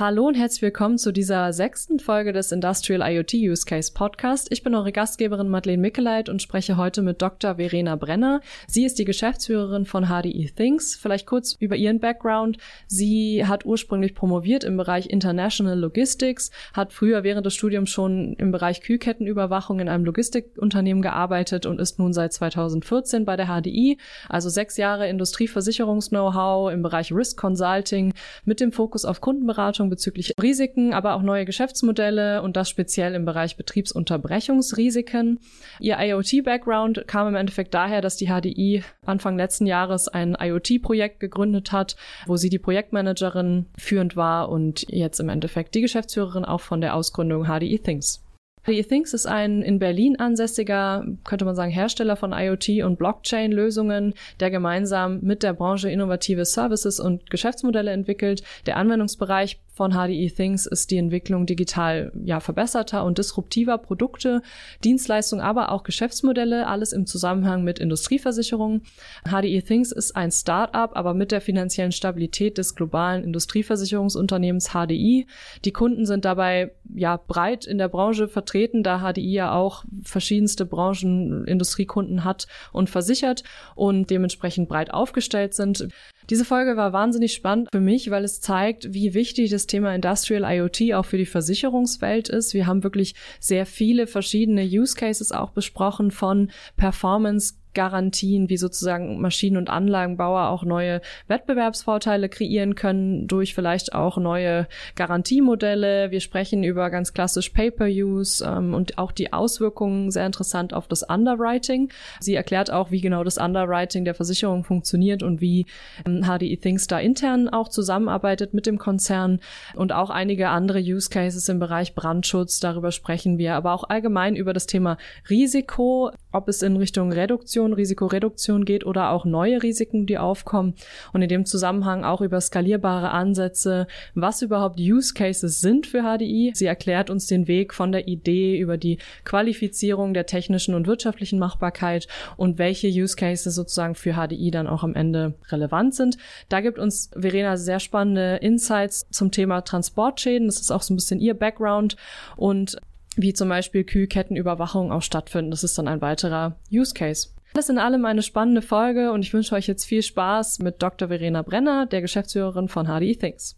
Hallo 0.00 0.28
und 0.28 0.36
herzlich 0.36 0.62
willkommen 0.62 0.96
zu 0.96 1.10
dieser 1.10 1.52
sechsten 1.52 1.98
Folge 1.98 2.32
des 2.32 2.52
Industrial 2.52 3.02
IoT 3.02 3.34
Use 3.34 3.66
Case 3.66 3.90
Podcast. 3.92 4.46
Ich 4.52 4.62
bin 4.62 4.76
eure 4.76 4.92
Gastgeberin 4.92 5.48
Madeleine 5.48 5.82
Mickeleit 5.82 6.28
und 6.28 6.40
spreche 6.40 6.76
heute 6.76 7.02
mit 7.02 7.20
Dr. 7.20 7.56
Verena 7.56 7.96
Brenner. 7.96 8.40
Sie 8.68 8.84
ist 8.84 9.00
die 9.00 9.04
Geschäftsführerin 9.04 9.86
von 9.86 10.04
HDE 10.04 10.52
Things. 10.54 10.94
Vielleicht 10.94 11.26
kurz 11.26 11.56
über 11.58 11.74
ihren 11.74 11.98
Background. 11.98 12.58
Sie 12.86 13.44
hat 13.44 13.66
ursprünglich 13.66 14.14
promoviert 14.14 14.62
im 14.62 14.76
Bereich 14.76 15.10
International 15.10 15.76
Logistics, 15.76 16.52
hat 16.72 16.92
früher 16.92 17.24
während 17.24 17.44
des 17.44 17.54
Studiums 17.54 17.90
schon 17.90 18.34
im 18.34 18.52
Bereich 18.52 18.82
Kühlkettenüberwachung 18.82 19.80
in 19.80 19.88
einem 19.88 20.04
Logistikunternehmen 20.04 21.02
gearbeitet 21.02 21.66
und 21.66 21.80
ist 21.80 21.98
nun 21.98 22.12
seit 22.12 22.32
2014 22.32 23.24
bei 23.24 23.34
der 23.34 23.46
HDI, 23.46 23.98
also 24.28 24.48
sechs 24.48 24.76
Jahre 24.76 25.08
Industrieversicherungs-Know-how 25.08 26.70
im 26.70 26.82
Bereich 26.82 27.10
Risk 27.12 27.36
Consulting 27.36 28.14
mit 28.44 28.60
dem 28.60 28.70
Fokus 28.70 29.04
auf 29.04 29.20
Kundenberatung 29.20 29.87
Forschung 29.88 29.90
bezüglich 29.90 30.32
Risiken, 30.40 30.92
aber 30.92 31.14
auch 31.14 31.22
neue 31.22 31.44
Geschäftsmodelle 31.44 32.42
und 32.42 32.56
das 32.56 32.68
speziell 32.68 33.14
im 33.14 33.24
Bereich 33.24 33.56
Betriebsunterbrechungsrisiken. 33.56 35.40
Ihr 35.80 35.96
IoT-Background 35.98 37.04
kam 37.06 37.28
im 37.28 37.34
Endeffekt 37.34 37.74
daher, 37.74 38.00
dass 38.00 38.16
die 38.16 38.26
HDI 38.26 38.82
Anfang 39.06 39.36
letzten 39.36 39.66
Jahres 39.66 40.08
ein 40.08 40.36
IoT-Projekt 40.38 41.20
gegründet 41.20 41.72
hat, 41.72 41.96
wo 42.26 42.36
sie 42.36 42.50
die 42.50 42.58
Projektmanagerin 42.58 43.66
führend 43.76 44.16
war 44.16 44.48
und 44.50 44.86
jetzt 44.88 45.20
im 45.20 45.28
Endeffekt 45.28 45.74
die 45.74 45.80
Geschäftsführerin 45.80 46.44
auch 46.44 46.60
von 46.60 46.80
der 46.80 46.94
Ausgründung 46.94 47.44
HDI 47.44 47.78
Things. 47.78 48.22
HDE 48.68 48.84
Things 48.84 49.14
ist 49.14 49.26
ein 49.26 49.62
in 49.62 49.78
Berlin 49.78 50.16
ansässiger, 50.18 51.06
könnte 51.24 51.44
man 51.46 51.54
sagen, 51.54 51.70
Hersteller 51.70 52.16
von 52.16 52.32
IoT 52.32 52.82
und 52.84 52.98
Blockchain-Lösungen, 52.98 54.14
der 54.40 54.50
gemeinsam 54.50 55.20
mit 55.20 55.42
der 55.42 55.54
Branche 55.54 55.90
innovative 55.90 56.44
Services 56.44 57.00
und 57.00 57.30
Geschäftsmodelle 57.30 57.90
entwickelt. 57.90 58.42
Der 58.66 58.76
Anwendungsbereich 58.76 59.58
von 59.78 59.92
HDE 59.92 60.28
Things 60.28 60.66
ist 60.66 60.90
die 60.90 60.96
Entwicklung 60.96 61.46
digital 61.46 62.10
ja 62.24 62.40
verbesserter 62.40 63.04
und 63.04 63.16
disruptiver 63.16 63.78
Produkte, 63.78 64.42
Dienstleistungen, 64.82 65.44
aber 65.44 65.70
auch 65.70 65.84
Geschäftsmodelle, 65.84 66.66
alles 66.66 66.92
im 66.92 67.06
Zusammenhang 67.06 67.62
mit 67.62 67.78
Industrieversicherungen. 67.78 68.82
HDE 69.24 69.62
Things 69.62 69.92
ist 69.92 70.16
ein 70.16 70.32
Start-up, 70.32 70.96
aber 70.96 71.14
mit 71.14 71.30
der 71.30 71.40
finanziellen 71.40 71.92
Stabilität 71.92 72.58
des 72.58 72.74
globalen 72.74 73.22
Industrieversicherungsunternehmens 73.22 74.70
HDI. 74.70 75.28
Die 75.64 75.72
Kunden 75.72 76.06
sind 76.06 76.24
dabei 76.24 76.72
ja 76.92 77.16
breit 77.16 77.64
in 77.64 77.78
der 77.78 77.88
Branche 77.88 78.26
vertreten, 78.26 78.82
da 78.82 78.98
HDI 78.98 79.32
ja 79.32 79.52
auch 79.54 79.84
verschiedenste 80.02 80.66
Branchen, 80.66 81.44
Industriekunden 81.46 82.24
hat 82.24 82.48
und 82.72 82.90
versichert 82.90 83.44
und 83.76 84.10
dementsprechend 84.10 84.68
breit 84.68 84.92
aufgestellt 84.92 85.54
sind. 85.54 85.86
Diese 86.30 86.44
Folge 86.44 86.76
war 86.76 86.92
wahnsinnig 86.92 87.32
spannend 87.32 87.68
für 87.72 87.80
mich, 87.80 88.10
weil 88.10 88.22
es 88.22 88.42
zeigt, 88.42 88.92
wie 88.92 89.14
wichtig 89.14 89.50
das 89.50 89.66
Thema 89.66 89.94
Industrial 89.94 90.44
IoT 90.44 90.92
auch 90.94 91.06
für 91.06 91.16
die 91.16 91.24
Versicherungswelt 91.24 92.28
ist. 92.28 92.52
Wir 92.52 92.66
haben 92.66 92.82
wirklich 92.82 93.14
sehr 93.40 93.64
viele 93.64 94.06
verschiedene 94.06 94.62
Use 94.62 94.94
Cases 94.94 95.32
auch 95.32 95.50
besprochen 95.50 96.10
von 96.10 96.50
Performance 96.76 97.54
Garantien, 97.74 98.48
wie 98.48 98.56
sozusagen 98.56 99.20
Maschinen- 99.20 99.56
und 99.56 99.70
Anlagenbauer 99.70 100.48
auch 100.48 100.64
neue 100.64 101.00
Wettbewerbsvorteile 101.26 102.28
kreieren 102.28 102.74
können 102.74 103.26
durch 103.26 103.54
vielleicht 103.54 103.94
auch 103.94 104.16
neue 104.16 104.66
Garantiemodelle. 104.96 106.10
Wir 106.10 106.20
sprechen 106.20 106.64
über 106.64 106.90
ganz 106.90 107.12
klassisch 107.12 107.50
Pay-per-Use 107.50 108.44
ähm, 108.44 108.74
und 108.74 108.98
auch 108.98 109.12
die 109.12 109.32
Auswirkungen 109.32 110.10
sehr 110.10 110.26
interessant 110.26 110.74
auf 110.74 110.88
das 110.88 111.02
Underwriting. 111.02 111.90
Sie 112.20 112.34
erklärt 112.34 112.70
auch, 112.70 112.90
wie 112.90 113.00
genau 113.00 113.24
das 113.24 113.38
Underwriting 113.38 114.04
der 114.04 114.14
Versicherung 114.14 114.64
funktioniert 114.64 115.22
und 115.22 115.40
wie 115.40 115.66
ähm, 116.06 116.22
HDI 116.24 116.56
Things 116.56 116.86
da 116.86 116.98
intern 116.98 117.48
auch 117.48 117.68
zusammenarbeitet 117.68 118.54
mit 118.54 118.66
dem 118.66 118.78
Konzern 118.78 119.40
und 119.74 119.92
auch 119.92 120.10
einige 120.10 120.48
andere 120.48 120.80
Use 120.80 121.10
Cases 121.10 121.48
im 121.48 121.58
Bereich 121.58 121.94
Brandschutz. 121.94 122.60
Darüber 122.60 122.92
sprechen 122.92 123.38
wir, 123.38 123.54
aber 123.54 123.72
auch 123.72 123.84
allgemein 123.84 124.36
über 124.36 124.52
das 124.52 124.66
Thema 124.66 124.98
Risiko, 125.28 126.10
ob 126.32 126.48
es 126.48 126.62
in 126.62 126.76
Richtung 126.76 127.12
Reduktion 127.12 127.57
Prävention, 127.58 127.72
Risikoreduktion 127.72 128.64
geht 128.64 128.86
oder 128.86 129.10
auch 129.10 129.24
neue 129.24 129.62
Risiken, 129.62 130.06
die 130.06 130.18
aufkommen. 130.18 130.74
Und 131.12 131.22
in 131.22 131.28
dem 131.28 131.44
Zusammenhang 131.44 132.04
auch 132.04 132.20
über 132.20 132.40
skalierbare 132.40 133.10
Ansätze, 133.10 133.86
was 134.14 134.42
überhaupt 134.42 134.78
Use 134.78 135.12
Cases 135.12 135.60
sind 135.60 135.86
für 135.86 136.02
HDI. 136.02 136.52
Sie 136.54 136.66
erklärt 136.66 137.10
uns 137.10 137.26
den 137.26 137.48
Weg 137.48 137.74
von 137.74 137.90
der 137.90 138.06
Idee 138.06 138.58
über 138.58 138.76
die 138.76 138.98
Qualifizierung 139.24 140.14
der 140.14 140.26
technischen 140.26 140.74
und 140.74 140.86
wirtschaftlichen 140.86 141.38
Machbarkeit 141.38 142.06
und 142.36 142.58
welche 142.58 142.88
Use 142.88 143.16
Cases 143.16 143.54
sozusagen 143.54 143.94
für 143.94 144.14
HDI 144.14 144.50
dann 144.50 144.68
auch 144.68 144.84
am 144.84 144.94
Ende 144.94 145.34
relevant 145.50 145.94
sind. 145.94 146.16
Da 146.48 146.60
gibt 146.60 146.78
uns 146.78 147.10
Verena 147.12 147.56
sehr 147.56 147.80
spannende 147.80 148.36
Insights 148.36 149.08
zum 149.10 149.32
Thema 149.32 149.62
Transportschäden. 149.62 150.46
Das 150.46 150.60
ist 150.60 150.70
auch 150.70 150.82
so 150.82 150.94
ein 150.94 150.96
bisschen 150.96 151.20
ihr 151.20 151.34
Background 151.34 151.96
und 152.36 152.76
wie 153.16 153.32
zum 153.32 153.48
Beispiel 153.48 153.82
Kühlkettenüberwachung 153.82 154.92
auch 154.92 155.02
stattfinden. 155.02 155.50
Das 155.50 155.64
ist 155.64 155.76
dann 155.76 155.88
ein 155.88 156.00
weiterer 156.00 156.56
Use 156.70 156.94
Case. 156.94 157.30
Alles 157.58 157.70
in 157.70 157.78
allem 157.78 158.04
eine 158.04 158.22
spannende 158.22 158.62
Folge 158.62 159.10
und 159.10 159.22
ich 159.22 159.34
wünsche 159.34 159.52
euch 159.56 159.66
jetzt 159.66 159.84
viel 159.84 160.04
Spaß 160.04 160.60
mit 160.60 160.80
Dr. 160.80 161.08
Verena 161.08 161.42
Brenner, 161.42 161.86
der 161.86 162.02
Geschäftsführerin 162.02 162.68
von 162.68 162.86
HDI 162.86 163.16
Things. 163.16 163.56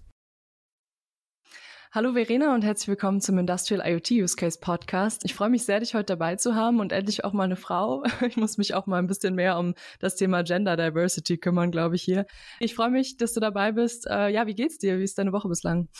Hallo 1.92 2.14
Verena 2.14 2.54
und 2.54 2.64
herzlich 2.64 2.88
willkommen 2.88 3.20
zum 3.20 3.36
Industrial 3.36 3.86
IoT 3.86 4.12
Use 4.12 4.36
Case 4.36 4.58
Podcast. 4.58 5.26
Ich 5.26 5.34
freue 5.34 5.50
mich 5.50 5.66
sehr, 5.66 5.80
dich 5.80 5.92
heute 5.92 6.16
dabei 6.16 6.36
zu 6.36 6.54
haben 6.54 6.80
und 6.80 6.92
endlich 6.92 7.24
auch 7.26 7.34
mal 7.34 7.44
eine 7.44 7.56
Frau. 7.56 8.02
Ich 8.26 8.38
muss 8.38 8.56
mich 8.56 8.72
auch 8.72 8.86
mal 8.86 9.00
ein 9.00 9.06
bisschen 9.06 9.34
mehr 9.34 9.58
um 9.58 9.74
das 9.98 10.16
Thema 10.16 10.44
Gender 10.44 10.78
Diversity 10.78 11.36
kümmern, 11.36 11.70
glaube 11.70 11.96
ich 11.96 12.02
hier. 12.02 12.24
Ich 12.58 12.74
freue 12.74 12.88
mich, 12.88 13.18
dass 13.18 13.34
du 13.34 13.40
dabei 13.40 13.72
bist. 13.72 14.06
Äh, 14.06 14.30
ja, 14.30 14.46
wie 14.46 14.54
geht's 14.54 14.78
dir? 14.78 14.98
Wie 14.98 15.04
ist 15.04 15.18
deine 15.18 15.34
Woche 15.34 15.48
bislang? 15.48 15.90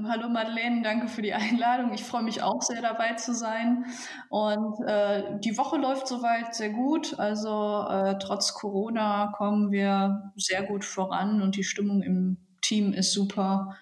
Hallo 0.00 0.30
Madeleine, 0.30 0.80
danke 0.82 1.06
für 1.06 1.20
die 1.20 1.34
Einladung. 1.34 1.92
Ich 1.92 2.02
freue 2.02 2.22
mich 2.22 2.42
auch 2.42 2.62
sehr 2.62 2.80
dabei 2.80 3.12
zu 3.14 3.34
sein. 3.34 3.84
Und 4.30 4.80
äh, 4.86 5.38
die 5.40 5.58
Woche 5.58 5.76
läuft 5.76 6.08
soweit 6.08 6.54
sehr 6.54 6.70
gut. 6.70 7.18
Also 7.18 7.86
äh, 7.88 8.18
trotz 8.18 8.54
Corona 8.54 9.32
kommen 9.36 9.70
wir 9.70 10.32
sehr 10.36 10.62
gut 10.62 10.84
voran 10.84 11.42
und 11.42 11.56
die 11.56 11.64
Stimmung 11.64 12.02
im 12.02 12.38
Team 12.62 12.94
ist 12.94 13.12
super. 13.12 13.76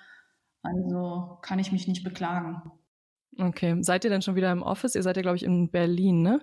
Also 0.63 1.39
kann 1.43 1.61
ich 1.61 1.71
mich 1.71 1.87
nicht 1.87 2.03
beklagen. 2.03 2.61
Okay, 3.39 3.77
seid 3.81 4.05
ihr 4.05 4.11
denn 4.11 4.23
schon 4.23 4.35
wieder 4.35 4.51
im 4.51 4.63
Office? 4.63 4.97
Ihr 4.97 5.05
seid 5.05 5.17
ja, 5.17 5.23
glaube 5.23 5.37
ich, 5.37 5.45
in 5.45 5.71
Berlin, 5.71 6.23
ne? 6.23 6.41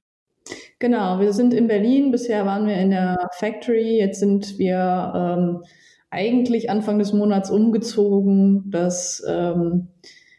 Genau, 0.79 1.19
wir 1.19 1.33
sind 1.33 1.53
in 1.53 1.67
Berlin. 1.67 2.11
Bisher 2.11 2.45
waren 2.45 2.67
wir 2.67 2.77
in 2.77 2.91
der 2.91 3.17
Factory. 3.33 3.97
Jetzt 3.97 4.21
sind 4.21 4.57
wir 4.57 5.13
ähm, 5.13 5.63
eigentlich 6.09 6.69
Anfang 6.69 6.99
des 6.99 7.13
Monats 7.13 7.51
umgezogen. 7.51 8.69
Das 8.71 9.23
ähm, 9.27 9.89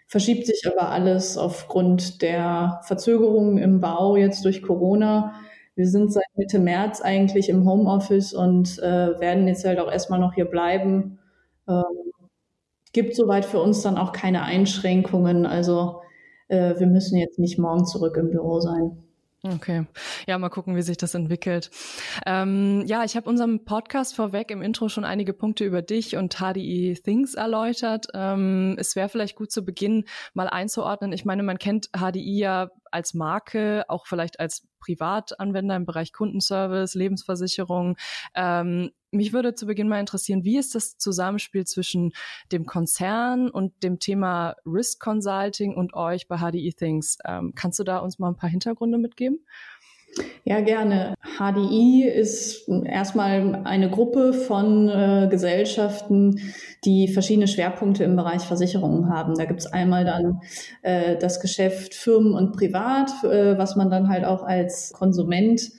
verschiebt 0.07 0.47
sich 0.47 0.65
aber 0.67 0.91
alles 0.91 1.37
aufgrund 1.37 2.23
der 2.23 2.81
Verzögerungen 2.85 3.59
im 3.59 3.81
Bau 3.81 4.17
jetzt 4.17 4.45
durch 4.45 4.63
Corona. 4.63 5.35
Wir 5.75 5.87
sind 5.87 6.13
seit 6.13 6.25
Mitte 6.35 6.59
März 6.59 7.01
eigentlich 7.01 7.49
im 7.49 7.65
Homeoffice 7.69 8.33
und 8.33 8.79
äh, 8.81 9.21
werden 9.21 9.47
jetzt 9.47 9.65
halt 9.65 9.79
auch 9.79 9.91
erstmal 9.91 10.19
noch 10.19 10.35
hier 10.35 10.47
bleiben. 10.47 11.19
Ähm, 11.69 11.85
gibt 12.93 13.15
soweit 13.15 13.45
für 13.45 13.61
uns 13.61 13.83
dann 13.83 13.99
auch 13.99 14.13
keine 14.13 14.43
Einschränkungen. 14.43 15.47
Also 15.47 16.01
äh, 16.49 16.79
wir 16.79 16.87
müssen 16.87 17.17
jetzt 17.17 17.39
nicht 17.39 17.59
morgen 17.59 17.85
zurück 17.85 18.17
im 18.17 18.31
Büro 18.31 18.61
sein. 18.61 19.08
Okay. 19.45 19.87
Ja, 20.27 20.37
mal 20.37 20.49
gucken, 20.49 20.75
wie 20.75 20.83
sich 20.83 20.97
das 20.97 21.15
entwickelt. 21.15 21.71
Ähm, 22.27 22.83
ja, 22.87 23.05
ich 23.05 23.15
habe 23.17 23.29
unserem 23.29 23.65
Podcast 23.65 24.17
vorweg 24.17 24.51
im 24.51 24.63
Intro 24.63 24.89
schon 24.89 25.05
einige 25.05 25.33
Punkte 25.33 25.65
über 25.65 25.81
dich 25.81 26.17
und 26.17 26.39
HDI 26.39 26.99
Things 27.05 27.35
erläutert. 27.35 28.09
Ähm, 28.15 28.75
es 28.79 28.97
wäre 28.97 29.09
vielleicht 29.09 29.37
gut 29.37 29.53
zu 29.53 29.65
Beginn 29.65 30.07
mal 30.35 30.49
einzuordnen. 30.49 31.13
Ich 31.13 31.25
meine, 31.25 31.45
man 31.45 31.59
kennt 31.59 31.89
HDI 31.97 32.39
ja 32.39 32.71
als 32.91 33.15
Marke, 33.15 33.85
auch 33.89 34.07
vielleicht 34.07 34.41
als 34.41 34.67
Privatanwender 34.81 35.77
im 35.77 35.87
Bereich 35.87 36.13
Kundenservice, 36.13 36.95
Lebensversicherung. 36.95 37.97
Ähm, 38.35 38.91
mich 39.11 39.33
würde 39.33 39.55
zu 39.55 39.67
Beginn 39.67 39.89
mal 39.89 40.01
interessieren, 40.01 40.45
wie 40.45 40.59
ist 40.59 40.75
das 40.75 40.99
Zusammenspiel 40.99 41.67
zwischen 41.67 42.13
dem 42.53 42.67
Konzern 42.67 43.51
und 43.51 43.83
dem 43.83 43.99
Thema 43.99 44.57
Risk 44.67 45.01
Consulting 45.01 45.75
und 45.75 45.95
euch 45.95 46.29
bei 46.29 46.39
HDI 46.39 46.73
Things? 46.73 47.19
Ähm, 47.27 47.53
kannst 47.55 47.79
du 47.79 47.85
da 47.85 47.99
uns 47.99 48.19
mal 48.19 48.29
ein 48.29 48.37
paar 48.37 48.51
Hintergründe 48.51 48.99
mitgeben? 48.99 49.41
Ja, 50.45 50.61
gerne. 50.61 51.15
HDI 51.39 52.05
ist 52.05 52.69
erstmal 52.69 53.63
eine 53.65 53.91
Gruppe 53.91 54.33
von 54.33 54.89
äh, 54.89 55.29
Gesellschaften, 55.31 56.41
die 56.85 57.09
verschiedene 57.09 57.47
Schwerpunkte 57.47 58.05
im 58.05 58.17
Bereich 58.17 58.43
Versicherungen 58.43 59.11
haben. 59.11 59.35
Da 59.35 59.45
gibt's 59.45 59.67
einmal 59.67 60.05
dann 60.05 60.41
äh, 60.83 61.17
das 61.19 61.41
Geschäft 61.41 61.95
Firmen 61.95 62.33
und 62.33 62.53
Privat, 62.53 63.11
äh, 63.25 63.59
was 63.59 63.77
man 63.77 63.91
dann 63.91 64.09
halt 64.09 64.25
auch 64.25 64.43
als 64.43 64.93
Konsument 64.93 65.71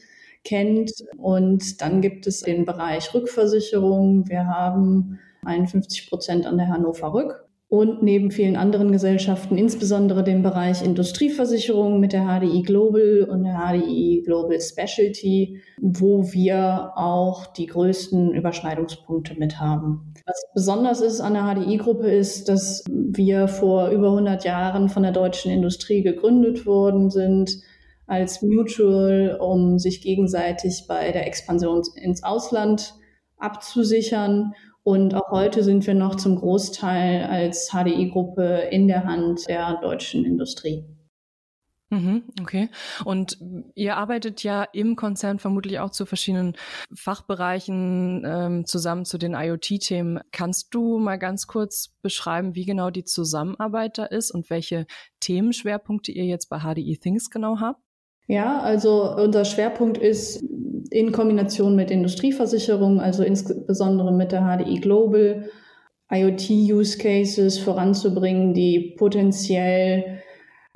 kennt. 0.43 0.91
Und 1.17 1.81
dann 1.81 2.01
gibt 2.01 2.27
es 2.27 2.41
den 2.41 2.65
Bereich 2.65 3.13
Rückversicherung. 3.13 4.27
Wir 4.27 4.47
haben 4.47 5.19
51 5.45 6.09
Prozent 6.09 6.45
an 6.45 6.57
der 6.57 6.67
Hannover 6.67 7.13
Rück 7.13 7.49
und 7.69 8.01
neben 8.01 8.31
vielen 8.31 8.55
anderen 8.55 8.91
Gesellschaften, 8.91 9.55
insbesondere 9.55 10.23
dem 10.23 10.41
Bereich 10.41 10.83
Industrieversicherung 10.83 11.99
mit 11.99 12.13
der 12.13 12.23
HDI 12.25 12.63
Global 12.63 13.27
und 13.29 13.43
der 13.43 13.59
HDI 13.59 14.23
Global 14.25 14.59
Specialty, 14.59 15.61
wo 15.79 16.31
wir 16.33 16.93
auch 16.95 17.45
die 17.53 17.67
größten 17.67 18.33
Überschneidungspunkte 18.33 19.35
mit 19.35 19.59
haben. 19.59 20.15
Was 20.25 20.43
besonders 20.55 21.01
ist 21.01 21.21
an 21.21 21.35
der 21.35 21.43
HDI-Gruppe 21.43 22.09
ist, 22.09 22.49
dass 22.49 22.83
wir 22.89 23.47
vor 23.47 23.89
über 23.89 24.09
100 24.09 24.43
Jahren 24.45 24.89
von 24.89 25.03
der 25.03 25.11
deutschen 25.11 25.51
Industrie 25.51 26.01
gegründet 26.01 26.65
worden 26.65 27.11
sind 27.11 27.61
als 28.09 28.41
Mutual, 28.41 29.37
um 29.39 29.79
sich 29.79 30.01
gegenseitig 30.01 30.85
bei 30.87 31.11
der 31.11 31.27
Expansion 31.27 31.83
ins 31.95 32.23
Ausland 32.23 32.95
abzusichern 33.37 34.53
und 34.83 35.13
auch 35.13 35.29
heute 35.29 35.63
sind 35.63 35.85
wir 35.85 35.93
noch 35.93 36.15
zum 36.15 36.35
Großteil 36.37 37.23
als 37.25 37.69
HDI-Gruppe 37.71 38.69
in 38.71 38.87
der 38.87 39.03
Hand 39.03 39.47
der 39.47 39.79
deutschen 39.81 40.25
Industrie. 40.25 40.83
Mhm, 41.91 42.23
okay. 42.39 42.69
Und 43.03 43.39
ihr 43.73 43.97
arbeitet 43.97 44.43
ja 44.43 44.63
im 44.73 44.95
Konzern 44.95 45.39
vermutlich 45.39 45.79
auch 45.79 45.89
zu 45.89 46.05
verschiedenen 46.05 46.55
Fachbereichen 46.93 48.23
ähm, 48.25 48.65
zusammen 48.65 49.05
zu 49.05 49.17
den 49.17 49.33
IoT-Themen. 49.33 50.21
Kannst 50.31 50.73
du 50.73 50.99
mal 50.99 51.17
ganz 51.17 51.47
kurz 51.47 51.95
beschreiben, 52.01 52.53
wie 52.53 52.65
genau 52.65 52.91
die 52.91 53.05
Zusammenarbeit 53.05 53.97
da 53.97 54.05
ist 54.05 54.29
und 54.31 54.49
welche 54.51 54.85
Themenschwerpunkte 55.19 56.11
ihr 56.11 56.25
jetzt 56.25 56.47
bei 56.49 56.59
HDI 56.59 56.97
Things 56.97 57.31
genau 57.31 57.59
habt? 57.59 57.81
Ja, 58.29 58.59
also 58.59 59.15
unser 59.15 59.43
Schwerpunkt 59.43 59.97
ist 59.97 60.43
in 60.91 61.11
Kombination 61.11 61.75
mit 61.75 61.89
Industrieversicherung, 61.89 63.01
also 63.01 63.23
insbesondere 63.23 64.13
mit 64.13 64.31
der 64.31 64.41
HDI 64.41 64.79
Global, 64.81 65.49
IoT-Use 66.11 66.99
Cases 66.99 67.57
voranzubringen, 67.57 68.53
die 68.53 68.93
potenziell 68.99 70.19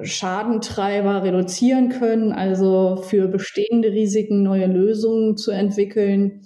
Schadentreiber 0.02 1.22
reduzieren 1.22 1.90
können, 1.90 2.32
also 2.32 2.96
für 3.04 3.28
bestehende 3.28 3.92
Risiken 3.92 4.42
neue 4.42 4.66
Lösungen 4.66 5.38
zu 5.38 5.52
entwickeln 5.52 6.42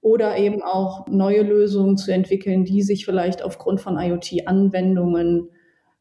oder 0.00 0.38
eben 0.38 0.60
auch 0.62 1.06
neue 1.06 1.42
Lösungen 1.42 1.96
zu 1.96 2.10
entwickeln, 2.10 2.64
die 2.64 2.82
sich 2.82 3.04
vielleicht 3.04 3.44
aufgrund 3.44 3.80
von 3.80 3.96
IoT-Anwendungen 3.96 5.50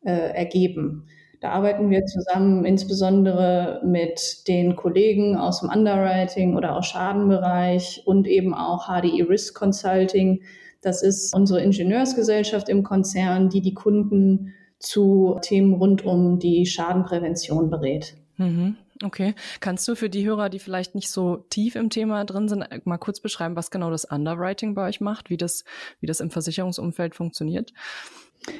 äh, 0.03 0.33
ergeben. 0.33 1.05
Da 1.47 1.53
arbeiten 1.53 1.89
wir 1.89 2.03
zusammen 2.03 2.65
insbesondere 2.65 3.79
mit 3.85 4.49
den 4.49 4.75
Kollegen 4.75 5.37
aus 5.37 5.61
dem 5.61 5.69
Underwriting 5.69 6.57
oder 6.57 6.75
aus 6.75 6.87
Schadenbereich 6.87 8.03
und 8.03 8.27
eben 8.27 8.53
auch 8.53 8.89
HDI 8.89 9.21
Risk 9.21 9.57
Consulting. 9.57 10.41
Das 10.81 11.01
ist 11.01 11.33
unsere 11.33 11.61
Ingenieursgesellschaft 11.61 12.67
im 12.67 12.83
Konzern, 12.83 13.47
die 13.47 13.61
die 13.61 13.73
Kunden 13.73 14.55
zu 14.77 15.37
Themen 15.41 15.75
rund 15.75 16.03
um 16.03 16.37
die 16.37 16.65
Schadenprävention 16.65 17.69
berät. 17.69 18.17
Mhm. 18.35 18.75
Okay. 19.01 19.33
Kannst 19.61 19.87
du 19.87 19.95
für 19.95 20.09
die 20.09 20.27
Hörer, 20.27 20.49
die 20.49 20.59
vielleicht 20.59 20.95
nicht 20.95 21.09
so 21.09 21.45
tief 21.49 21.77
im 21.77 21.89
Thema 21.89 22.25
drin 22.25 22.49
sind, 22.49 22.65
mal 22.83 22.97
kurz 22.97 23.21
beschreiben, 23.21 23.55
was 23.55 23.71
genau 23.71 23.89
das 23.89 24.03
Underwriting 24.03 24.75
bei 24.75 24.85
euch 24.85 24.99
macht, 24.99 25.29
wie 25.29 25.37
das, 25.37 25.63
wie 26.01 26.07
das 26.07 26.19
im 26.19 26.29
Versicherungsumfeld 26.29 27.15
funktioniert? 27.15 27.71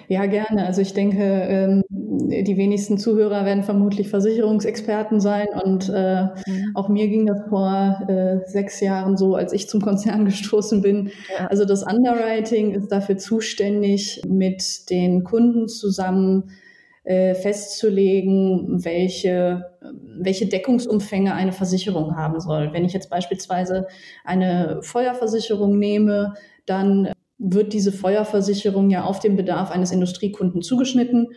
Ja, 0.08 0.26
gerne. 0.26 0.66
Also 0.66 0.82
ich 0.82 0.94
denke, 0.94 1.24
ähm, 1.24 1.84
die 1.90 2.58
wenigsten 2.58 2.98
Zuhörer 2.98 3.46
werden 3.46 3.64
vermutlich 3.64 4.10
Versicherungsexperten 4.10 5.20
sein. 5.20 5.48
Und 5.64 5.90
äh, 5.94 6.24
mhm. 6.46 6.72
auch 6.76 6.90
mir 6.90 7.08
ging 7.08 7.26
das 7.26 7.48
vor 7.50 8.00
äh, 8.08 8.40
sechs 8.46 8.80
Jahren 8.80 9.18
so, 9.18 9.36
als 9.36 9.54
ich 9.54 9.70
zum 9.70 9.82
Konzern 9.82 10.26
gestoßen 10.26 10.82
bin. 10.82 11.12
Also 11.50 11.66
das 11.66 11.84
Underwriting 11.84 12.74
ist 12.74 12.92
dafür 12.92 13.18
zuständig, 13.18 14.22
mit 14.28 14.90
den 14.90 15.24
Kunden 15.24 15.68
zusammen 15.68 16.52
äh, 17.04 17.36
festzulegen, 17.36 18.84
welche, 18.84 19.66
welche 20.20 20.48
Deckungsumfänge 20.48 21.34
eine 21.34 21.54
Versicherung 21.54 22.18
haben 22.18 22.40
soll. 22.42 22.74
Wenn 22.74 22.84
ich 22.84 22.94
jetzt 22.94 23.10
beispielsweise 23.10 23.88
eine 24.26 24.80
Feuerversicherung 24.82 25.80
nehme, 25.80 26.34
dann 26.66 27.14
wird 27.38 27.74
diese 27.74 27.92
Feuerversicherung 27.92 28.90
ja 28.90 29.04
auf 29.04 29.20
den 29.20 29.36
Bedarf 29.36 29.72
eines 29.72 29.92
Industriekunden 29.92 30.62
zugeschnitten. 30.62 31.28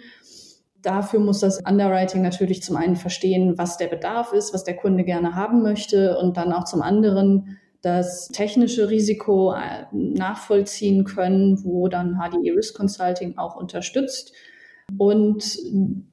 Dafür 0.83 1.21
muss 1.21 1.41
das 1.41 1.61
Underwriting 1.63 2.23
natürlich 2.23 2.63
zum 2.63 2.77
einen 2.77 2.97
verstehen, 2.97 3.59
was 3.59 3.77
der 3.77 3.89
Bedarf 3.89 4.33
ist, 4.33 4.55
was 4.55 4.65
der 4.65 4.77
Kunde 4.77 5.05
gerne 5.05 5.35
haben 5.35 5.63
möchte 5.63 6.19
und 6.19 6.37
dann 6.37 6.53
auch 6.53 6.65
zum 6.65 6.81
anderen 6.81 7.59
das 7.83 8.29
technische 8.29 8.91
Risiko 8.91 9.55
äh, 9.55 9.87
nachvollziehen 9.93 11.05
können, 11.05 11.65
wo 11.65 11.89
dann 11.89 12.19
HDE 12.19 12.55
Risk 12.55 12.77
Consulting 12.77 13.39
auch 13.39 13.57
unterstützt. 13.57 14.33
Und 14.99 15.59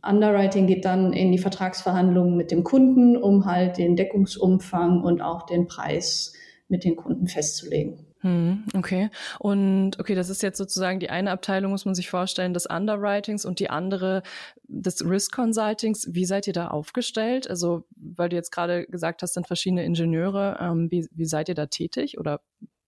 Underwriting 0.07 0.68
geht 0.68 0.86
dann 0.86 1.12
in 1.12 1.31
die 1.31 1.39
Vertragsverhandlungen 1.39 2.38
mit 2.38 2.51
dem 2.51 2.63
Kunden, 2.63 3.18
um 3.18 3.45
halt 3.45 3.78
den 3.78 3.95
Deckungsumfang 3.95 5.01
und 5.01 5.22
auch 5.22 5.45
den 5.45 5.68
Preis 5.68 6.34
mit 6.68 6.84
den 6.84 6.95
Kunden 6.95 7.28
festzulegen. 7.28 8.06
Hm, 8.27 8.65
okay. 8.75 9.09
Und 9.39 10.00
okay, 10.00 10.13
das 10.13 10.29
ist 10.29 10.44
jetzt 10.44 10.57
sozusagen 10.57 11.00
die 11.00 11.09
eine 11.09 11.31
Abteilung, 11.31 11.71
muss 11.71 11.85
man 11.85 11.95
sich 11.95 12.09
vorstellen, 12.09 12.53
des 12.53 12.65
Underwritings 12.65 13.45
und 13.45 13.59
die 13.59 13.69
andere 13.69 14.21
des 14.68 15.06
Risk 15.06 15.33
Consultings. 15.33 16.09
Wie 16.12 16.25
seid 16.25 16.45
ihr 16.45 16.53
da 16.53 16.68
aufgestellt? 16.68 17.50
Also, 17.50 17.85
weil 17.95 18.27
du 18.27 18.35
jetzt 18.35 18.51
gerade 18.51 18.85
gesagt 18.88 19.21
hast, 19.21 19.35
sind 19.35 19.47
verschiedene 19.47 19.85
Ingenieure. 19.85 20.57
Ähm, 20.59 20.91
wie, 20.91 21.07
wie 21.12 21.25
seid 21.25 21.47
ihr 21.47 21.56
da 21.56 21.68
tätig 21.68 22.18
oder 22.19 22.41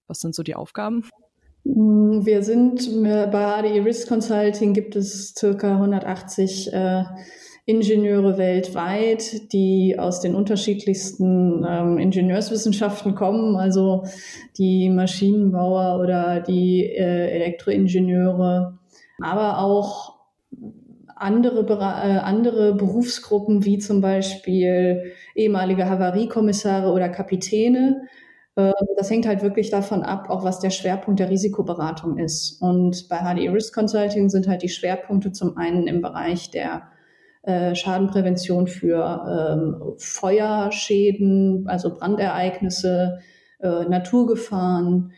was 0.08 0.20
sind 0.20 0.36
so 0.36 0.44
die 0.44 0.56
Aufgaben? 0.56 1.08
Hm, 1.66 2.26
wir 2.26 2.44
sind 2.44 2.90
bei 3.02 3.62
HDI 3.62 3.80
Risk 3.80 4.10
Consulting 4.10 4.74
gibt 4.74 4.98
es 4.98 5.34
circa 5.38 5.74
180 5.74 6.74
äh, 6.74 7.04
Ingenieure 7.70 8.40
weltweit, 8.40 9.54
die 9.54 9.98
aus 10.00 10.22
den 10.22 10.34
unterschiedlichsten 10.34 11.64
ähm, 11.70 12.00
Ingenieurswissenschaften 12.00 13.14
kommen, 13.14 13.56
also 13.58 14.06
die 14.58 14.90
Maschinenbauer 14.90 16.02
oder 16.02 16.40
die 16.40 16.84
äh, 16.84 17.30
Elektroingenieure, 17.30 18.80
aber 19.22 19.60
auch 19.60 20.16
andere, 21.16 21.64
äh, 21.68 22.18
andere 22.18 22.74
Berufsgruppen 22.74 23.66
wie 23.66 23.78
zum 23.78 24.02
Beispiel 24.02 25.14
ehemalige 25.36 25.88
Havariekommissare 25.88 26.92
oder 26.92 27.10
Kapitäne. 27.10 28.08
Äh, 28.56 28.72
das 28.98 29.12
hängt 29.12 29.28
halt 29.28 29.44
wirklich 29.44 29.70
davon 29.70 30.02
ab, 30.02 30.32
auch 30.32 30.44
was 30.44 30.60
der 30.60 30.72
Schwerpunkt 30.72 31.20
der 31.20 31.30
Risikoberatung 31.30 32.18
ist. 32.18 32.60
Und 32.64 33.10
bei 33.10 33.18
HDE 33.18 33.54
Risk 33.54 33.76
Consulting 33.76 34.30
sind 34.30 34.48
halt 34.48 34.64
die 34.64 34.70
Schwerpunkte 34.70 35.32
zum 35.32 35.56
einen 35.56 35.86
im 35.86 36.02
Bereich 36.02 36.50
der 36.50 36.90
äh, 37.50 37.76
Schadenprävention 37.76 38.68
für 38.68 39.26
ähm, 39.28 39.96
Feuerschäden, 39.98 41.66
also 41.68 41.96
Brandereignisse, 41.96 43.20
äh, 43.60 43.86
Naturgefahren, 43.86 45.14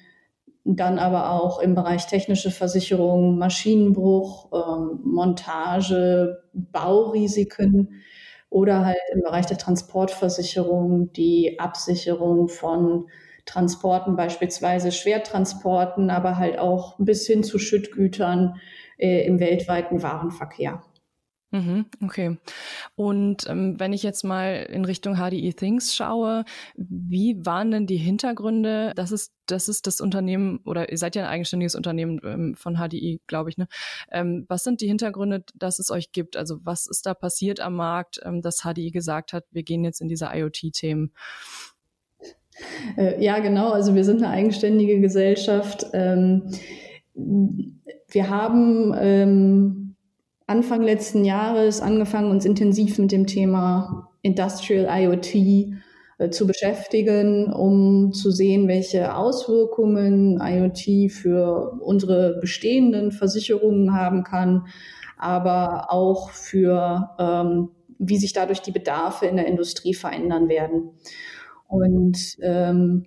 dann 0.63 0.97
aber 0.97 1.31
auch 1.31 1.59
im 1.59 1.75
Bereich 1.75 2.07
technische 2.07 2.49
Versicherung, 2.49 3.37
Maschinenbruch, 3.37 4.49
ähm, 4.53 5.01
Montage, 5.03 6.41
Baurisiken 6.53 8.01
oder 8.49 8.85
halt 8.85 8.99
im 9.13 9.21
Bereich 9.23 9.47
der 9.47 9.57
Transportversicherung 9.57 11.11
die 11.11 11.59
Absicherung 11.59 12.47
von 12.47 13.07
Transporten, 13.45 14.15
beispielsweise 14.15 14.93
Schwertransporten, 14.93 16.09
aber 16.09 16.37
halt 16.37 16.59
auch 16.59 16.95
bis 16.97 17.27
hin 17.27 17.43
zu 17.43 17.59
Schüttgütern 17.59 18.55
äh, 18.97 19.25
im 19.25 19.39
weltweiten 19.41 20.01
Warenverkehr. 20.01 20.81
Mhm, 21.53 21.85
okay. 22.01 22.37
Und 22.95 23.45
ähm, 23.49 23.77
wenn 23.77 23.91
ich 23.91 24.03
jetzt 24.03 24.23
mal 24.23 24.67
in 24.69 24.85
Richtung 24.85 25.15
HDE 25.15 25.53
Things 25.53 25.93
schaue, 25.93 26.45
wie 26.75 27.45
waren 27.45 27.71
denn 27.71 27.87
die 27.87 27.97
Hintergründe? 27.97 28.93
Das 28.95 29.11
ist, 29.11 29.33
das 29.47 29.67
ist 29.67 29.85
das 29.85 29.99
Unternehmen 29.99 30.61
oder 30.65 30.89
ihr 30.91 30.97
seid 30.97 31.13
ja 31.15 31.23
ein 31.23 31.29
eigenständiges 31.29 31.75
Unternehmen 31.75 32.21
ähm, 32.23 32.55
von 32.55 32.77
HDI, 32.77 33.19
glaube 33.27 33.49
ich. 33.49 33.57
Ne? 33.57 33.67
Ähm, 34.11 34.45
was 34.47 34.63
sind 34.63 34.79
die 34.79 34.87
Hintergründe, 34.87 35.43
dass 35.53 35.79
es 35.79 35.91
euch 35.91 36.13
gibt? 36.13 36.37
Also 36.37 36.59
was 36.63 36.87
ist 36.87 37.05
da 37.05 37.13
passiert 37.13 37.59
am 37.59 37.75
Markt, 37.75 38.21
ähm, 38.23 38.41
dass 38.41 38.61
HDI 38.61 38.91
gesagt 38.91 39.33
hat, 39.33 39.43
wir 39.51 39.63
gehen 39.63 39.83
jetzt 39.83 39.99
in 39.99 40.07
diese 40.07 40.29
IoT-Themen? 40.33 41.11
Äh, 42.95 43.21
ja, 43.21 43.39
genau. 43.39 43.71
Also 43.71 43.93
wir 43.93 44.05
sind 44.05 44.23
eine 44.23 44.31
eigenständige 44.31 45.01
Gesellschaft. 45.01 45.85
Ähm, 45.91 46.43
wir 47.13 48.29
haben 48.29 48.95
ähm, 48.97 49.90
Anfang 50.51 50.81
letzten 50.81 51.23
Jahres 51.23 51.79
angefangen, 51.79 52.29
uns 52.29 52.43
intensiv 52.43 52.99
mit 52.99 53.13
dem 53.13 53.25
Thema 53.25 54.09
Industrial 54.21 54.85
IoT 55.01 55.35
äh, 56.17 56.29
zu 56.29 56.45
beschäftigen, 56.45 57.53
um 57.53 58.11
zu 58.11 58.31
sehen, 58.31 58.67
welche 58.67 59.15
Auswirkungen 59.15 60.41
IoT 60.41 61.09
für 61.09 61.79
unsere 61.79 62.37
bestehenden 62.41 63.13
Versicherungen 63.13 63.95
haben 63.95 64.25
kann, 64.25 64.67
aber 65.17 65.89
auch 65.89 66.31
für, 66.31 67.11
ähm, 67.17 67.69
wie 67.97 68.17
sich 68.17 68.33
dadurch 68.33 68.61
die 68.61 68.73
Bedarfe 68.73 69.27
in 69.27 69.37
der 69.37 69.47
Industrie 69.47 69.93
verändern 69.93 70.49
werden. 70.49 70.91
Und 71.69 72.35
ähm, 72.41 73.05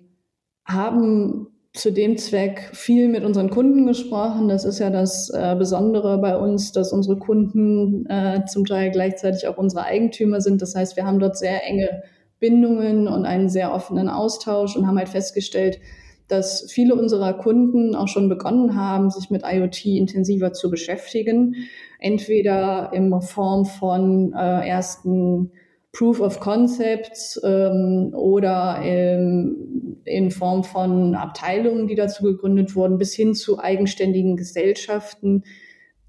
haben 0.65 1.54
zu 1.75 1.91
dem 1.91 2.17
Zweck 2.17 2.69
viel 2.73 3.07
mit 3.07 3.23
unseren 3.23 3.49
Kunden 3.49 3.85
gesprochen. 3.85 4.47
Das 4.47 4.65
ist 4.65 4.79
ja 4.79 4.89
das 4.89 5.29
äh, 5.29 5.55
Besondere 5.57 6.17
bei 6.19 6.37
uns, 6.37 6.71
dass 6.71 6.91
unsere 6.91 7.17
Kunden 7.17 8.05
äh, 8.07 8.45
zum 8.45 8.65
Teil 8.65 8.91
gleichzeitig 8.91 9.47
auch 9.47 9.57
unsere 9.57 9.83
Eigentümer 9.83 10.41
sind. 10.41 10.61
Das 10.61 10.75
heißt, 10.75 10.95
wir 10.95 11.05
haben 11.05 11.19
dort 11.19 11.37
sehr 11.37 11.63
enge 11.65 12.03
Bindungen 12.39 13.07
und 13.07 13.25
einen 13.25 13.49
sehr 13.49 13.73
offenen 13.73 14.09
Austausch 14.09 14.75
und 14.75 14.87
haben 14.87 14.97
halt 14.97 15.09
festgestellt, 15.09 15.79
dass 16.27 16.71
viele 16.71 16.95
unserer 16.95 17.33
Kunden 17.33 17.95
auch 17.95 18.07
schon 18.07 18.29
begonnen 18.29 18.75
haben, 18.75 19.11
sich 19.11 19.29
mit 19.29 19.43
IoT 19.45 19.85
intensiver 19.85 20.53
zu 20.53 20.71
beschäftigen. 20.71 21.55
Entweder 21.99 22.91
in 22.93 23.21
Form 23.21 23.65
von 23.65 24.33
äh, 24.33 24.67
ersten 24.67 25.51
Proof 25.95 26.19
of 26.19 26.41
Concepts 26.41 27.39
ähm, 27.41 28.13
oder 28.13 28.81
ähm, 28.83 29.95
in 30.03 30.29
Form 30.29 30.65
von 30.65 31.15
Abteilungen, 31.15 31.87
die 31.87 31.95
dazu 31.95 32.23
gegründet 32.23 32.75
wurden, 32.75 32.97
bis 32.97 33.13
hin 33.13 33.33
zu 33.33 33.59
eigenständigen 33.59 34.35
Gesellschaften, 34.35 35.43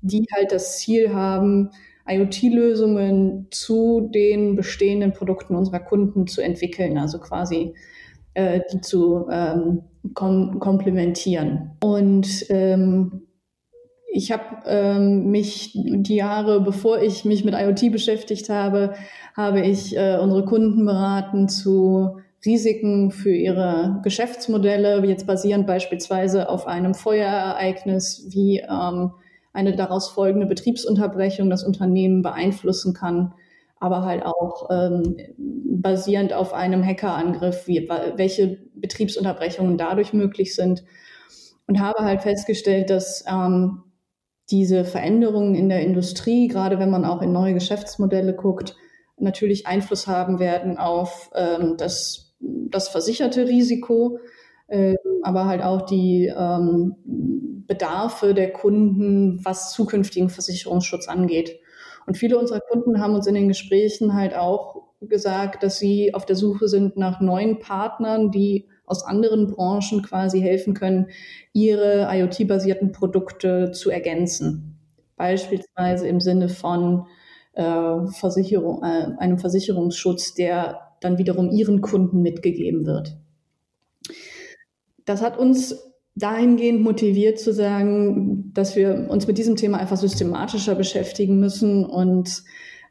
die 0.01 0.27
halt 0.35 0.51
das 0.51 0.79
Ziel 0.79 1.15
haben, 1.15 1.71
IoT-Lösungen 2.09 3.47
zu 3.53 4.11
den 4.13 4.57
bestehenden 4.57 5.13
Produkten 5.13 5.55
unserer 5.55 5.81
Kunden 5.81 6.27
zu 6.27 6.41
entwickeln, 6.41 6.99
also 6.99 7.21
quasi 7.21 7.75
äh, 8.35 8.63
die 8.73 8.81
zu 8.81 9.29
ähm, 9.31 9.83
kom 10.15 10.59
komplementieren. 10.59 11.77
Und 11.81 12.47
ähm, 12.49 13.26
ich 14.17 14.33
habe 14.33 14.45
ähm, 14.65 15.31
mich 15.31 15.73
die 15.75 16.17
Jahre, 16.17 16.63
bevor 16.63 17.03
ich 17.03 17.27
mich 17.27 17.45
mit 17.45 17.55
IoT 17.55 17.93
beschäftigt 17.93 18.49
habe, 18.49 18.95
habe 19.37 19.61
ich 19.61 19.95
äh, 19.95 20.17
unsere 20.17 20.47
Kunden 20.47 20.87
beraten 20.87 21.51
zu 21.51 22.17
Risiken 22.45 23.11
für 23.11 23.35
ihre 23.35 24.01
Geschäftsmodelle, 24.03 25.05
jetzt 25.05 25.27
basierend 25.27 25.67
beispielsweise 25.67 26.49
auf 26.49 26.67
einem 26.67 26.95
Feuerereignis, 26.95 28.27
wie 28.31 28.61
ähm, 28.61 29.13
eine 29.53 29.77
daraus 29.77 30.09
folgende 30.09 30.47
Betriebsunterbrechung 30.47 31.51
das 31.51 31.63
Unternehmen 31.63 32.23
beeinflussen 32.23 32.95
kann, 32.95 33.35
aber 33.81 34.07
halt 34.07 34.25
auch 34.25 34.71
ähm, 34.71 35.17
basierend 35.37 36.33
auf 36.33 36.55
einem 36.55 36.83
Hackerangriff, 36.83 37.67
wie, 37.67 37.87
welche 38.17 38.59
Betriebsunterbrechungen 38.77 39.77
dadurch 39.77 40.15
möglich 40.15 40.55
sind. 40.55 40.85
Und 41.69 41.81
habe 41.81 42.05
halt 42.05 42.23
festgestellt, 42.23 42.91
dass 42.91 43.25
ähm, 43.29 43.83
diese 44.51 44.85
Veränderungen 44.85 45.55
in 45.55 45.69
der 45.69 45.83
Industrie, 45.83 46.49
gerade 46.49 46.79
wenn 46.79 46.91
man 46.91 47.05
auch 47.05 47.23
in 47.23 47.33
neue 47.33 47.55
Geschäftsmodelle 47.55 48.35
guckt, 48.35 48.77
natürlich 49.19 49.67
Einfluss 49.67 50.07
haben 50.07 50.39
werden 50.39 50.79
auf 50.79 51.31
ähm, 51.35 51.75
das, 51.79 52.35
das 52.41 52.89
versicherte 52.89 53.49
Risiko, 53.49 54.19
äh, 54.69 54.97
aber 55.23 55.47
halt 55.47 55.63
auch 55.63 55.83
die 55.83 56.33
ähm, 56.37 56.97
Bedarfe 57.67 58.35
der 58.35 58.53
Kunden, 58.53 59.45
was 59.45 59.73
zukünftigen 59.73 60.29
Versicherungsschutz 60.29 61.09
angeht. 61.09 61.59
Und 62.07 62.17
viele 62.17 62.39
unserer 62.39 62.61
Kunden 62.61 63.01
haben 63.01 63.15
uns 63.15 63.27
in 63.27 63.35
den 63.35 63.49
Gesprächen 63.49 64.15
halt 64.15 64.37
auch 64.37 64.85
gesagt, 65.01 65.63
dass 65.63 65.79
sie 65.79 66.15
auf 66.15 66.25
der 66.25 66.37
Suche 66.37 66.69
sind 66.69 66.97
nach 66.97 67.21
neuen 67.21 67.59
Partnern, 67.59 68.31
die 68.31 68.69
aus 68.87 69.05
anderen 69.05 69.49
Branchen 69.49 70.03
quasi 70.03 70.41
helfen 70.41 70.75
können, 70.75 71.09
ihre 71.53 72.09
IoT-basierten 72.11 72.93
Produkte 72.93 73.73
zu 73.73 73.91
ergänzen. 73.91 74.79
Beispielsweise 75.17 76.07
im 76.07 76.21
Sinne 76.21 76.49
von 76.49 77.07
äh, 77.55 78.07
Versicherung, 78.13 78.83
äh, 78.83 79.09
einem 79.19 79.39
Versicherungsschutz, 79.39 80.35
der 80.35 80.81
dann 81.01 81.19
wiederum 81.19 81.51
ihren 81.51 81.81
Kunden 81.81 82.23
mitgegeben 82.23 82.87
wird. 82.87 83.17
Das 85.05 85.23
hat 85.23 85.39
uns 85.39 85.77
dahingehend 86.17 86.81
motiviert 86.83 87.39
zu 87.39 87.53
sagen, 87.53 88.53
dass 88.55 88.75
wir 88.75 89.07
uns 89.11 89.27
mit 89.27 89.39
diesem 89.39 89.57
Thema 89.57 89.79
einfach 89.79 89.99
systematischer 89.99 90.75
beschäftigen 90.75 91.39
müssen 91.39 91.85
und 91.85 92.43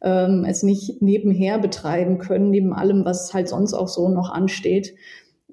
ähm, 0.01 0.45
es 0.47 0.63
nicht 0.63 1.01
nebenher 1.01 1.57
betreiben 1.57 2.19
können, 2.19 2.51
neben 2.51 2.73
allem, 2.73 3.03
was 3.05 3.33
halt 3.33 3.49
sonst 3.49 3.73
auch 3.73 3.87
so 3.87 4.09
noch 4.09 4.29
ansteht. 4.29 4.93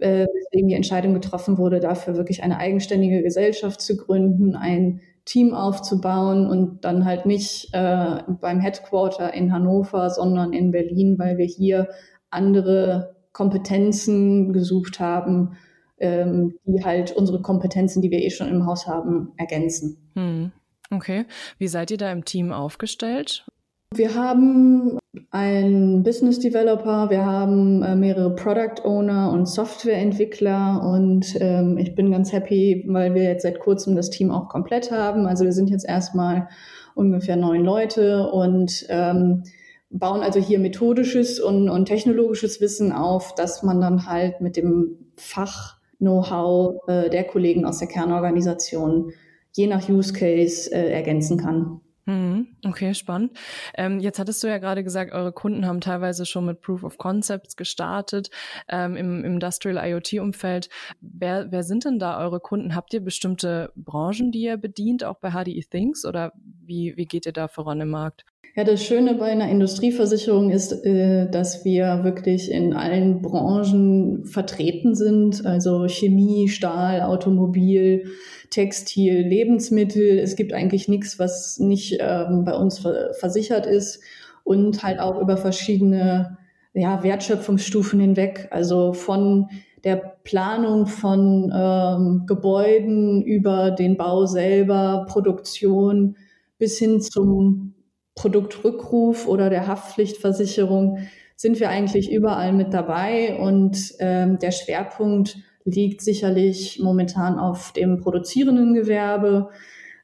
Äh, 0.03 0.27
deswegen 0.35 0.69
die 0.69 0.75
Entscheidung 0.75 1.15
getroffen 1.15 1.59
wurde, 1.59 1.79
dafür 1.79 2.17
wirklich 2.17 2.43
eine 2.43 2.59
eigenständige 2.59 3.23
Gesellschaft 3.23 3.81
zu 3.81 3.97
gründen, 3.97 4.57
ein 4.57 5.01
Team 5.25 5.55
aufzubauen 5.55 6.49
und 6.49 6.85
dann 6.85 7.05
halt 7.05 7.27
nicht 7.27 7.69
äh, 7.73 8.17
beim 8.41 8.59
Headquarter 8.59 9.33
in 9.33 9.53
Hannover, 9.53 10.11
sondern 10.11 10.53
in 10.53 10.73
Berlin, 10.73 11.19
weil 11.19 11.39
wir 11.39 11.47
hier 11.47 11.89
andere 12.31 13.15
Kompetenzen 13.33 14.53
gesucht 14.53 14.99
haben, 14.99 15.57
ähm, 15.99 16.59
die 16.65 16.85
halt 16.85 17.13
unsere 17.13 17.41
Kompetenzen, 17.41 18.03
die 18.03 18.11
wir 18.11 18.23
eh 18.23 18.31
schon 18.31 18.49
im 18.49 18.67
Haus 18.67 18.89
haben, 18.89 19.33
ergänzen. 19.37 20.11
Hm. 20.17 20.51
Okay. 20.91 21.27
Wie 21.59 21.69
seid 21.69 21.93
ihr 21.93 21.97
da 21.97 22.11
im 22.11 22.25
Team 22.25 22.53
aufgestellt? 22.53 23.47
Wir 23.95 24.15
haben 24.15 24.99
einen 25.31 26.03
Business 26.03 26.39
Developer, 26.39 27.11
wir 27.11 27.27
haben 27.27 27.83
äh, 27.83 27.95
mehrere 27.95 28.35
Product 28.35 28.85
Owner 28.85 29.31
und 29.31 29.47
Softwareentwickler 29.47 30.83
und 30.83 31.37
ähm, 31.41 31.77
ich 31.77 31.95
bin 31.95 32.11
ganz 32.11 32.33
happy, 32.33 32.85
weil 32.89 33.15
wir 33.15 33.25
jetzt 33.25 33.43
seit 33.43 33.61
kurzem 33.61 33.95
das 33.95 34.09
Team 34.09 34.31
auch 34.31 34.49
komplett 34.49 34.91
haben. 34.91 35.27
Also 35.27 35.45
wir 35.45 35.53
sind 35.53 35.69
jetzt 35.69 35.87
erstmal 35.87 36.49
ungefähr 36.95 37.37
neun 37.37 37.65
Leute 37.65 38.31
und 38.31 38.87
ähm, 38.89 39.43
bauen 39.91 40.23
also 40.23 40.41
hier 40.41 40.59
methodisches 40.59 41.39
und, 41.39 41.69
und 41.69 41.85
technologisches 41.85 42.63
Wissen 42.63 42.93
auf, 42.93 43.35
dass 43.35 43.63
man 43.63 43.81
dann 43.83 44.07
halt 44.07 44.41
mit 44.41 44.57
dem 44.57 45.13
Fach-Know-how 45.17 46.89
äh, 46.89 47.11
der 47.11 47.25
Kollegen 47.25 47.67
aus 47.67 47.79
der 47.79 47.89
Kernorganisation 47.89 49.13
je 49.53 49.67
nach 49.67 49.87
Use 49.87 50.15
Case 50.15 50.73
äh, 50.73 50.91
ergänzen 50.93 51.37
kann. 51.37 51.83
Mhm. 52.13 52.49
Okay, 52.67 52.93
spannend. 52.93 53.39
Ähm, 53.75 53.99
jetzt 53.99 54.19
hattest 54.19 54.43
du 54.43 54.47
ja 54.47 54.59
gerade 54.59 54.85
gesagt, 54.85 55.13
eure 55.13 55.33
Kunden 55.33 55.67
haben 55.67 55.81
teilweise 55.81 56.27
schon 56.27 56.45
mit 56.45 56.61
Proof 56.61 56.85
of 56.85 56.99
Concepts 56.99 57.57
gestartet 57.57 58.29
ähm, 58.69 58.97
im, 58.97 59.25
im 59.25 59.35
Industrial 59.35 59.79
IoT-Umfeld. 59.83 60.69
Wer, 61.01 61.51
wer 61.51 61.63
sind 61.63 61.87
denn 61.87 61.99
da 61.99 62.19
eure 62.21 62.41
Kunden? 62.41 62.75
Habt 62.75 62.93
ihr 62.93 63.01
bestimmte 63.01 63.73
Branchen, 63.77 64.31
die 64.31 64.43
ihr 64.43 64.59
bedient, 64.59 65.05
auch 65.05 65.21
bei 65.21 65.31
HDE 65.31 65.63
Things 65.63 66.05
oder 66.05 66.33
wie, 66.35 66.95
wie 66.99 67.07
geht 67.07 67.25
ihr 67.25 67.33
da 67.33 67.49
voran 67.49 67.81
im 67.81 67.89
Markt? 67.89 68.27
Ja, 68.55 68.65
das 68.65 68.85
Schöne 68.85 69.15
bei 69.15 69.33
einer 69.33 69.49
Industrieversicherung 69.49 70.51
ist, 70.51 70.73
äh, 70.85 71.27
dass 71.31 71.65
wir 71.65 72.05
wirklich 72.05 72.51
in 72.51 72.75
allen 72.75 73.23
Branchen 73.23 74.27
vertreten 74.27 74.95
sind, 74.95 75.47
also 75.47 75.89
Chemie, 75.89 76.49
Stahl, 76.49 77.01
Automobil, 77.01 78.05
Textil, 78.51 79.27
Lebensmittel. 79.27 80.19
Es 80.19 80.37
gibt 80.37 80.53
eigentlich 80.53 80.87
nichts, 80.87 81.19
was 81.19 81.61
nicht 81.61 81.97
ähm, 81.99 82.45
bei 82.45 82.55
uns 82.55 82.87
versichert 83.19 83.65
ist. 83.65 84.01
Und 84.45 84.83
halt 84.83 85.01
auch 85.01 85.19
über 85.19 85.39
verschiedene 85.39 86.37
ja, 86.75 87.03
Wertschöpfungsstufen 87.03 88.01
hinweg, 88.01 88.49
also 88.51 88.93
von 88.93 89.49
der 89.85 89.97
Planung 90.25 90.87
von 90.87 91.51
ähm, 91.55 92.25
Gebäuden 92.27 93.23
über 93.23 93.71
den 93.71 93.97
Bau 93.97 94.27
selber, 94.27 95.07
Produktion 95.09 96.17
bis 96.59 96.79
hin 96.79 97.01
zum 97.01 97.75
Produktrückruf 98.15 99.27
oder 99.27 99.51
der 99.51 99.67
Haftpflichtversicherung 99.67 100.99
sind 101.37 101.59
wir 101.59 101.71
eigentlich 101.71 102.13
überall 102.13 102.53
mit 102.53 102.73
dabei 102.73 103.37
und 103.37 103.95
ähm, 103.99 104.39
der 104.39 104.53
Schwerpunkt 104.53 105.39
liegt 105.65 106.03
sicherlich 106.03 106.81
momentan 106.83 107.39
auf 107.39 107.73
dem 107.73 107.99
produzierenden 107.99 108.75
Gewerbe. 108.75 109.51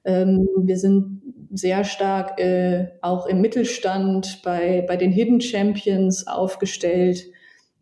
Ähm, 0.05 0.49
wir 0.57 0.79
sind 0.79 1.23
sehr 1.53 1.85
stark 1.85 2.41
äh, 2.41 2.89
auch 3.03 3.27
im 3.27 3.41
Mittelstand 3.41 4.43
bei, 4.45 4.85
bei 4.87 4.97
den 4.97 5.11
Hidden 5.11 5.41
Champions 5.41 6.27
aufgestellt. 6.27 7.25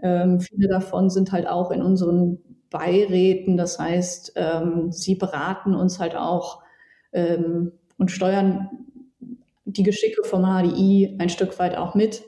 Ähm, 0.00 0.40
viele 0.40 0.68
davon 0.68 1.10
sind 1.10 1.32
halt 1.32 1.46
auch 1.46 1.70
in 1.70 1.82
unseren 1.82 2.38
Beiräten. 2.70 3.56
Das 3.56 3.78
heißt, 3.78 4.34
ähm, 4.36 4.92
sie 4.92 5.14
beraten 5.14 5.74
uns 5.74 5.98
halt 5.98 6.16
auch 6.16 6.62
ähm, 7.12 7.72
und 7.98 8.10
steuern 8.10 8.85
die 9.76 9.82
Geschicke 9.82 10.24
vom 10.24 10.42
HDI 10.42 11.16
ein 11.18 11.28
Stück 11.28 11.58
weit 11.58 11.76
auch 11.76 11.94
mit. 11.94 12.22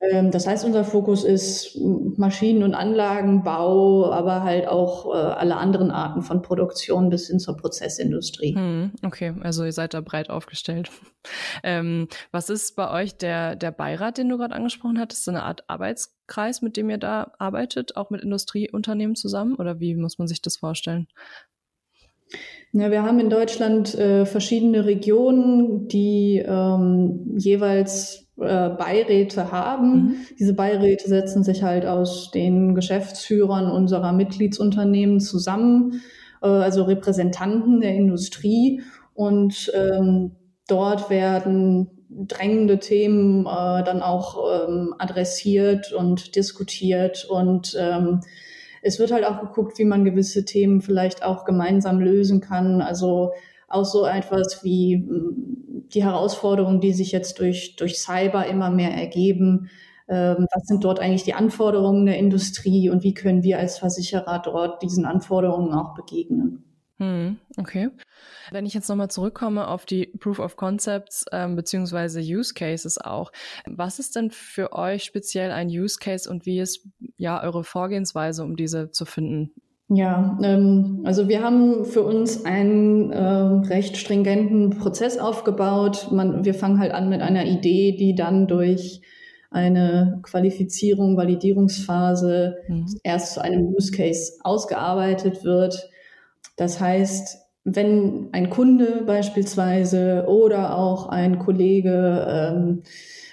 Ähm, 0.00 0.30
das 0.30 0.46
heißt, 0.46 0.64
unser 0.64 0.84
Fokus 0.84 1.24
ist 1.24 1.76
Maschinen- 1.76 2.62
und 2.62 2.74
Anlagenbau, 2.74 4.10
aber 4.10 4.42
halt 4.42 4.68
auch 4.68 5.14
äh, 5.14 5.16
alle 5.16 5.56
anderen 5.56 5.90
Arten 5.90 6.22
von 6.22 6.42
Produktion 6.42 7.08
bis 7.08 7.28
hin 7.28 7.38
zur 7.38 7.56
Prozessindustrie. 7.56 8.54
Hm, 8.54 8.92
okay, 9.04 9.34
also 9.40 9.64
ihr 9.64 9.72
seid 9.72 9.94
da 9.94 10.00
breit 10.00 10.30
aufgestellt. 10.30 10.90
Ähm, 11.64 12.06
was 12.30 12.50
ist 12.50 12.76
bei 12.76 12.88
euch 12.88 13.18
der, 13.18 13.56
der 13.56 13.72
Beirat, 13.72 14.16
den 14.16 14.28
du 14.28 14.36
gerade 14.36 14.54
angesprochen 14.54 15.00
hattest? 15.00 15.24
So 15.24 15.32
eine 15.32 15.42
Art 15.42 15.68
Arbeitskreis, 15.68 16.62
mit 16.62 16.76
dem 16.76 16.88
ihr 16.88 16.98
da 16.98 17.32
arbeitet, 17.40 17.96
auch 17.96 18.10
mit 18.10 18.22
Industrieunternehmen 18.22 19.16
zusammen? 19.16 19.56
Oder 19.56 19.80
wie 19.80 19.96
muss 19.96 20.18
man 20.18 20.28
sich 20.28 20.40
das 20.40 20.56
vorstellen? 20.56 21.08
Ja, 22.72 22.90
wir 22.90 23.02
haben 23.02 23.20
in 23.20 23.30
Deutschland 23.30 23.94
äh, 23.94 24.26
verschiedene 24.26 24.84
Regionen, 24.84 25.88
die 25.88 26.44
ähm, 26.46 27.34
jeweils 27.38 28.26
äh, 28.38 28.68
Beiräte 28.68 29.50
haben. 29.50 29.92
Mhm. 29.92 30.16
Diese 30.38 30.52
Beiräte 30.54 31.08
setzen 31.08 31.42
sich 31.42 31.62
halt 31.62 31.86
aus 31.86 32.30
den 32.30 32.74
Geschäftsführern 32.74 33.70
unserer 33.70 34.12
Mitgliedsunternehmen 34.12 35.20
zusammen, 35.20 36.02
äh, 36.42 36.48
also 36.48 36.84
Repräsentanten 36.84 37.80
der 37.80 37.94
Industrie. 37.94 38.82
Und 39.14 39.72
ähm, 39.74 40.32
dort 40.68 41.08
werden 41.08 41.96
drängende 42.10 42.78
Themen 42.78 43.46
äh, 43.46 43.84
dann 43.84 44.02
auch 44.02 44.68
ähm, 44.68 44.94
adressiert 44.98 45.92
und 45.92 46.36
diskutiert 46.36 47.26
und 47.28 47.76
ähm, 47.78 48.20
es 48.86 48.98
wird 49.00 49.10
halt 49.12 49.24
auch 49.24 49.40
geguckt, 49.40 49.78
wie 49.78 49.84
man 49.84 50.04
gewisse 50.04 50.44
Themen 50.44 50.80
vielleicht 50.80 51.24
auch 51.24 51.44
gemeinsam 51.44 51.98
lösen 52.00 52.40
kann. 52.40 52.80
Also 52.80 53.32
auch 53.68 53.84
so 53.84 54.06
etwas 54.06 54.62
wie 54.62 54.98
mm, 54.98 55.88
die 55.92 56.04
Herausforderungen, 56.04 56.80
die 56.80 56.92
sich 56.92 57.12
jetzt 57.12 57.40
durch, 57.40 57.76
durch 57.76 57.98
Cyber 57.98 58.46
immer 58.46 58.70
mehr 58.70 58.92
ergeben. 58.92 59.70
Ähm, 60.08 60.46
was 60.54 60.66
sind 60.66 60.84
dort 60.84 61.00
eigentlich 61.00 61.24
die 61.24 61.34
Anforderungen 61.34 62.06
der 62.06 62.18
Industrie 62.18 62.88
und 62.90 63.02
wie 63.02 63.14
können 63.14 63.42
wir 63.42 63.58
als 63.58 63.78
Versicherer 63.78 64.40
dort 64.44 64.82
diesen 64.82 65.04
Anforderungen 65.04 65.74
auch 65.74 65.94
begegnen? 65.94 66.65
Hm, 66.98 67.36
okay. 67.58 67.90
Wenn 68.50 68.64
ich 68.64 68.72
jetzt 68.72 68.88
nochmal 68.88 69.10
zurückkomme 69.10 69.68
auf 69.68 69.84
die 69.84 70.06
Proof 70.06 70.38
of 70.38 70.56
Concepts 70.56 71.26
ähm, 71.30 71.54
beziehungsweise 71.54 72.20
Use 72.20 72.54
Cases 72.54 72.98
auch, 72.98 73.32
was 73.66 73.98
ist 73.98 74.16
denn 74.16 74.30
für 74.30 74.72
euch 74.72 75.04
speziell 75.04 75.50
ein 75.50 75.68
Use 75.68 75.98
Case 76.00 76.28
und 76.30 76.46
wie 76.46 76.58
ist 76.60 76.86
ja 77.18 77.42
eure 77.42 77.64
Vorgehensweise, 77.64 78.42
um 78.42 78.56
diese 78.56 78.90
zu 78.90 79.04
finden? 79.04 79.52
Ja, 79.88 80.38
ähm, 80.42 81.02
also 81.04 81.28
wir 81.28 81.42
haben 81.42 81.84
für 81.84 82.02
uns 82.02 82.44
einen 82.44 83.12
äh, 83.12 83.68
recht 83.68 83.96
stringenten 83.96 84.70
Prozess 84.70 85.18
aufgebaut. 85.18 86.08
Man, 86.10 86.44
wir 86.44 86.54
fangen 86.54 86.80
halt 86.80 86.92
an 86.92 87.08
mit 87.08 87.20
einer 87.20 87.44
Idee, 87.44 87.92
die 87.92 88.14
dann 88.14 88.48
durch 88.48 89.02
eine 89.50 90.20
Qualifizierung, 90.22 91.16
Validierungsphase 91.16 92.56
mhm. 92.68 92.86
erst 93.04 93.34
zu 93.34 93.42
einem 93.42 93.72
Use 93.74 93.92
Case 93.92 94.32
ausgearbeitet 94.42 95.44
wird. 95.44 95.88
Das 96.56 96.80
heißt, 96.80 97.38
wenn 97.64 98.28
ein 98.32 98.50
Kunde 98.50 99.02
beispielsweise 99.06 100.24
oder 100.28 100.76
auch 100.78 101.08
ein 101.08 101.38
Kollege 101.38 102.26
ähm, 102.28 102.82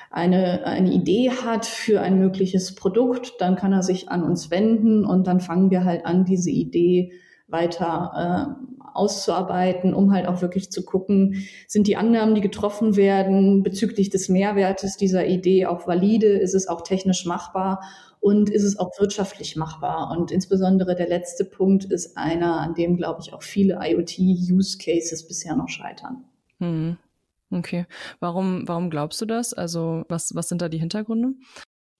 eine, 0.09 0.65
eine 0.65 0.91
Idee 0.91 1.31
hat 1.31 1.65
für 1.65 2.01
ein 2.01 2.19
mögliches 2.19 2.75
Produkt, 2.75 3.33
dann 3.39 3.55
kann 3.55 3.73
er 3.73 3.83
sich 3.83 4.09
an 4.09 4.23
uns 4.23 4.51
wenden 4.51 5.05
und 5.05 5.27
dann 5.27 5.39
fangen 5.39 5.71
wir 5.71 5.85
halt 5.85 6.05
an, 6.05 6.25
diese 6.25 6.51
Idee 6.51 7.13
weiter 7.47 8.57
äh, 8.59 8.83
auszuarbeiten, 8.93 9.93
um 9.93 10.11
halt 10.13 10.27
auch 10.27 10.41
wirklich 10.41 10.71
zu 10.71 10.83
gucken, 10.83 11.45
sind 11.67 11.87
die 11.87 11.95
Annahmen, 11.95 12.35
die 12.35 12.41
getroffen 12.41 12.95
werden 12.95 13.63
bezüglich 13.63 14.09
des 14.09 14.29
Mehrwertes 14.29 14.97
dieser 14.97 15.25
Idee 15.25 15.65
auch 15.65 15.87
valide, 15.87 16.27
ist 16.27 16.53
es 16.53 16.67
auch 16.67 16.81
technisch 16.81 17.25
machbar 17.25 17.81
und 18.23 18.49
ist 18.49 18.63
es 18.63 18.79
auch 18.79 18.97
wirtschaftlich 18.99 19.57
machbar. 19.57 20.17
Und 20.17 20.31
insbesondere 20.31 20.95
der 20.95 21.09
letzte 21.09 21.43
Punkt 21.43 21.83
ist 21.83 22.15
einer, 22.15 22.61
an 22.61 22.73
dem, 22.73 22.95
glaube 22.95 23.19
ich, 23.21 23.33
auch 23.33 23.43
viele 23.43 23.79
IoT-Use-Cases 23.81 25.27
bisher 25.27 25.57
noch 25.57 25.67
scheitern. 25.67 26.23
Hm. 26.59 26.95
Okay. 27.51 27.85
Warum, 28.21 28.65
warum 28.65 28.89
glaubst 28.89 29.19
du 29.19 29.25
das? 29.25 29.53
Also 29.53 30.05
was, 30.07 30.33
was 30.35 30.47
sind 30.47 30.61
da 30.61 30.69
die 30.69 30.77
Hintergründe? 30.77 31.33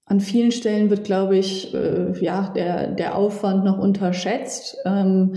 An 0.05 0.21
vielen 0.21 0.53
Stellen 0.53 0.89
wird, 0.89 1.03
glaube 1.03 1.37
ich, 1.37 1.73
äh, 1.73 2.13
ja, 2.23 2.53
der, 2.55 2.91
der 2.91 3.17
Aufwand 3.17 3.65
noch 3.65 3.77
unterschätzt, 3.77 4.77
ähm, 4.85 5.33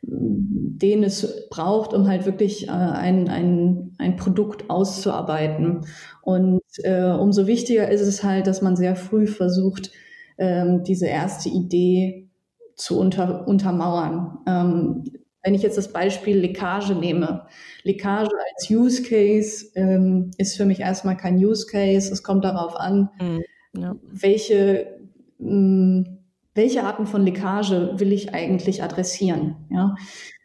den 0.00 1.04
es 1.04 1.46
braucht, 1.50 1.92
um 1.92 2.08
halt 2.08 2.24
wirklich 2.24 2.68
äh, 2.68 2.70
ein, 2.70 3.28
ein, 3.28 3.94
ein 3.98 4.16
Produkt 4.16 4.70
auszuarbeiten. 4.70 5.84
Und 6.22 6.62
äh, 6.84 7.02
umso 7.02 7.46
wichtiger 7.46 7.90
ist 7.90 8.00
es 8.00 8.24
halt, 8.24 8.46
dass 8.46 8.62
man 8.62 8.76
sehr 8.76 8.96
früh 8.96 9.26
versucht, 9.26 9.90
ähm, 10.38 10.82
diese 10.84 11.06
erste 11.06 11.48
Idee 11.48 12.28
zu 12.76 12.98
unter, 12.98 13.46
untermauern. 13.46 14.38
Ähm, 14.46 15.04
wenn 15.42 15.54
ich 15.54 15.62
jetzt 15.62 15.76
das 15.76 15.92
Beispiel 15.92 16.38
Leckage 16.38 16.94
nehme, 16.94 17.46
Leckage 17.82 18.30
als 18.54 18.70
Use 18.70 19.02
Case 19.02 19.66
ähm, 19.74 20.30
ist 20.38 20.56
für 20.56 20.64
mich 20.64 20.80
erstmal 20.80 21.16
kein 21.16 21.36
Use 21.36 21.66
Case. 21.66 22.12
Es 22.12 22.22
kommt 22.22 22.44
darauf 22.44 22.76
an, 22.76 23.10
mhm. 23.20 23.42
ja. 23.76 23.96
welche, 24.04 24.98
mh, 25.38 25.48
hm, 25.48 26.18
welche 26.54 26.84
Arten 26.84 27.06
von 27.06 27.24
Leckage 27.24 27.98
will 27.98 28.12
ich 28.12 28.34
eigentlich 28.34 28.82
adressieren. 28.82 29.56
Ja? 29.70 29.96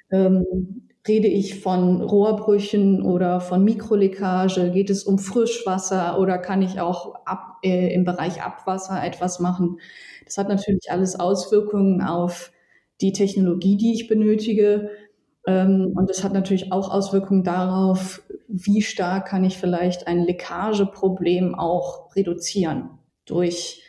Ähm, 0.10 0.87
rede 1.08 1.28
ich 1.28 1.60
von 1.62 2.02
Rohrbrüchen 2.02 3.02
oder 3.02 3.40
von 3.40 3.64
Mikroleckage? 3.64 4.72
Geht 4.72 4.90
es 4.90 5.04
um 5.04 5.20
Frischwasser 5.20 6.20
oder 6.20 6.38
kann 6.38 6.62
ich 6.62 6.80
auch 6.80 7.16
ab, 7.26 7.58
äh, 7.64 7.94
im 7.94 8.04
Bereich 8.06 8.42
Abwasser 8.42 9.04
etwas 9.04 9.39
machen? 9.39 9.80
Das 10.26 10.38
hat 10.38 10.50
natürlich 10.50 10.91
alles 10.91 11.20
Auswirkungen 11.20 12.02
auf 12.02 12.52
die 13.02 13.13
Technologie, 13.13 13.78
die 13.78 13.93
ich 13.93 14.08
benötige. 14.08 14.89
Ähm, 15.46 15.93
und 15.96 16.10
es 16.10 16.24
hat 16.24 16.34
natürlich 16.34 16.72
auch 16.72 16.91
Auswirkungen 16.91 17.43
darauf, 17.43 18.22
wie 18.48 18.82
stark 18.82 19.28
kann 19.28 19.43
ich 19.43 19.58
vielleicht 19.58 20.08
ein 20.08 20.24
Leckageproblem 20.24 21.56
auch 21.56 22.15
reduzieren 22.15 22.89
durch, 23.26 23.84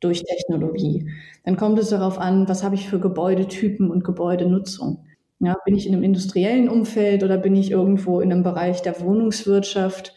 durch 0.00 0.22
Technologie. 0.24 1.10
Dann 1.44 1.56
kommt 1.56 1.78
es 1.78 1.90
darauf 1.90 2.18
an, 2.18 2.48
was 2.48 2.64
habe 2.64 2.74
ich 2.74 2.88
für 2.88 2.98
Gebäudetypen 2.98 3.90
und 3.90 4.04
Gebäudenutzung. 4.04 5.04
Ja, 5.40 5.56
bin 5.64 5.74
ich 5.74 5.86
in 5.86 5.94
einem 5.94 6.04
industriellen 6.04 6.68
Umfeld 6.68 7.22
oder 7.22 7.38
bin 7.38 7.54
ich 7.54 7.70
irgendwo 7.70 8.20
in 8.20 8.32
einem 8.32 8.42
Bereich 8.42 8.82
der 8.82 9.00
Wohnungswirtschaft? 9.00 10.14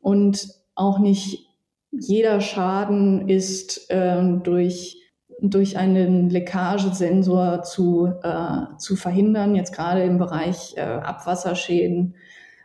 Und 0.00 0.48
auch 0.74 0.98
nicht 0.98 1.46
jeder 1.90 2.40
Schaden 2.40 3.28
ist 3.28 3.90
äh, 3.90 4.22
durch 4.42 4.98
durch 5.40 5.76
einen 5.76 6.30
Leckagesensor 6.30 7.62
zu, 7.62 8.12
äh, 8.22 8.76
zu 8.78 8.96
verhindern, 8.96 9.54
jetzt 9.54 9.72
gerade 9.72 10.02
im 10.02 10.18
Bereich 10.18 10.74
äh, 10.76 10.80
Abwasserschäden, 10.80 12.16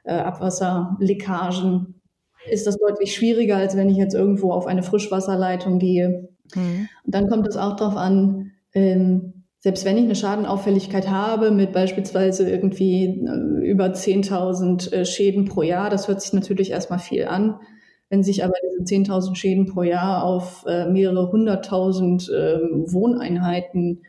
äh, 0.03 0.13
Abwasserleckagen, 0.13 2.01
ist 2.49 2.67
das 2.67 2.77
deutlich 2.77 3.13
schwieriger, 3.13 3.57
als 3.57 3.77
wenn 3.77 3.89
ich 3.89 3.97
jetzt 3.97 4.15
irgendwo 4.15 4.51
auf 4.51 4.65
eine 4.65 4.83
Frischwasserleitung 4.83 5.79
gehe. 5.79 6.29
Mhm. 6.55 6.89
Und 7.05 7.15
dann 7.15 7.29
kommt 7.29 7.47
es 7.47 7.57
auch 7.57 7.75
darauf 7.75 7.95
an, 7.95 8.51
ähm, 8.73 9.42
selbst 9.63 9.85
wenn 9.85 9.97
ich 9.97 10.03
eine 10.03 10.15
Schadenauffälligkeit 10.15 11.09
habe 11.09 11.51
mit 11.51 11.71
beispielsweise 11.71 12.49
irgendwie 12.49 13.05
äh, 13.05 13.65
über 13.65 13.85
10.000 13.85 14.91
äh, 14.91 15.05
Schäden 15.05 15.45
pro 15.45 15.61
Jahr, 15.61 15.89
das 15.89 16.09
hört 16.09 16.21
sich 16.21 16.33
natürlich 16.33 16.71
erstmal 16.71 16.99
viel 16.99 17.23
an, 17.25 17.61
wenn 18.09 18.23
sich 18.23 18.43
aber 18.43 18.53
diese 18.61 18.83
10.000 18.83 19.35
Schäden 19.37 19.65
pro 19.65 19.83
Jahr 19.83 20.25
auf 20.25 20.65
äh, 20.67 20.89
mehrere 20.89 21.31
hunderttausend 21.31 22.27
äh, 22.27 22.59
Wohneinheiten 22.91 24.01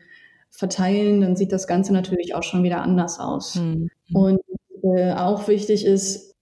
verteilen, 0.49 1.21
dann 1.21 1.37
sieht 1.37 1.53
das 1.53 1.67
Ganze 1.67 1.93
natürlich 1.93 2.35
auch 2.35 2.43
schon 2.43 2.63
wieder 2.63 2.81
anders 2.81 3.19
aus. 3.19 3.55
Mhm. 3.55 3.89
Und 4.13 4.39
auch 5.15 5.47
wichtig 5.47 5.83
ist, 5.83 6.35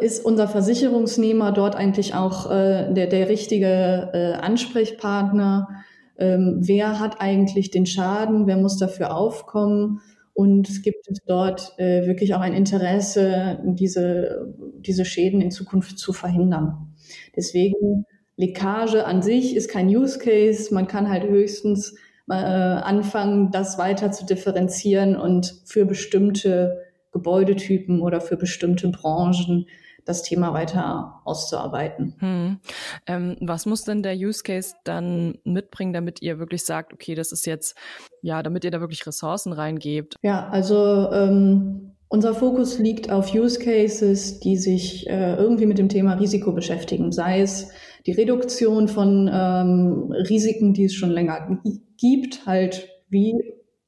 ist 0.00 0.24
unser 0.24 0.46
Versicherungsnehmer 0.46 1.50
dort 1.50 1.74
eigentlich 1.74 2.14
auch 2.14 2.48
der, 2.48 3.08
der 3.08 3.28
richtige 3.28 4.38
Ansprechpartner? 4.40 5.75
Ähm, 6.18 6.58
wer 6.60 6.98
hat 6.98 7.20
eigentlich 7.20 7.70
den 7.70 7.86
Schaden? 7.86 8.46
Wer 8.46 8.56
muss 8.56 8.78
dafür 8.78 9.16
aufkommen? 9.16 10.00
Und 10.32 10.82
gibt 10.82 11.08
es 11.08 11.18
dort 11.26 11.74
äh, 11.78 12.06
wirklich 12.06 12.34
auch 12.34 12.40
ein 12.40 12.52
Interesse, 12.52 13.58
diese, 13.64 14.54
diese 14.80 15.06
Schäden 15.06 15.40
in 15.40 15.50
Zukunft 15.50 15.98
zu 15.98 16.12
verhindern? 16.12 16.94
Deswegen 17.34 18.04
Leckage 18.36 19.06
an 19.06 19.22
sich 19.22 19.56
ist 19.56 19.70
kein 19.70 19.88
Use 19.88 20.18
Case. 20.18 20.72
Man 20.74 20.86
kann 20.86 21.08
halt 21.08 21.24
höchstens 21.24 21.96
äh, 22.28 22.34
anfangen, 22.34 23.50
das 23.50 23.78
weiter 23.78 24.12
zu 24.12 24.26
differenzieren 24.26 25.16
und 25.16 25.62
für 25.64 25.86
bestimmte 25.86 26.82
Gebäudetypen 27.12 28.02
oder 28.02 28.20
für 28.20 28.36
bestimmte 28.36 28.88
Branchen 28.88 29.66
das 30.06 30.22
Thema 30.22 30.54
weiter 30.54 31.20
auszuarbeiten. 31.24 32.14
Hm. 32.18 32.58
Ähm, 33.06 33.36
was 33.40 33.66
muss 33.66 33.84
denn 33.84 34.02
der 34.02 34.14
Use 34.14 34.42
Case 34.42 34.74
dann 34.84 35.38
mitbringen, 35.44 35.92
damit 35.92 36.22
ihr 36.22 36.38
wirklich 36.38 36.64
sagt, 36.64 36.92
okay, 36.92 37.14
das 37.14 37.32
ist 37.32 37.44
jetzt, 37.46 37.76
ja, 38.22 38.42
damit 38.42 38.64
ihr 38.64 38.70
da 38.70 38.80
wirklich 38.80 39.06
Ressourcen 39.06 39.52
reingebt? 39.52 40.14
Ja, 40.22 40.48
also 40.48 41.10
ähm, 41.12 41.96
unser 42.08 42.34
Fokus 42.34 42.78
liegt 42.78 43.10
auf 43.10 43.34
Use 43.34 43.58
Cases, 43.58 44.38
die 44.40 44.56
sich 44.56 45.08
äh, 45.08 45.34
irgendwie 45.34 45.66
mit 45.66 45.78
dem 45.78 45.88
Thema 45.88 46.14
Risiko 46.14 46.52
beschäftigen, 46.52 47.10
sei 47.10 47.40
es 47.40 47.70
die 48.06 48.12
Reduktion 48.12 48.86
von 48.86 49.28
ähm, 49.32 50.12
Risiken, 50.28 50.72
die 50.72 50.84
es 50.84 50.94
schon 50.94 51.10
länger 51.10 51.60
gibt, 51.98 52.46
halt 52.46 52.88
wie 53.08 53.34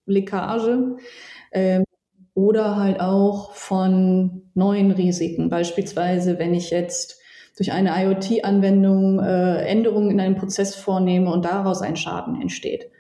Leckage, 0.07 0.97
ähm, 1.53 1.85
oder 2.39 2.77
halt 2.77 3.01
auch 3.01 3.53
von 3.53 4.43
neuen 4.55 4.93
Risiken. 4.93 5.51
Beispielsweise, 5.51 6.39
wenn 6.39 6.55
ich 6.55 6.71
jetzt 6.71 7.19
durch 7.57 7.73
eine 7.73 7.91
IoT-Anwendung 8.01 9.19
äh, 9.19 9.65
Änderungen 9.65 10.13
in 10.13 10.21
einem 10.21 10.37
Prozess 10.37 10.77
vornehme 10.77 11.33
und 11.33 11.45
daraus 11.45 11.83
ein 11.83 11.97
Schaden 11.97 12.41
entsteht. 12.41 12.93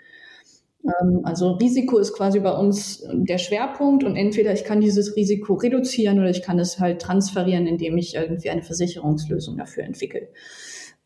Ähm, 0.84 1.20
also 1.22 1.52
Risiko 1.52 1.98
ist 1.98 2.14
quasi 2.14 2.40
bei 2.40 2.50
uns 2.50 3.06
der 3.12 3.38
Schwerpunkt 3.38 4.02
und 4.02 4.16
entweder 4.16 4.52
ich 4.52 4.64
kann 4.64 4.80
dieses 4.80 5.14
Risiko 5.14 5.54
reduzieren 5.54 6.18
oder 6.18 6.30
ich 6.30 6.42
kann 6.42 6.58
es 6.58 6.80
halt 6.80 7.00
transferieren, 7.00 7.68
indem 7.68 7.96
ich 7.96 8.16
irgendwie 8.16 8.50
eine 8.50 8.62
Versicherungslösung 8.62 9.56
dafür 9.56 9.84
entwickle. 9.84 10.30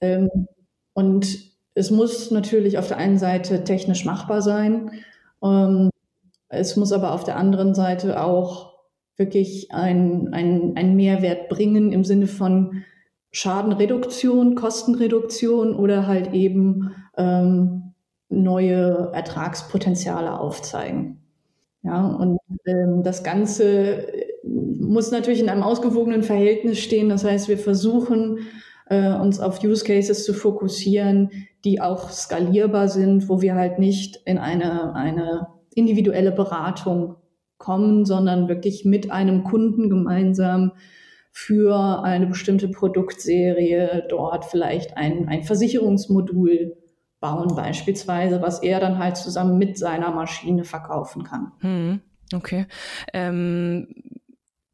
Ähm, 0.01 0.31
und 0.95 1.53
es 1.75 1.91
muss 1.91 2.31
natürlich 2.31 2.79
auf 2.79 2.89
der 2.89 2.97
einen 2.97 3.19
Seite 3.19 3.63
technisch 3.65 4.07
machbar 4.07 4.41
sein. 4.41 4.91
Ähm, 5.45 5.91
es 6.53 6.77
muss 6.77 6.93
aber 6.93 7.13
auf 7.13 7.25
der 7.25 7.37
anderen 7.37 7.75
Seite 7.75 8.23
auch 8.23 8.75
wirklich 9.17 9.73
ein, 9.73 10.29
ein, 10.33 10.97
Mehrwert 10.97 11.49
bringen 11.49 11.93
im 11.93 12.05
Sinne 12.05 12.27
von 12.27 12.85
Schadenreduktion, 13.31 14.55
Kostenreduktion 14.55 15.75
oder 15.75 16.07
halt 16.07 16.35
eben 16.35 16.95
ähm, 17.17 17.95
neue 18.29 19.11
Ertragspotenziale 19.15 20.39
aufzeigen. 20.39 21.23
Ja, 21.83 22.07
und 22.07 22.39
ähm, 22.67 23.03
das 23.03 23.25
Ganze 23.25 24.07
muss 24.45 25.11
natürlich 25.11 25.41
in 25.41 25.49
einem 25.49 25.63
ausgewogenen 25.63 26.23
Verhältnis 26.23 26.79
stehen. 26.79 27.09
Das 27.09 27.25
heißt, 27.25 27.49
wir 27.49 27.59
versuchen, 27.59 28.41
äh, 28.91 29.13
uns 29.15 29.41
auf 29.41 29.65
Use 29.65 29.85
Cases 29.85 30.25
zu 30.25 30.35
fokussieren, 30.35 31.31
die 31.65 31.81
auch 31.81 32.11
skalierbar 32.11 32.89
sind, 32.89 33.29
wo 33.29 33.41
wir 33.41 33.55
halt 33.55 33.79
nicht 33.79 34.21
in 34.27 34.39
eine, 34.39 34.95
eine 34.95 35.49
individuelle 35.77 36.33
Beratung 36.33 37.17
kommen, 37.59 38.05
sondern 38.05 38.49
wirklich 38.49 38.85
mit 38.85 39.11
einem 39.11 39.45
Kunden 39.45 39.89
gemeinsam 39.89 40.73
für 41.31 42.03
eine 42.03 42.27
bestimmte 42.27 42.69
Produktserie 42.69 44.05
dort 44.09 44.45
vielleicht 44.45 44.97
ein, 44.97 45.29
ein 45.29 45.45
Versicherungsmodul 45.45 46.77
bauen 47.21 47.55
beispielsweise, 47.55 48.43
was 48.43 48.63
er 48.63 48.81
dann 48.81 48.99
halt 48.99 49.17
zusammen 49.17 49.57
mit 49.57 49.79
seiner 49.79 50.11
Maschine 50.11 50.65
verkaufen 50.65 51.23
kann. 51.23 51.53
Hm, 51.61 52.01
okay. 52.35 52.67
Ähm, 53.15 53.87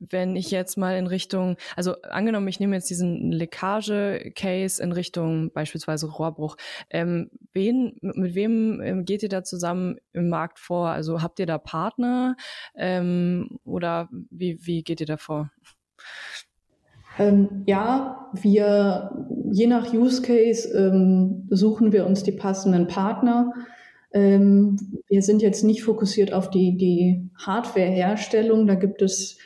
wenn 0.01 0.37
ich 0.37 0.51
jetzt 0.51 0.77
mal 0.77 0.97
in 0.97 1.07
Richtung, 1.07 1.57
also 1.77 2.01
angenommen, 2.03 2.49
ich 2.49 2.61
nehme 2.61 2.77
jetzt 2.77 2.91
diesen 2.91 3.33
Leckage-Case 3.33 4.83
in 4.83 4.93
Richtung 4.93 5.51
beispielsweise 5.53 6.07
Rohrbruch, 6.07 6.57
ähm, 6.91 7.31
wen, 7.53 7.97
mit 8.01 8.35
wem 8.35 8.81
ähm, 8.81 9.05
geht 9.05 9.23
ihr 9.23 9.29
da 9.29 9.43
zusammen 9.43 9.97
im 10.13 10.29
Markt 10.29 10.59
vor? 10.59 10.89
Also 10.89 11.23
habt 11.23 11.39
ihr 11.41 11.47
da 11.47 11.59
Partner 11.59 12.37
ähm, 12.77 13.59
oder 13.65 14.09
wie, 14.31 14.59
wie 14.63 14.83
geht 14.83 15.01
ihr 15.01 15.07
da 15.07 15.17
vor? 15.17 15.51
Ähm, 17.19 17.65
ja, 17.67 18.31
wir, 18.33 19.11
je 19.51 19.67
nach 19.67 19.93
Use 19.93 20.23
Case, 20.23 20.69
ähm, 20.69 21.49
suchen 21.51 21.93
wir 21.93 22.07
uns 22.07 22.23
die 22.23 22.33
passenden 22.33 22.87
Partner. 22.87 23.53
Ähm, 24.13 24.77
wir 25.09 25.23
sind 25.23 25.43
jetzt 25.43 25.65
nicht 25.65 25.83
fokussiert 25.83 26.33
auf 26.33 26.49
die, 26.51 26.77
die 26.77 27.29
Hardware-Herstellung. 27.45 28.67
Da 28.67 28.75
gibt 28.75 29.03
es 29.03 29.39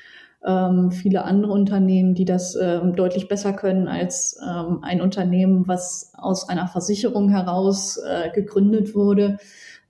ähm, 0.44 0.90
viele 0.90 1.24
andere 1.24 1.52
Unternehmen, 1.52 2.14
die 2.14 2.24
das 2.24 2.56
ähm, 2.56 2.94
deutlich 2.94 3.28
besser 3.28 3.52
können 3.52 3.88
als 3.88 4.38
ähm, 4.42 4.80
ein 4.82 5.00
Unternehmen, 5.00 5.68
was 5.68 6.12
aus 6.16 6.48
einer 6.48 6.66
Versicherung 6.66 7.28
heraus 7.28 7.96
äh, 7.98 8.30
gegründet 8.30 8.94
wurde. 8.94 9.38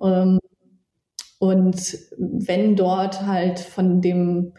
Ähm, 0.01 0.39
und 1.39 1.99
wenn 2.19 2.77
dort 2.77 3.27
halt 3.27 3.59
von 3.59 4.01
dem, 4.01 4.53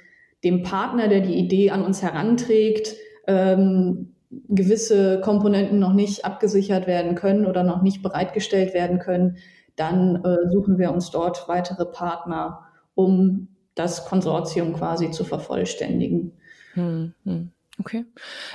dem 0.44 0.64
Partner, 0.64 1.08
der 1.08 1.22
die 1.22 1.36
Idee 1.36 1.70
an 1.70 1.84
uns 1.84 2.02
heranträgt, 2.02 2.96
ähm, 3.28 4.16
gewisse 4.50 5.22
Komponenten 5.22 5.80
noch 5.80 5.94
nicht 5.94 6.26
abgesichert 6.26 6.88
werden 6.88 7.16
können 7.16 7.46
oder 7.46 7.64
noch 7.64 7.82
nicht 7.84 8.02
bereitgestellt 8.02 8.74
werden 8.74 9.00
können, 9.00 9.38
dann 9.76 10.24
äh, 10.24 10.50
suchen 10.52 10.78
wir 10.78 10.92
uns 10.92 11.12
dort 11.12 11.48
weitere 11.48 11.86
Partner, 11.86 12.62
um 12.96 13.53
das 13.76 14.06
Konsortium 14.06 14.74
quasi 14.74 15.12
zu 15.12 15.24
vervollständigen. 15.24 16.34
Hm, 16.74 17.14
hm. 17.24 17.52
Okay. 17.80 18.06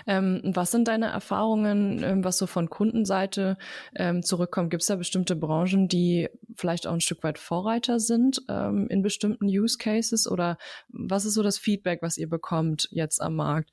Ähm, 0.07 0.41
was 0.45 0.71
sind 0.71 0.87
deine 0.87 1.07
Erfahrungen, 1.07 2.03
ähm, 2.05 2.25
was 2.25 2.39
so 2.39 2.47
von 2.47 2.71
Kundenseite 2.71 3.57
ähm, 3.97 4.23
zurückkommt? 4.23 4.71
Gibt 4.71 4.83
es 4.83 4.87
da 4.87 4.95
bestimmte 4.95 5.35
Branchen, 5.35 5.89
die 5.89 6.29
vielleicht 6.55 6.87
auch 6.87 6.93
ein 6.93 7.01
Stück 7.01 7.25
weit 7.25 7.39
Vorreiter 7.39 7.99
sind 7.99 8.43
ähm, 8.49 8.87
in 8.89 9.03
bestimmten 9.03 9.47
Use 9.47 9.77
Cases? 9.77 10.31
Oder 10.31 10.57
was 10.89 11.25
ist 11.25 11.35
so 11.35 11.43
das 11.43 11.59
Feedback, 11.59 12.01
was 12.01 12.17
ihr 12.17 12.29
bekommt 12.29 12.89
jetzt 12.93 13.21
am 13.21 13.35
Markt? 13.35 13.71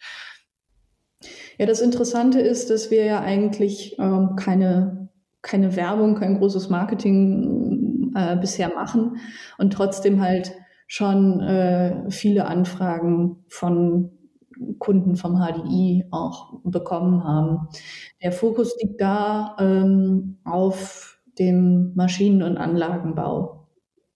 Ja, 1.60 1.68
das 1.68 1.80
Interessante 1.80 2.42
ist, 2.42 2.72
dass 2.72 2.90
wir 2.90 3.06
ja 3.06 3.22
eigentlich 3.22 4.00
ähm, 4.00 4.36
keine, 4.36 5.10
keine 5.44 5.76
Werbung, 5.76 6.16
kein 6.16 6.40
großes 6.40 6.70
Marketing 6.70 8.12
äh, 8.16 8.36
bisher 8.36 8.74
machen 8.74 9.18
und 9.60 9.74
trotzdem 9.74 10.22
halt 10.22 10.54
schon 10.88 11.42
äh, 11.42 12.10
viele 12.10 12.46
Anfragen 12.46 13.44
von 13.48 14.12
Kunden 14.80 15.16
vom 15.16 15.38
HDI 15.38 16.06
auch 16.12 16.60
bekommen 16.64 17.24
haben. 17.24 17.68
Der 18.24 18.32
Fokus 18.32 18.76
liegt 18.82 19.02
da 19.02 19.56
ähm, 19.60 20.38
auf 20.46 21.20
dem 21.40 21.94
Maschinen- 21.96 22.44
und 22.44 22.58
Anlagenbau. 22.58 23.68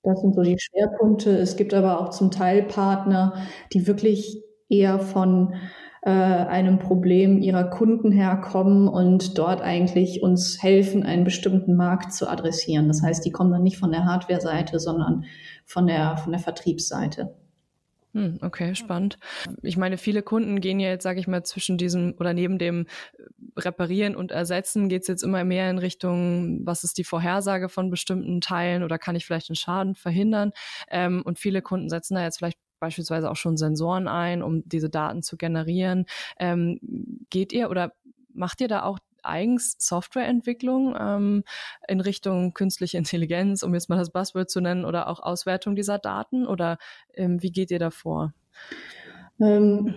Das 0.04 0.22
sind 0.22 0.34
so 0.34 0.42
die 0.42 0.58
Schwerpunkte. 0.58 1.38
Es 1.38 1.58
gibt 1.58 1.74
aber 1.74 2.00
auch 2.00 2.10
zum 2.10 2.32
Teil 2.32 2.64
Partner, 2.64 3.34
die 3.74 3.86
wirklich 3.86 4.42
eher 4.70 5.00
von 5.00 5.56
äh, 6.02 6.10
einem 6.12 6.80
Problem 6.80 7.40
ihrer 7.40 7.66
Kunden 7.66 8.12
herkommen 8.12 8.88
und 8.88 9.38
dort 9.38 9.62
eigentlich 9.62 10.24
uns 10.24 10.64
helfen, 10.64 11.04
einen 11.04 11.26
bestimmten 11.26 11.76
Markt 11.76 12.14
zu 12.14 12.30
adressieren. 12.30 12.88
Das 12.88 13.02
heißt, 13.04 13.26
die 13.26 13.32
kommen 13.32 13.52
dann 13.52 13.64
nicht 13.64 13.78
von 13.78 13.92
der 13.92 14.06
Hardware-Seite, 14.06 14.80
sondern 14.80 15.26
von 15.70 15.86
der, 15.86 16.18
von 16.18 16.32
der 16.32 16.42
Vertriebsseite. 16.42 17.36
Hm, 18.14 18.40
okay, 18.42 18.74
spannend. 18.74 19.20
Ich 19.62 19.78
meine, 19.78 20.00
viele 20.00 20.24
Kunden 20.24 20.62
gehen 20.62 20.80
ja 20.80 20.90
jetzt, 20.90 21.04
sage 21.04 21.20
ich 21.20 21.28
mal, 21.28 21.44
zwischen 21.44 21.78
diesem 21.78 22.16
oder 22.20 22.34
neben 22.34 22.58
dem 22.58 22.88
Reparieren 23.56 24.16
und 24.16 24.32
Ersetzen 24.32 24.90
geht 24.90 25.04
es 25.04 25.08
jetzt 25.08 25.22
immer 25.22 25.44
mehr 25.44 25.70
in 25.70 25.78
Richtung, 25.78 26.66
was 26.66 26.84
ist 26.84 26.98
die 26.98 27.04
Vorhersage 27.04 27.70
von 27.70 27.92
bestimmten 27.92 28.42
Teilen 28.42 28.82
oder 28.82 28.98
kann 28.98 29.16
ich 29.16 29.28
vielleicht 29.28 29.52
einen 29.52 29.58
Schaden 29.58 29.94
verhindern? 29.94 30.54
Ähm, 30.90 31.22
und 31.24 31.38
viele 31.38 31.62
Kunden 31.62 31.90
setzen 31.90 32.16
da 32.16 32.24
jetzt 32.24 32.38
vielleicht 32.38 32.58
beispielsweise 32.80 33.30
auch 33.30 33.36
schon 33.36 33.58
Sensoren 33.58 34.08
ein, 34.08 34.42
um 34.42 34.68
diese 34.68 34.90
Daten 34.90 35.22
zu 35.22 35.38
generieren. 35.38 36.06
Ähm, 36.40 36.80
geht 37.30 37.54
ihr 37.54 37.70
oder 37.70 37.94
macht 38.34 38.60
ihr 38.62 38.70
da 38.70 38.84
auch 38.84 38.98
eigens 39.24 39.76
Softwareentwicklung 39.80 40.96
ähm, 41.00 41.44
in 41.88 42.02
Richtung 42.02 42.54
künstliche 42.54 42.98
Intelligenz, 42.98 43.64
um 43.64 43.74
jetzt 43.74 43.90
mal 43.90 43.98
das 43.98 44.12
Buzzword 44.12 44.50
zu 44.50 44.62
nennen, 44.62 44.86
oder 44.86 45.08
auch 45.08 45.20
Auswertung 45.20 45.76
dieser 45.76 46.00
Daten? 46.00 46.48
Oder 46.48 46.78
ähm, 47.14 47.42
wie 47.42 47.52
geht 47.52 47.72
ihr 47.72 47.80
da 47.80 47.92
vor? 47.92 48.34
Ähm, 49.40 49.96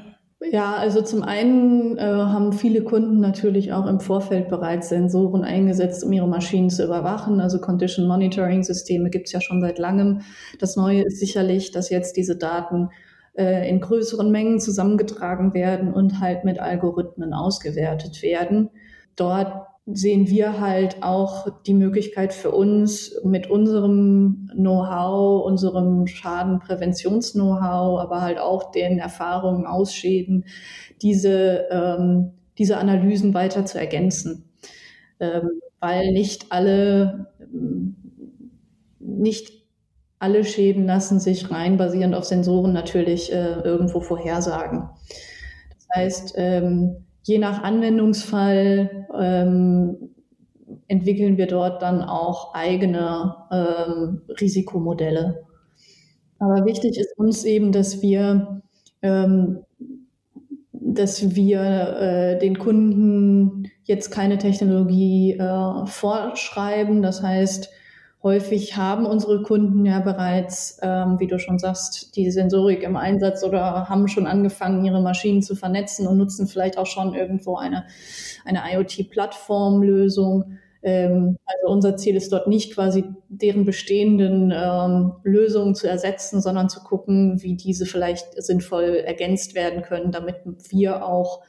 ja, 0.51 0.75
also 0.75 1.03
zum 1.03 1.23
einen 1.23 1.97
äh, 1.99 2.03
haben 2.03 2.53
viele 2.53 2.83
Kunden 2.83 3.21
natürlich 3.21 3.73
auch 3.73 3.87
im 3.87 4.01
Vorfeld 4.01 4.49
bereits 4.49 4.89
Sensoren 4.89 5.45
eingesetzt, 5.45 6.03
um 6.05 6.13
ihre 6.13 6.29
Maschinen 6.29 6.69
zu 6.69 6.85
überwachen. 6.85 7.41
Also 7.41 7.61
Condition 7.61 8.09
Monitoring 8.09 8.65
Systeme 8.65 9.11
gibt 9.11 9.27
es 9.27 9.33
ja 9.33 9.41
schon 9.41 9.61
seit 9.61 9.79
langem. 9.79 10.23
Das 10.59 10.75
Neue 10.77 11.03
ist 11.03 11.21
sicherlich, 11.21 11.71
dass 11.71 11.91
jetzt 11.91 12.17
diese 12.17 12.37
Daten 12.37 12.89
äh, 13.35 13.69
in 13.69 13.81
größeren 13.81 14.31
Mengen 14.31 14.59
zusammengetragen 14.59 15.55
werden 15.55 15.93
und 15.93 16.21
halt 16.21 16.45
mit 16.45 16.59
Algorithmen 16.59 17.35
ausgewertet 17.35 18.23
werden. 18.23 18.71
Dort 19.17 19.67
sehen 19.87 20.29
wir 20.29 20.61
halt 20.61 21.03
auch 21.03 21.49
die 21.65 21.75
Möglichkeit 21.75 22.33
für 22.33 22.53
uns 22.53 23.19
mit 23.25 23.51
unserem 23.51 24.49
Know-how, 24.55 25.45
unserem 25.45 26.07
Schadenpräventions-Know-how, 26.07 28.01
aber 28.01 28.21
halt 28.21 28.39
auch 28.39 28.71
den 28.71 28.99
Erfahrungen 28.99 29.67
aus 29.67 29.93
Schäden, 29.93 30.45
diese, 31.03 31.67
ähm, 31.71 32.33
diese 32.59 32.77
Analysen 32.77 33.35
weiter 33.35 33.65
zu 33.65 33.79
ergänzen. 33.79 34.45
Ähm, 35.19 35.61
weil 35.81 36.13
nicht 36.13 36.53
alle, 36.53 37.33
nicht 39.01 39.53
alle 40.21 40.45
Schäden 40.45 40.87
lassen 40.87 41.19
sich 41.19 41.51
rein 41.51 41.77
basierend 41.77 42.15
auf 42.15 42.25
Sensoren 42.25 42.73
natürlich 42.73 43.33
äh, 43.33 43.55
irgendwo 43.65 44.01
vorhersagen. 44.01 44.89
Das 45.71 45.89
heißt, 45.97 46.35
ähm, 46.37 47.05
je 47.23 47.39
nach 47.39 47.63
Anwendungsfall 47.63 49.07
ähm, 49.19 50.11
entwickeln 50.89 51.37
wir 51.37 51.47
dort 51.47 51.83
dann 51.83 52.03
auch 52.03 52.55
eigene 52.55 53.35
ähm, 53.51 54.23
Risikomodelle. 54.41 55.45
Aber 56.39 56.65
wichtig 56.65 56.99
ist 56.99 57.17
uns 57.17 57.45
eben, 57.45 57.71
dass 57.71 58.03
wir, 58.03 58.63
ähm, 59.01 59.61
dass 60.73 61.37
wir 61.37 61.61
äh, 61.61 62.39
den 62.39 62.59
Kunden 62.59 63.71
jetzt 63.85 64.11
keine 64.11 64.39
Technologie 64.39 65.35
äh, 65.35 65.87
vorschreiben. 65.87 67.01
Das 67.01 67.23
heißt, 67.23 67.71
Häufig 68.23 68.77
haben 68.77 69.05
unsere 69.05 69.43
Kunden 69.43 69.85
ja 69.85 69.99
bereits, 69.99 70.79
ähm, 70.81 71.19
wie 71.19 71.27
du 71.27 71.41
schon 71.41 71.59
sagst, 71.59 72.15
die 72.15 72.31
Sensorik 72.31 72.85
im 72.85 72.97
Einsatz 72.97 73.43
oder 73.43 73.89
haben 73.89 74.07
schon 74.07 74.29
angefangen, 74.29 74.85
ihre 74.85 75.03
Maschinen 75.03 75.43
zu 75.43 75.57
vernetzen 75.57 76.07
und 76.07 76.19
nutzen 76.19 76.47
vielleicht 76.47 76.79
auch 76.79 76.87
schon 76.87 77.15
irgendwo 77.15 77.57
eine, 77.57 77.85
eine 78.45 78.61
IoT-Plattformlösung. 78.73 80.59
Ähm, 80.85 81.37
also 81.45 81.73
unser 81.73 81.97
Ziel 81.97 82.15
ist 82.15 82.31
dort 82.31 82.47
nicht 82.47 82.75
quasi 82.75 83.05
deren 83.29 83.65
bestehenden 83.65 84.53
ähm, 84.55 85.15
Lösungen 85.25 85.75
zu 85.75 85.89
ersetzen, 85.89 86.41
sondern 86.41 86.69
zu 86.69 86.81
gucken, 86.81 87.43
wie 87.43 87.57
diese 87.57 87.87
vielleicht 87.87 88.41
sinnvoll 88.41 89.03
ergänzt 89.05 89.57
werden 89.57 89.83
können, 89.83 90.13
damit 90.13 90.37
wir 90.71 91.05
auch 91.05 91.43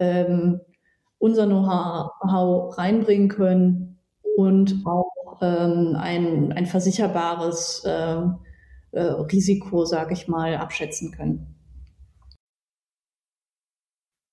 ähm, 0.00 0.62
unser 1.18 1.46
Know-how 1.46 2.76
reinbringen 2.76 3.28
können 3.28 3.98
und 4.36 4.82
auch 4.84 5.17
ähm, 5.40 5.96
ein, 5.98 6.52
ein 6.52 6.66
versicherbares 6.66 7.82
äh, 7.84 8.22
äh, 8.92 9.00
Risiko, 9.00 9.84
sage 9.84 10.14
ich 10.14 10.28
mal, 10.28 10.56
abschätzen 10.56 11.12
können. 11.12 11.54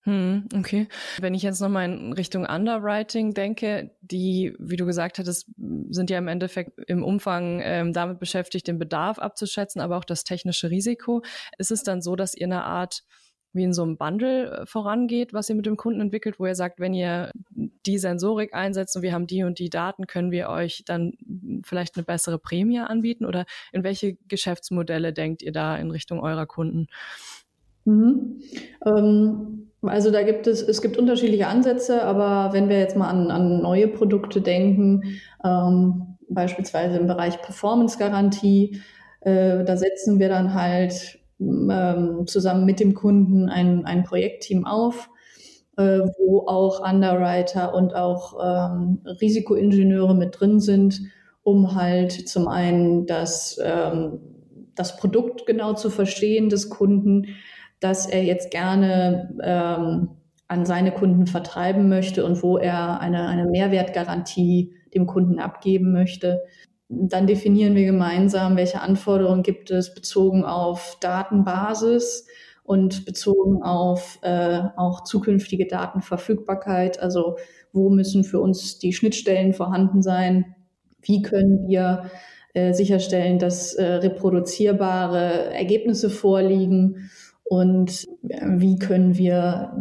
Hm, 0.06 0.48
okay. 0.56 0.88
Wenn 1.20 1.34
ich 1.34 1.41
jetzt 1.41 1.62
nochmal 1.62 1.86
in 1.91 2.13
Richtung 2.13 2.46
Underwriting 2.46 3.34
denke, 3.34 3.89
die, 4.02 4.56
wie 4.60 4.76
du 4.76 4.86
gesagt 4.86 5.18
hattest, 5.18 5.50
sind 5.89 6.12
ja 6.12 6.20
im 6.20 6.28
Endeffekt 6.28 6.80
im 6.88 7.04
Umfang 7.04 7.60
ähm, 7.63 7.91
damit 7.91 8.20
beschäftigt, 8.20 8.68
den 8.68 8.78
Bedarf 8.78 9.18
abzuschätzen, 9.18 9.82
aber 9.82 9.98
auch 9.98 10.06
das 10.06 10.24
technische 10.24 10.70
Risiko. 10.70 11.24
Ist 11.58 11.72
es 11.72 11.82
dann 11.82 12.04
so, 12.04 12.15
dass 12.15 12.36
ihr 12.36 12.46
eine 12.46 12.65
Art 12.65 13.04
wie 13.56 13.63
in 13.63 13.74
so 13.74 13.82
einem 13.82 13.98
Bundle 13.98 14.52
äh, 14.52 14.65
vorangeht, 14.68 15.34
was 15.34 15.50
ihr 15.50 15.56
mit 15.56 15.65
dem 15.65 15.78
Kunden 15.78 16.02
entwickelt, 16.02 16.39
wo 16.39 16.46
ihr 16.46 16.56
sagt, 16.56 16.80
wenn 16.80 16.94
ihr 16.94 17.32
die 17.86 17.98
Sensorik 17.98 18.54
einsetzt 18.54 18.95
und 18.95 19.02
wir 19.02 19.13
haben 19.13 19.28
die 19.28 19.43
und 19.43 19.60
die 19.60 19.69
Daten, 19.69 20.08
können 20.08 20.32
wir 20.32 20.50
euch 20.50 20.84
dann 20.86 21.13
vielleicht 21.63 21.95
eine 21.95 22.04
bessere 22.04 22.39
Prämie 22.39 22.80
anbieten? 22.80 23.26
Oder 23.26 23.45
in 23.71 23.84
welche 23.84 24.15
Geschäftsmodelle 24.28 25.13
denkt 25.13 25.41
ihr 25.41 25.52
da 25.52 25.76
in 25.78 25.91
Richtung 25.91 26.19
eurer 26.19 26.45
Kunden? 26.45 26.88
Mhm. 27.86 28.41
Ähm, 28.86 29.71
also 29.82 30.12
da 30.12 30.24
gibt 30.24 30.48
es, 30.48 30.62
es 30.62 30.82
gibt 30.82 30.98
unterschiedliche 30.98 31.48
Ansätze, 31.48 32.04
aber 32.04 32.54
wenn 32.54 32.69
wir 32.69 32.80
jetzt 32.80 32.98
mal 32.98 33.10
an, 33.10 33.32
an 33.32 33.62
neue 33.62 33.88
Produkte 33.88 34.41
denken, 34.41 35.19
ähm, 35.43 36.17
beispielsweise 36.30 36.98
im 36.98 37.08
Bereich 37.08 37.41
Performance-Garantie, 37.41 38.82
äh, 39.21 39.63
da 39.63 39.78
setzen 39.78 40.19
wir 40.19 40.30
dann 40.30 40.54
halt 40.54 41.19
ähm, 41.39 42.24
zusammen 42.26 42.65
mit 42.65 42.80
dem 42.80 42.93
Kunden 42.93 43.50
ein, 43.50 43.86
ein 43.86 44.04
Projektteam 44.04 44.65
auf, 44.65 45.10
äh, 45.78 46.00
wo 46.18 46.46
auch 46.48 46.80
Underwriter 46.80 47.74
und 47.74 47.96
auch 47.96 48.38
ähm, 48.44 49.02
Risikoingenieure 49.22 50.16
mit 50.16 50.40
drin 50.40 50.60
sind, 50.60 51.02
um 51.44 51.76
halt 51.76 52.12
zum 52.12 52.48
einen 52.48 53.06
das, 53.06 53.60
ähm, 53.64 54.20
das 54.76 54.98
Produkt 54.98 55.46
genau 55.46 55.74
zu 55.74 55.90
verstehen 55.90 56.50
des 56.50 56.70
Kunden, 56.70 57.28
dass 57.80 58.08
er 58.08 58.24
jetzt 58.24 58.52
gerne 58.52 59.36
ähm, 59.44 60.10
an 60.48 60.66
seine 60.66 60.92
Kunden 60.92 61.28
vertreiben 61.28 61.90
möchte 61.90 62.26
und 62.26 62.44
wo 62.44 62.58
er 62.58 63.00
eine, 63.00 63.28
eine 63.28 63.46
Mehrwertgarantie 63.46 64.74
dem 64.94 65.08
Kunden 65.08 65.40
abgeben 65.40 65.92
möchte. 65.92 66.42
Dann 66.88 67.28
definieren 67.28 67.76
wir 67.76 67.86
gemeinsam, 67.86 68.56
welche 68.56 68.82
Anforderungen 68.82 69.44
gibt 69.44 69.72
es 69.72 69.94
bezogen 69.94 70.46
auf 70.46 70.98
Datenbasis 71.02 72.28
und 72.65 73.06
bezogen 73.06 73.63
auf 73.63 74.19
äh, 74.23 74.60
auch 74.75 75.04
zukünftige 75.04 75.67
Datenverfügbarkeit. 75.67 76.99
Also 76.99 77.38
wo 77.71 77.89
müssen 77.89 78.23
für 78.23 78.41
uns 78.41 78.80
die 78.80 78.91
Schnittstellen 78.91 79.54
vorhanden 79.54 80.01
sein? 80.01 80.56
Wie 81.01 81.21
können 81.21 81.67
wir 81.67 82.10
äh, 82.54 82.73
sicherstellen, 82.73 83.39
dass 83.39 83.75
äh, 83.75 83.86
reproduzierbare 83.86 85.54
Ergebnisse 85.54 86.10
vorliegen? 86.10 87.10
und 87.47 88.08
wie 88.23 88.78
können 88.80 89.17
wir 89.17 89.71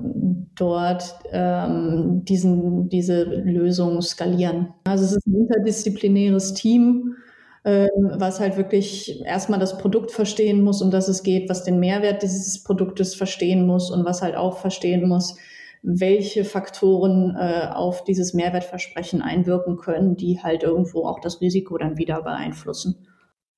dort 0.54 1.18
ähm, 1.32 2.22
diesen, 2.24 2.88
diese 2.90 3.24
Lösung 3.24 4.02
skalieren. 4.02 4.68
Also 4.84 5.04
es 5.04 5.12
ist 5.12 5.26
ein 5.26 5.34
interdisziplinäres 5.34 6.52
Team, 6.52 7.16
was 7.64 8.40
halt 8.40 8.58
wirklich 8.58 9.24
erstmal 9.24 9.58
das 9.58 9.78
Produkt 9.78 10.10
verstehen 10.10 10.62
muss, 10.62 10.82
um 10.82 10.90
das 10.90 11.08
es 11.08 11.22
geht, 11.22 11.48
was 11.48 11.64
den 11.64 11.80
Mehrwert 11.80 12.22
dieses 12.22 12.62
Produktes 12.62 13.14
verstehen 13.14 13.66
muss 13.66 13.90
und 13.90 14.04
was 14.04 14.20
halt 14.20 14.36
auch 14.36 14.58
verstehen 14.58 15.08
muss, 15.08 15.36
welche 15.82 16.44
Faktoren 16.44 17.36
äh, 17.38 17.68
auf 17.72 18.04
dieses 18.04 18.34
Mehrwertversprechen 18.34 19.22
einwirken 19.22 19.76
können, 19.76 20.16
die 20.16 20.42
halt 20.42 20.62
irgendwo 20.62 21.06
auch 21.06 21.20
das 21.20 21.40
Risiko 21.40 21.78
dann 21.78 21.98
wieder 21.98 22.22
beeinflussen. 22.22 23.06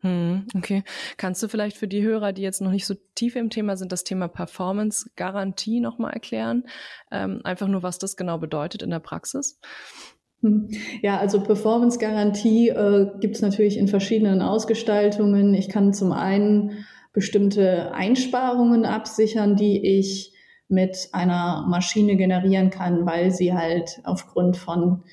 Hm, 0.02 0.46
okay. 0.56 0.84
Kannst 1.16 1.42
du 1.42 1.48
vielleicht 1.48 1.76
für 1.76 1.88
die 1.88 2.02
Hörer, 2.02 2.32
die 2.32 2.42
jetzt 2.42 2.60
noch 2.60 2.70
nicht 2.70 2.86
so 2.86 2.94
tief 3.14 3.34
im 3.34 3.50
Thema 3.50 3.76
sind, 3.76 3.92
das 3.92 4.04
Thema 4.04 4.28
Performance-Garantie 4.28 5.80
nochmal 5.80 6.12
erklären? 6.12 6.64
Ähm, 7.10 7.40
einfach 7.44 7.66
nur, 7.66 7.82
was 7.82 7.98
das 7.98 8.16
genau 8.16 8.38
bedeutet 8.38 8.82
in 8.82 8.90
der 8.90 9.00
Praxis? 9.00 9.58
Hm. 10.42 10.68
Ja, 11.02 11.18
also 11.18 11.40
Performance-Garantie 11.40 12.68
äh, 12.68 13.10
gibt 13.20 13.36
es 13.36 13.42
natürlich 13.42 13.78
in 13.78 13.88
verschiedenen 13.88 14.42
Ausgestaltungen. 14.42 15.54
Ich 15.54 15.68
kann 15.68 15.92
zum 15.92 16.12
einen 16.12 16.84
bestimmte 17.12 17.92
Einsparungen 17.92 18.84
absichern, 18.84 19.56
die 19.56 19.98
ich 19.98 20.32
mit 20.68 21.08
einer 21.12 21.64
Maschine 21.68 22.16
generieren 22.16 22.70
kann, 22.70 23.06
weil 23.06 23.30
sie 23.30 23.54
halt 23.54 24.00
aufgrund 24.04 24.56
von 24.56 25.04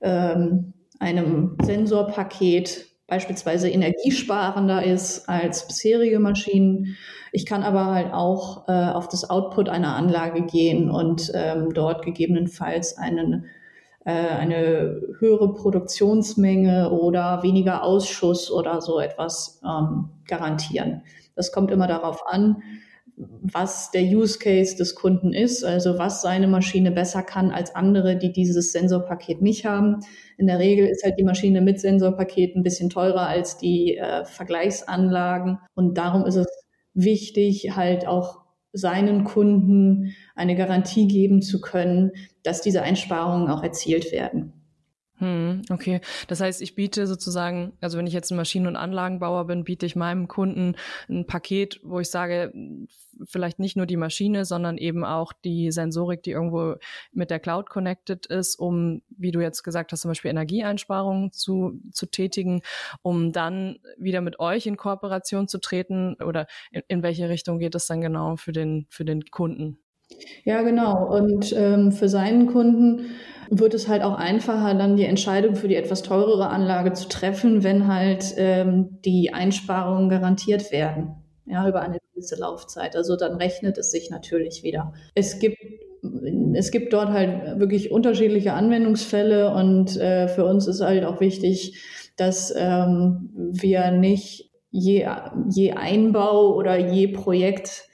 ähm, 0.00 0.72
einem 0.98 1.56
Sensorpaket 1.62 2.86
beispielsweise 3.06 3.68
energiesparender 3.68 4.82
ist 4.84 5.28
als 5.28 5.66
bisherige 5.66 6.18
Maschinen. 6.18 6.96
Ich 7.32 7.44
kann 7.44 7.62
aber 7.62 7.86
halt 7.86 8.12
auch 8.14 8.68
äh, 8.68 8.72
auf 8.72 9.08
das 9.08 9.28
Output 9.28 9.68
einer 9.68 9.96
Anlage 9.96 10.46
gehen 10.46 10.90
und 10.90 11.30
ähm, 11.34 11.74
dort 11.74 12.04
gegebenenfalls 12.04 12.96
einen, 12.96 13.46
eine 14.10 15.00
höhere 15.18 15.54
Produktionsmenge 15.54 16.90
oder 16.90 17.42
weniger 17.42 17.84
Ausschuss 17.84 18.50
oder 18.50 18.80
so 18.80 18.98
etwas 18.98 19.60
ähm, 19.64 20.10
garantieren. 20.26 21.02
Das 21.36 21.52
kommt 21.52 21.70
immer 21.70 21.86
darauf 21.86 22.26
an, 22.26 22.62
was 23.16 23.90
der 23.90 24.02
Use 24.02 24.38
Case 24.38 24.76
des 24.76 24.94
Kunden 24.94 25.32
ist, 25.32 25.64
also 25.64 25.98
was 25.98 26.22
seine 26.22 26.48
Maschine 26.48 26.90
besser 26.90 27.22
kann 27.22 27.50
als 27.50 27.74
andere, 27.74 28.16
die 28.16 28.32
dieses 28.32 28.72
Sensorpaket 28.72 29.42
nicht 29.42 29.64
haben. 29.64 30.00
In 30.38 30.46
der 30.46 30.58
Regel 30.58 30.86
ist 30.86 31.04
halt 31.04 31.18
die 31.18 31.24
Maschine 31.24 31.60
mit 31.60 31.78
Sensorpaket 31.78 32.56
ein 32.56 32.62
bisschen 32.62 32.90
teurer 32.90 33.26
als 33.26 33.58
die 33.58 33.96
äh, 33.96 34.24
Vergleichsanlagen 34.24 35.58
und 35.74 35.98
darum 35.98 36.24
ist 36.24 36.36
es 36.36 36.46
wichtig, 36.94 37.76
halt 37.76 38.06
auch 38.06 38.41
seinen 38.72 39.24
Kunden 39.24 40.14
eine 40.34 40.56
Garantie 40.56 41.06
geben 41.06 41.42
zu 41.42 41.60
können, 41.60 42.12
dass 42.42 42.62
diese 42.62 42.82
Einsparungen 42.82 43.48
auch 43.48 43.62
erzielt 43.62 44.12
werden. 44.12 44.61
Hm, 45.22 45.62
okay. 45.70 46.00
Das 46.26 46.40
heißt, 46.40 46.60
ich 46.62 46.74
biete 46.74 47.06
sozusagen, 47.06 47.74
also 47.80 47.96
wenn 47.96 48.08
ich 48.08 48.12
jetzt 48.12 48.32
ein 48.32 48.36
Maschinen- 48.36 48.66
und 48.66 48.74
Anlagenbauer 48.74 49.46
bin, 49.46 49.62
biete 49.62 49.86
ich 49.86 49.94
meinem 49.94 50.26
Kunden 50.26 50.74
ein 51.08 51.28
Paket, 51.28 51.78
wo 51.84 52.00
ich 52.00 52.10
sage, 52.10 52.52
vielleicht 53.24 53.60
nicht 53.60 53.76
nur 53.76 53.86
die 53.86 53.96
Maschine, 53.96 54.44
sondern 54.44 54.78
eben 54.78 55.04
auch 55.04 55.32
die 55.32 55.70
Sensorik, 55.70 56.24
die 56.24 56.32
irgendwo 56.32 56.74
mit 57.12 57.30
der 57.30 57.38
Cloud 57.38 57.70
connected 57.70 58.26
ist, 58.26 58.56
um, 58.56 59.02
wie 59.10 59.30
du 59.30 59.40
jetzt 59.40 59.62
gesagt 59.62 59.92
hast, 59.92 60.00
zum 60.00 60.10
Beispiel 60.10 60.32
Energieeinsparungen 60.32 61.30
zu, 61.30 61.78
zu 61.92 62.06
tätigen, 62.06 62.62
um 63.02 63.30
dann 63.30 63.78
wieder 63.96 64.22
mit 64.22 64.40
euch 64.40 64.66
in 64.66 64.76
Kooperation 64.76 65.46
zu 65.46 65.58
treten 65.58 66.14
oder 66.14 66.48
in, 66.72 66.82
in 66.88 67.02
welche 67.04 67.28
Richtung 67.28 67.60
geht 67.60 67.76
es 67.76 67.86
dann 67.86 68.00
genau 68.00 68.34
für 68.34 68.50
den, 68.50 68.88
für 68.90 69.04
den 69.04 69.24
Kunden? 69.26 69.78
Ja, 70.44 70.62
genau. 70.62 71.06
Und 71.16 71.54
ähm, 71.56 71.92
für 71.92 72.08
seinen 72.08 72.46
Kunden 72.46 73.12
wird 73.58 73.74
es 73.74 73.86
halt 73.86 74.02
auch 74.02 74.14
einfacher, 74.14 74.74
dann 74.74 74.96
die 74.96 75.04
Entscheidung 75.04 75.56
für 75.56 75.68
die 75.68 75.76
etwas 75.76 76.02
teurere 76.02 76.48
Anlage 76.48 76.94
zu 76.94 77.08
treffen, 77.08 77.62
wenn 77.62 77.86
halt 77.86 78.34
ähm, 78.38 78.98
die 79.04 79.32
Einsparungen 79.32 80.08
garantiert 80.08 80.72
werden. 80.72 81.16
Ja, 81.44 81.68
über 81.68 81.82
eine 81.82 81.98
gewisse 82.14 82.36
Laufzeit. 82.36 82.96
Also 82.96 83.16
dann 83.16 83.36
rechnet 83.36 83.76
es 83.76 83.90
sich 83.90 84.10
natürlich 84.10 84.62
wieder. 84.62 84.94
Es 85.14 85.38
gibt 85.38 85.58
es 86.54 86.72
gibt 86.72 86.92
dort 86.92 87.10
halt 87.10 87.60
wirklich 87.60 87.92
unterschiedliche 87.92 88.54
Anwendungsfälle 88.54 89.54
und 89.54 89.96
äh, 89.96 90.26
für 90.26 90.44
uns 90.44 90.66
ist 90.66 90.80
halt 90.80 91.04
auch 91.04 91.20
wichtig, 91.20 91.80
dass 92.16 92.52
ähm, 92.56 93.30
wir 93.34 93.92
nicht 93.92 94.50
je, 94.70 95.06
je 95.50 95.72
Einbau 95.72 96.56
oder 96.56 96.76
je 96.76 97.06
Projekt 97.08 97.84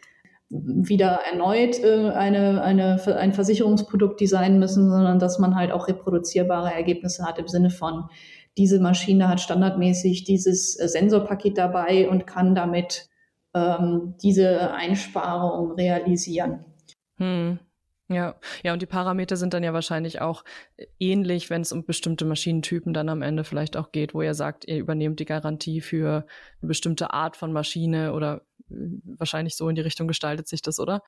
wieder 0.51 1.21
erneut 1.31 1.83
äh, 1.83 2.11
eine, 2.11 2.63
eine, 2.63 3.01
ein 3.17 3.33
Versicherungsprodukt 3.33 4.21
designen 4.21 4.59
müssen, 4.59 4.91
sondern 4.91 5.19
dass 5.19 5.39
man 5.39 5.55
halt 5.55 5.73
auch 5.73 5.89
reproduzierbare 5.89 6.73
Ergebnisse 6.73 7.25
hat 7.25 7.39
im 7.39 7.49
Sinne 7.49 7.71
von, 7.71 8.09
diese 8.57 8.81
Maschine 8.81 9.29
hat 9.29 9.41
standardmäßig 9.41 10.25
dieses 10.25 10.79
äh, 10.79 10.89
Sensorpaket 10.89 11.57
dabei 11.59 12.09
und 12.09 12.27
kann 12.27 12.55
damit 12.55 13.09
ähm, 13.55 14.15
diese 14.23 14.73
Einsparung 14.73 15.73
realisieren. 15.73 16.65
Hm. 17.19 17.59
Ja, 18.11 18.37
ja, 18.65 18.73
und 18.73 18.81
die 18.81 18.87
Parameter 18.87 19.37
sind 19.37 19.53
dann 19.53 19.63
ja 19.63 19.75
wahrscheinlich 19.75 20.23
auch 20.23 20.43
ähnlich, 20.99 21.51
wenn 21.51 21.61
es 21.61 21.73
um 21.73 21.85
bestimmte 21.85 22.25
Maschinentypen 22.25 22.95
dann 22.95 23.11
am 23.11 23.21
Ende 23.21 23.45
vielleicht 23.45 23.77
auch 23.77 23.93
geht, 23.93 24.15
wo 24.15 24.23
ihr 24.23 24.33
sagt, 24.33 24.67
ihr 24.67 24.79
übernehmt 24.79 25.21
die 25.21 25.27
Garantie 25.27 25.83
für 25.83 26.25
eine 26.63 26.69
bestimmte 26.69 27.13
Art 27.13 27.37
von 27.37 27.53
Maschine 27.53 28.15
oder 28.15 28.48
wahrscheinlich 28.69 29.57
so 29.57 29.69
in 29.69 29.75
die 29.75 29.83
Richtung 29.83 30.09
gestaltet 30.09 30.49
sich 30.49 30.63
das, 30.63 30.79
oder? 30.79 31.03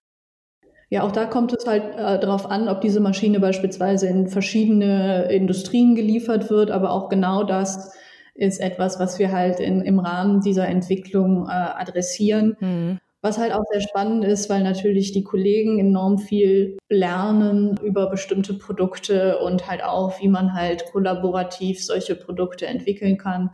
Ja, 0.88 1.04
auch 1.04 1.12
da 1.12 1.24
kommt 1.26 1.52
es 1.52 1.66
halt 1.66 1.94
äh, 1.94 2.18
darauf 2.18 2.46
an, 2.46 2.68
ob 2.68 2.80
diese 2.80 2.98
Maschine 3.00 3.38
beispielsweise 3.38 4.08
in 4.08 4.26
verschiedene 4.26 5.30
Industrien 5.30 5.94
geliefert 5.94 6.50
wird, 6.50 6.72
aber 6.72 6.90
auch 6.90 7.08
genau 7.08 7.44
das 7.44 7.94
ist 8.34 8.60
etwas, 8.60 8.98
was 8.98 9.18
wir 9.18 9.30
halt 9.30 9.60
in, 9.60 9.82
im 9.82 10.00
Rahmen 10.00 10.40
dieser 10.40 10.66
Entwicklung 10.66 11.46
äh, 11.46 11.52
adressieren. 11.52 12.56
Mhm. 12.58 13.00
Was 13.22 13.36
halt 13.36 13.52
auch 13.52 13.64
sehr 13.70 13.82
spannend 13.82 14.24
ist, 14.24 14.48
weil 14.48 14.62
natürlich 14.62 15.12
die 15.12 15.24
Kollegen 15.24 15.78
enorm 15.78 16.16
viel 16.16 16.78
lernen 16.88 17.78
über 17.82 18.08
bestimmte 18.08 18.54
Produkte 18.54 19.38
und 19.40 19.68
halt 19.68 19.84
auch, 19.84 20.18
wie 20.22 20.28
man 20.28 20.54
halt 20.54 20.86
kollaborativ 20.90 21.84
solche 21.84 22.14
Produkte 22.14 22.66
entwickeln 22.66 23.18
kann. 23.18 23.50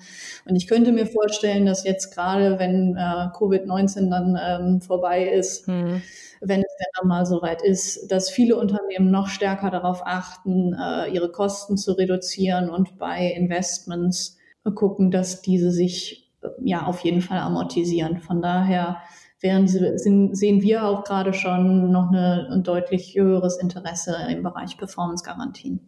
Und 0.49 0.55
ich 0.55 0.69
könnte 0.69 0.93
mir 0.93 1.07
vorstellen, 1.07 1.67
dass 1.67 1.83
jetzt 1.83 2.15
gerade, 2.15 2.61
wenn 2.61 2.97
äh, 2.97 3.29
Covid-19 3.37 4.09
dann 4.09 4.39
ähm, 4.41 4.81
vorbei 4.81 5.27
ist, 5.29 5.67
mhm. 5.67 6.01
wenn 6.41 6.61
es 6.61 6.77
denn 6.79 6.93
dann 7.01 7.09
mal 7.09 7.27
soweit 7.27 7.61
ist, 7.61 8.13
dass 8.13 8.31
viele 8.31 8.57
Unternehmen 8.57 9.11
noch 9.11 9.27
stärker 9.27 9.71
darauf 9.71 10.07
achten, 10.07 10.75
äh, 10.75 11.09
ihre 11.09 11.33
Kosten 11.33 11.77
zu 11.77 11.99
reduzieren 11.99 12.71
und 12.71 12.99
bei 12.99 13.33
Investments 13.33 14.39
gucken, 14.75 15.11
dass 15.11 15.43
diese 15.43 15.73
sich 15.73 16.31
äh, 16.43 16.49
ja 16.63 16.87
auf 16.87 17.01
jeden 17.01 17.21
Fall 17.21 17.39
amortisieren. 17.39 18.21
Von 18.21 18.43
daher 18.43 18.99
während 19.41 19.69
diese, 19.69 19.99
sehen 19.99 20.63
wir 20.63 20.85
auch 20.85 21.05
gerade 21.05 21.33
schon 21.33 21.91
noch 21.91 22.09
eine, 22.09 22.49
ein 22.51 22.63
deutlich 22.63 23.15
höheres 23.17 23.59
Interesse 23.59 24.17
im 24.31 24.43
Bereich 24.43 24.77
Performance-Garantien. 24.77 25.81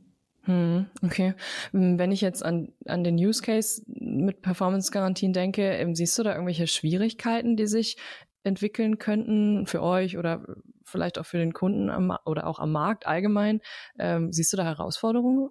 Hm, 0.43 0.87
okay. 1.05 1.35
Hm, 1.73 1.99
wenn 1.99 2.11
ich 2.11 2.23
jetzt 2.23 2.45
an, 2.45 2.73
an 2.87 3.05
den 3.05 3.17
Use 3.17 3.43
Case 3.43 3.83
mit 3.87 4.41
Performance-Garantien 4.41 5.33
denke, 5.33 5.63
ähm, 5.63 5.95
siehst 5.95 6.19
du 6.19 6.23
da 6.23 6.33
irgendwelche 6.33 6.67
Schwierigkeiten, 6.67 7.57
die 7.57 7.67
sich 7.67 7.99
entwickeln 8.45 8.99
könnten 8.99 9.67
für 9.67 9.83
euch 9.83 10.17
oder 10.17 10.43
vielleicht 10.85 11.19
auch 11.19 11.27
für 11.27 11.37
den 11.37 11.53
Kunden 11.53 11.91
am, 11.91 12.17
oder 12.25 12.47
auch 12.47 12.59
am 12.59 12.73
Markt 12.73 13.07
allgemein? 13.07 13.61
Ähm, 13.99 14.33
siehst 14.33 14.53
du 14.53 14.57
da 14.57 14.65
Herausforderungen? 14.65 15.51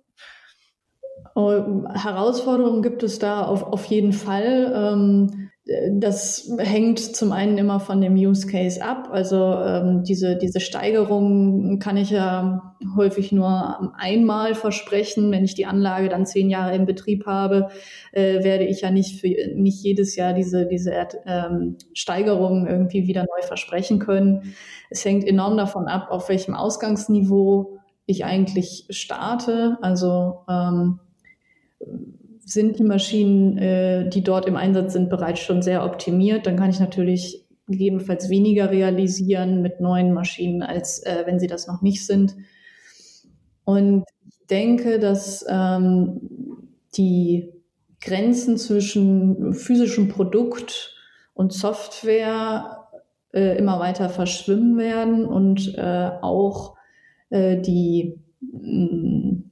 Oh, 1.36 1.86
Herausforderungen 1.94 2.82
gibt 2.82 3.04
es 3.04 3.20
da 3.20 3.46
auf, 3.46 3.64
auf 3.64 3.86
jeden 3.86 4.14
Fall. 4.14 4.72
Ähm, 4.76 5.47
das 5.92 6.50
hängt 6.60 7.00
zum 7.00 7.34
einen 7.34 7.58
immer 7.58 7.80
von 7.80 8.00
dem 8.00 8.16
Use 8.16 8.48
Case 8.48 8.82
ab. 8.82 9.10
Also 9.12 9.36
ähm, 9.36 10.04
diese, 10.04 10.38
diese 10.38 10.62
Steigerung 10.62 11.80
kann 11.80 11.98
ich 11.98 12.10
ja 12.10 12.76
häufig 12.96 13.34
nur 13.34 13.94
einmal 13.98 14.56
versprechen. 14.56 15.32
Wenn 15.32 15.44
ich 15.44 15.56
die 15.56 15.66
Anlage 15.66 16.08
dann 16.08 16.26
zehn 16.26 16.50
Jahre 16.50 16.74
im 16.74 16.86
Betrieb 16.86 17.26
habe, 17.26 17.68
äh, 18.14 18.44
werde 18.44 18.66
ich 18.66 18.82
ja 18.82 18.92
nicht, 18.92 19.20
für, 19.20 19.28
nicht 19.56 19.84
jedes 19.84 20.16
Jahr 20.16 20.34
diese, 20.34 20.68
diese 20.68 20.94
ähm, 21.26 21.78
Steigerung 21.94 22.66
irgendwie 22.66 23.08
wieder 23.08 23.24
neu 23.24 23.46
versprechen 23.46 24.00
können. 24.00 24.54
Es 24.90 25.04
hängt 25.04 25.28
enorm 25.28 25.58
davon 25.58 25.88
ab, 25.88 26.08
auf 26.12 26.30
welchem 26.30 26.54
Ausgangsniveau 26.54 27.78
ich 28.06 28.24
eigentlich 28.24 28.86
starte. 28.90 29.78
Also 29.82 30.46
ähm, 30.50 31.00
sind 32.48 32.80
die 32.80 32.84
Maschinen, 32.84 33.58
äh, 33.58 34.10
die 34.10 34.24
dort 34.24 34.48
im 34.48 34.56
Einsatz 34.56 34.94
sind, 34.94 35.10
bereits 35.10 35.42
schon 35.42 35.62
sehr 35.62 35.84
optimiert. 35.84 36.48
Dann 36.48 36.56
kann 36.56 36.70
ich 36.70 36.80
natürlich 36.80 37.46
gegebenenfalls 37.68 38.30
weniger 38.30 38.72
realisieren 38.72 39.62
mit 39.62 39.82
neuen 39.82 40.14
Maschinen, 40.14 40.64
als 40.64 41.04
äh, 41.04 41.24
wenn 41.26 41.40
sie 41.40 41.48
das 41.48 41.68
noch 41.68 41.82
nicht 41.82 42.06
sind. 42.06 42.36
Und 43.66 44.06
ich 44.26 44.48
denke, 44.50 44.98
dass 44.98 45.46
ähm, 45.50 46.22
die 46.96 47.52
Grenzen 48.00 48.58
zwischen 48.58 49.54
physischem 49.54 50.08
Produkt 50.08 50.96
und 51.34 51.52
Software 51.52 52.88
äh, 53.34 53.58
immer 53.58 53.80
weiter 53.82 54.08
verschwimmen 54.08 54.78
werden 54.78 55.26
und 55.26 55.76
äh, 55.78 56.12
auch 56.22 56.78
äh, 57.30 57.60
die 57.60 58.22
mh, 58.40 59.47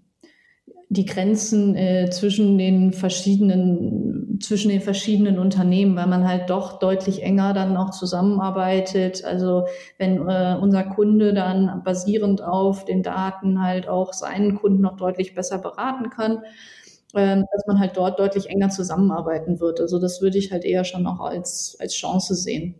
die 0.89 1.05
Grenzen 1.05 1.75
äh, 1.75 2.09
zwischen 2.11 2.57
den 2.57 2.93
verschiedenen 2.93 4.39
zwischen 4.41 4.69
den 4.69 4.81
verschiedenen 4.81 5.39
Unternehmen, 5.39 5.95
weil 5.95 6.07
man 6.07 6.27
halt 6.27 6.49
doch 6.49 6.79
deutlich 6.79 7.23
enger 7.23 7.53
dann 7.53 7.77
auch 7.77 7.91
zusammenarbeitet. 7.91 9.23
Also 9.23 9.65
wenn 9.97 10.27
äh, 10.27 10.57
unser 10.59 10.83
Kunde 10.83 11.33
dann 11.33 11.81
basierend 11.83 12.43
auf 12.43 12.85
den 12.85 13.01
Daten 13.01 13.61
halt 13.61 13.87
auch 13.87 14.13
seinen 14.13 14.55
Kunden 14.55 14.81
noch 14.81 14.97
deutlich 14.97 15.33
besser 15.35 15.57
beraten 15.57 16.09
kann, 16.09 16.39
äh, 17.13 17.37
dass 17.37 17.65
man 17.67 17.79
halt 17.79 17.97
dort 17.97 18.19
deutlich 18.19 18.49
enger 18.49 18.69
zusammenarbeiten 18.69 19.59
wird. 19.59 19.79
Also 19.79 19.99
das 19.99 20.21
würde 20.21 20.37
ich 20.37 20.51
halt 20.51 20.65
eher 20.65 20.83
schon 20.83 21.07
auch 21.07 21.21
als 21.21 21.77
als 21.79 21.95
Chance 21.95 22.35
sehen. 22.35 22.75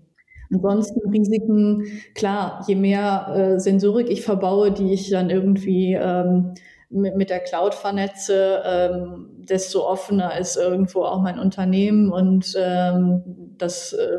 Ansonsten 0.53 1.09
Risiken, 1.09 1.85
klar, 2.13 2.63
je 2.67 2.75
mehr 2.75 3.55
äh, 3.55 3.59
Sensorik 3.59 4.09
ich 4.09 4.21
verbaue, 4.21 4.71
die 4.71 4.93
ich 4.93 5.09
dann 5.09 5.29
irgendwie 5.29 5.93
ähm, 5.93 6.53
mit, 6.89 7.15
mit 7.15 7.29
der 7.29 7.39
Cloud 7.39 7.75
vernetze, 7.75 8.61
ähm, 8.65 9.29
desto 9.39 9.87
offener 9.87 10.37
ist 10.37 10.55
irgendwo 10.55 11.03
auch 11.03 11.21
mein 11.21 11.39
Unternehmen 11.39 12.11
und 12.11 12.53
ähm, 12.57 13.23
das 13.57 13.93
äh, 13.93 14.17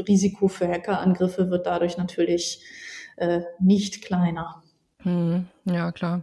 Risiko 0.00 0.48
für 0.48 0.68
Hackerangriffe 0.68 1.50
wird 1.50 1.66
dadurch 1.66 1.96
natürlich 1.96 2.62
äh, 3.16 3.40
nicht 3.60 4.02
kleiner. 4.02 4.62
Hm, 5.02 5.46
ja, 5.64 5.90
klar. 5.90 6.22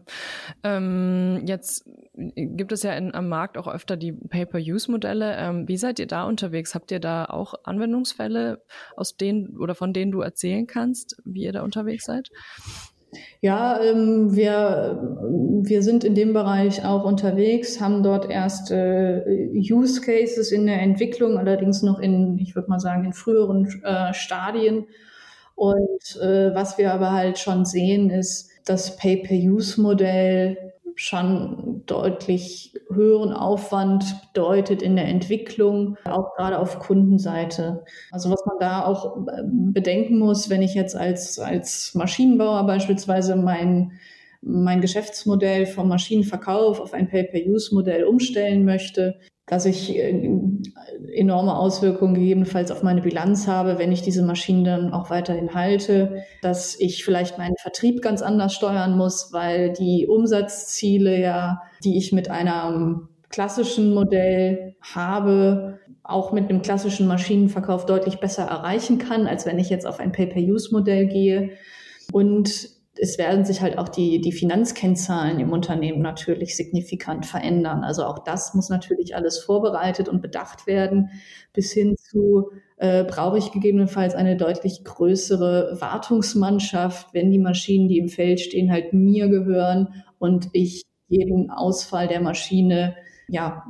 Ähm, 0.63 1.43
jetzt 1.45 1.83
gibt 2.13 2.71
es 2.71 2.83
ja 2.83 2.93
in, 2.93 3.13
am 3.13 3.27
Markt 3.27 3.57
auch 3.57 3.67
öfter 3.67 3.97
die 3.97 4.13
Pay-per-Use-Modelle. 4.13 5.35
Ähm, 5.35 5.67
wie 5.67 5.77
seid 5.77 5.99
ihr 5.99 6.07
da 6.07 6.23
unterwegs? 6.23 6.75
Habt 6.75 6.91
ihr 6.91 7.01
da 7.01 7.25
auch 7.25 7.55
Anwendungsfälle, 7.65 8.63
aus 8.95 9.17
denen 9.17 9.57
oder 9.57 9.75
von 9.75 9.91
denen 9.91 10.11
du 10.11 10.21
erzählen 10.21 10.65
kannst, 10.65 11.21
wie 11.25 11.43
ihr 11.43 11.51
da 11.51 11.63
unterwegs 11.63 12.05
seid? 12.05 12.29
Ja, 13.41 13.81
ähm, 13.81 14.35
wir, 14.35 14.99
wir 15.63 15.81
sind 15.81 16.03
in 16.03 16.13
dem 16.13 16.33
Bereich 16.33 16.85
auch 16.85 17.05
unterwegs, 17.05 17.81
haben 17.81 18.03
dort 18.03 18.29
erst 18.29 18.71
äh, 18.71 19.49
Use 19.53 20.01
Cases 20.01 20.51
in 20.51 20.67
der 20.67 20.81
Entwicklung, 20.81 21.37
allerdings 21.37 21.81
noch 21.81 21.99
in, 21.99 22.37
ich 22.39 22.55
würde 22.55 22.69
mal 22.69 22.79
sagen, 22.79 23.05
in 23.05 23.13
früheren 23.13 23.67
äh, 23.83 24.13
Stadien. 24.13 24.85
Und 25.55 26.19
äh, 26.21 26.53
was 26.53 26.77
wir 26.77 26.93
aber 26.93 27.11
halt 27.11 27.39
schon 27.39 27.65
sehen, 27.65 28.09
ist, 28.11 28.49
das 28.65 28.97
Pay-per-Use-Modell 28.97 30.68
schon 30.95 31.83
deutlich 31.85 32.73
höheren 32.91 33.33
Aufwand 33.33 34.03
bedeutet 34.33 34.81
in 34.81 34.95
der 34.95 35.05
Entwicklung, 35.05 35.97
auch 36.05 36.35
gerade 36.35 36.59
auf 36.59 36.79
Kundenseite. 36.79 37.83
Also 38.11 38.29
was 38.29 38.45
man 38.45 38.57
da 38.59 38.85
auch 38.85 39.27
äh, 39.27 39.43
bedenken 39.45 40.19
muss, 40.19 40.49
wenn 40.49 40.61
ich 40.61 40.73
jetzt 40.73 40.95
als, 40.95 41.39
als 41.39 41.95
Maschinenbauer 41.95 42.65
beispielsweise 42.65 43.35
mein 43.35 43.93
mein 44.41 44.79
Geschäftsmodell 44.79 45.65
vom 45.65 45.89
Maschinenverkauf 45.89 46.79
auf 46.79 46.93
ein 46.93 47.09
Pay-per-Use-Modell 47.09 48.05
umstellen 48.05 48.63
möchte, 48.63 49.19
dass 49.49 49.65
ich 49.65 49.95
äh, 49.97 50.29
enorme 51.13 51.57
Auswirkungen 51.57 52.13
gegebenenfalls 52.13 52.71
auf 52.71 52.83
meine 52.83 53.01
Bilanz 53.01 53.47
habe, 53.47 53.79
wenn 53.79 53.91
ich 53.91 54.03
diese 54.03 54.23
Maschinen 54.23 54.63
dann 54.63 54.93
auch 54.93 55.09
weiterhin 55.09 55.53
halte, 55.53 56.23
dass 56.41 56.79
ich 56.79 57.03
vielleicht 57.03 57.37
meinen 57.37 57.57
Vertrieb 57.57 58.01
ganz 58.01 58.21
anders 58.21 58.53
steuern 58.53 58.95
muss, 58.95 59.29
weil 59.33 59.73
die 59.73 60.07
Umsatzziele 60.07 61.19
ja, 61.19 61.63
die 61.83 61.97
ich 61.97 62.13
mit 62.13 62.29
einem 62.29 63.09
klassischen 63.29 63.93
Modell 63.93 64.75
habe, 64.81 65.79
auch 66.03 66.31
mit 66.31 66.49
einem 66.49 66.61
klassischen 66.61 67.07
Maschinenverkauf 67.07 67.85
deutlich 67.85 68.19
besser 68.19 68.43
erreichen 68.43 68.97
kann, 68.99 69.27
als 69.27 69.45
wenn 69.45 69.59
ich 69.59 69.69
jetzt 69.69 69.85
auf 69.85 69.99
ein 69.99 70.11
Pay-per-Use-Modell 70.11 71.07
gehe. 71.07 71.51
Und 72.11 72.69
es 73.01 73.17
werden 73.17 73.45
sich 73.45 73.61
halt 73.61 73.77
auch 73.77 73.89
die, 73.89 74.21
die 74.21 74.31
Finanzkennzahlen 74.31 75.39
im 75.39 75.51
Unternehmen 75.51 76.01
natürlich 76.01 76.55
signifikant 76.55 77.25
verändern. 77.25 77.83
Also 77.83 78.03
auch 78.03 78.19
das 78.19 78.53
muss 78.53 78.69
natürlich 78.69 79.15
alles 79.15 79.39
vorbereitet 79.39 80.09
und 80.09 80.21
bedacht 80.21 80.67
werden, 80.67 81.09
bis 81.53 81.71
hin 81.71 81.95
zu, 81.97 82.51
äh, 82.77 83.03
brauche 83.03 83.37
ich 83.37 83.51
gegebenenfalls 83.51 84.15
eine 84.15 84.37
deutlich 84.37 84.83
größere 84.83 85.77
Wartungsmannschaft, 85.79 87.13
wenn 87.13 87.31
die 87.31 87.39
Maschinen, 87.39 87.87
die 87.87 87.97
im 87.97 88.09
Feld 88.09 88.39
stehen, 88.39 88.71
halt 88.71 88.93
mir 88.93 89.29
gehören 89.29 90.03
und 90.17 90.49
ich 90.53 90.83
jeden 91.07 91.49
Ausfall 91.49 92.07
der 92.07 92.21
Maschine 92.21 92.95
ja, 93.31 93.63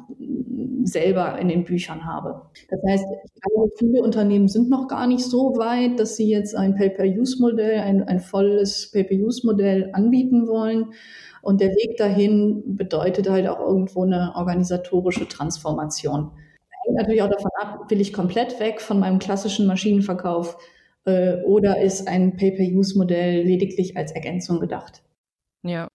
selber 0.84 1.38
in 1.40 1.48
den 1.48 1.64
Büchern 1.64 2.06
habe. 2.06 2.42
Das 2.70 2.80
heißt, 2.88 3.06
glaube, 3.42 3.72
viele 3.78 4.02
Unternehmen 4.04 4.48
sind 4.48 4.70
noch 4.70 4.88
gar 4.88 5.08
nicht 5.08 5.24
so 5.24 5.58
weit, 5.58 6.00
dass 6.00 6.16
sie 6.16 6.30
jetzt 6.30 6.56
ein 6.56 6.76
Pay-per-Use-Modell, 6.76 7.80
ein, 7.80 8.04
ein 8.04 8.20
volles 8.20 8.92
Pay-per-Use-Modell 8.92 9.90
anbieten 9.94 10.48
wollen. 10.48 10.94
Und 11.42 11.62
der 11.62 11.70
Weg 11.70 11.98
dahin 11.98 12.76
bedeutet 12.76 13.30
halt 13.30 13.48
auch 13.48 13.60
irgendwo 13.60 14.04
eine 14.04 14.34
organisatorische 14.36 15.28
Transformation. 15.28 16.32
Hängt 16.86 16.98
natürlich 16.98 17.22
auch 17.22 17.30
davon 17.30 17.52
ab, 17.62 17.90
will 17.90 18.02
ich 18.02 18.14
komplett 18.14 18.60
weg 18.60 18.82
von 18.82 19.00
meinem 19.00 19.20
klassischen 19.20 19.66
Maschinenverkauf 19.66 20.58
äh, 21.06 21.42
oder 21.44 21.82
ist 21.82 22.08
ein 22.08 22.36
Pay-per-Use-Modell 22.36 23.44
lediglich 23.44 23.96
als 23.96 24.12
Ergänzung 24.12 24.60
gedacht? 24.60 25.04
Ja. 25.64 25.88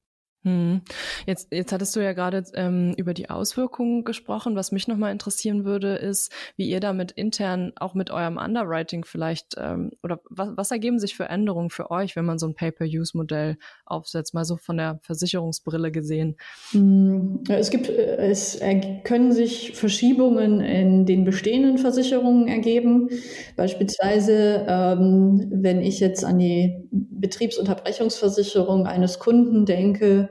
Jetzt, 1.27 1.53
jetzt 1.53 1.73
hattest 1.73 1.97
du 1.97 2.01
ja 2.01 2.13
gerade 2.13 2.45
ähm, 2.55 2.95
über 2.97 3.15
die 3.15 3.31
Auswirkungen 3.31 4.05
gesprochen. 4.05 4.57
Was 4.57 4.73
mich 4.73 4.89
nochmal 4.89 5.13
interessieren 5.13 5.65
würde, 5.65 5.95
ist, 5.95 6.33
wie 6.57 6.69
ihr 6.69 6.81
damit 6.81 7.13
intern 7.13 7.73
auch 7.77 7.95
mit 7.95 8.11
eurem 8.11 8.37
Underwriting 8.37 9.05
vielleicht 9.05 9.55
ähm, 9.57 9.93
oder 10.03 10.21
was, 10.29 10.51
was 10.57 10.71
ergeben 10.71 10.99
sich 10.99 11.17
für 11.17 11.25
Änderungen 11.25 11.71
für 11.71 11.91
euch, 11.91 12.15
wenn 12.15 12.27
man 12.27 12.39
so 12.39 12.47
ein 12.47 12.55
Pay-per-Use-Modell 12.55 13.57
aufsetzt, 13.87 14.35
mal 14.35 14.45
so 14.45 14.57
von 14.57 14.77
der 14.77 14.99
Versicherungsbrille 15.03 15.91
gesehen? 15.91 16.37
Hm, 16.73 17.45
es 17.49 17.71
gibt, 17.71 17.89
es 17.89 18.61
können 19.05 19.33
sich 19.33 19.73
Verschiebungen 19.73 20.61
in 20.61 21.07
den 21.07 21.25
bestehenden 21.25 21.79
Versicherungen 21.79 22.49
ergeben. 22.49 23.09
Beispielsweise, 23.57 24.67
ähm, 24.69 25.49
wenn 25.51 25.81
ich 25.81 26.01
jetzt 26.01 26.25
an 26.25 26.39
die 26.39 26.87
Betriebsunterbrechungsversicherung 26.91 28.87
eines 28.87 29.19
Kunden 29.19 29.65
denke, 29.65 30.29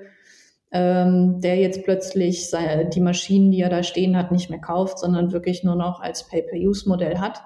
ähm, 0.74 1.40
der 1.40 1.58
jetzt 1.58 1.84
plötzlich 1.84 2.50
seine, 2.50 2.90
die 2.90 3.00
Maschinen, 3.00 3.52
die 3.52 3.62
er 3.62 3.70
da 3.70 3.84
stehen 3.84 4.18
hat, 4.18 4.32
nicht 4.32 4.50
mehr 4.50 4.60
kauft, 4.60 4.98
sondern 4.98 5.32
wirklich 5.32 5.64
nur 5.64 5.76
noch 5.76 6.02
als 6.02 6.28
Pay-per-Use-Modell 6.28 7.20
hat. 7.20 7.44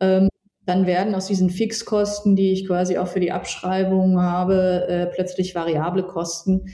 Ähm, 0.00 0.28
dann 0.66 0.84
werden 0.84 1.14
aus 1.14 1.28
diesen 1.28 1.48
Fixkosten, 1.48 2.34
die 2.34 2.52
ich 2.52 2.66
quasi 2.66 2.98
auch 2.98 3.06
für 3.06 3.20
die 3.20 3.30
Abschreibung 3.30 4.20
habe, 4.20 4.84
äh, 4.88 5.06
plötzlich 5.06 5.54
variable 5.54 6.02
Kosten. 6.02 6.66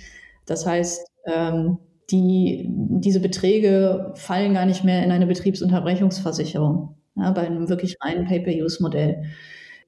Das 0.46 0.64
heißt, 0.64 1.06
ähm, 1.26 1.76
die, 2.10 2.66
diese 2.70 3.20
Beträge 3.20 4.12
fallen 4.14 4.54
gar 4.54 4.64
nicht 4.64 4.84
mehr 4.84 5.04
in 5.04 5.10
eine 5.10 5.26
Betriebsunterbrechungsversicherung, 5.26 6.96
ja, 7.16 7.30
bei 7.32 7.42
einem 7.42 7.68
wirklich 7.68 7.96
reinen 8.00 8.24
Pay-per-Use-Modell. 8.24 9.24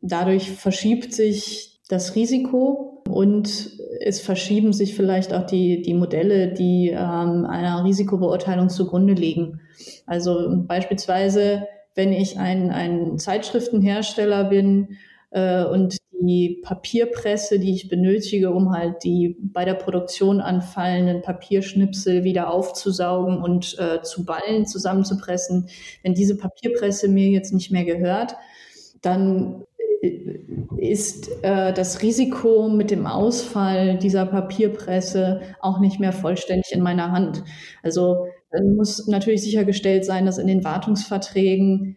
Dadurch 0.02 0.50
verschiebt 0.50 1.14
sich 1.14 1.73
das 1.88 2.14
Risiko 2.14 3.02
und 3.08 3.78
es 4.00 4.20
verschieben 4.20 4.72
sich 4.72 4.94
vielleicht 4.94 5.32
auch 5.34 5.44
die, 5.44 5.82
die 5.82 5.94
Modelle, 5.94 6.52
die 6.52 6.88
ähm, 6.88 7.44
einer 7.44 7.84
Risikobeurteilung 7.84 8.70
zugrunde 8.70 9.12
liegen. 9.12 9.60
Also 10.06 10.48
beispielsweise, 10.66 11.66
wenn 11.94 12.12
ich 12.12 12.38
ein, 12.38 12.70
ein 12.70 13.18
Zeitschriftenhersteller 13.18 14.44
bin 14.44 14.96
äh, 15.30 15.64
und 15.64 15.98
die 16.20 16.60
Papierpresse, 16.62 17.58
die 17.58 17.74
ich 17.74 17.88
benötige, 17.88 18.50
um 18.50 18.72
halt 18.72 19.04
die 19.04 19.36
bei 19.40 19.64
der 19.64 19.74
Produktion 19.74 20.40
anfallenden 20.40 21.22
Papierschnipsel 21.22 22.24
wieder 22.24 22.50
aufzusaugen 22.50 23.42
und 23.42 23.76
äh, 23.78 24.00
zu 24.02 24.24
Ballen 24.24 24.66
zusammenzupressen, 24.66 25.68
wenn 26.02 26.14
diese 26.14 26.36
Papierpresse 26.36 27.08
mir 27.08 27.28
jetzt 27.28 27.52
nicht 27.52 27.70
mehr 27.70 27.84
gehört, 27.84 28.36
dann 29.02 29.64
ist 30.76 31.30
äh, 31.42 31.72
das 31.72 32.02
Risiko 32.02 32.68
mit 32.68 32.90
dem 32.90 33.06
Ausfall 33.06 33.98
dieser 33.98 34.26
Papierpresse 34.26 35.40
auch 35.60 35.80
nicht 35.80 36.00
mehr 36.00 36.12
vollständig 36.12 36.72
in 36.72 36.82
meiner 36.82 37.12
Hand. 37.12 37.42
Also 37.82 38.26
dann 38.50 38.74
muss 38.76 39.06
natürlich 39.06 39.42
sichergestellt 39.42 40.04
sein, 40.04 40.26
dass 40.26 40.38
in 40.38 40.46
den 40.46 40.64
Wartungsverträgen 40.64 41.96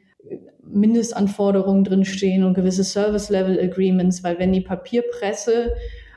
Mindestanforderungen 0.63 1.83
drinstehen 1.83 2.43
und 2.43 2.53
gewisse 2.53 2.83
Service-Level-Agreements, 2.83 4.23
weil 4.23 4.37
wenn 4.37 4.51
die 4.51 4.61
Papierpresse 4.61 5.73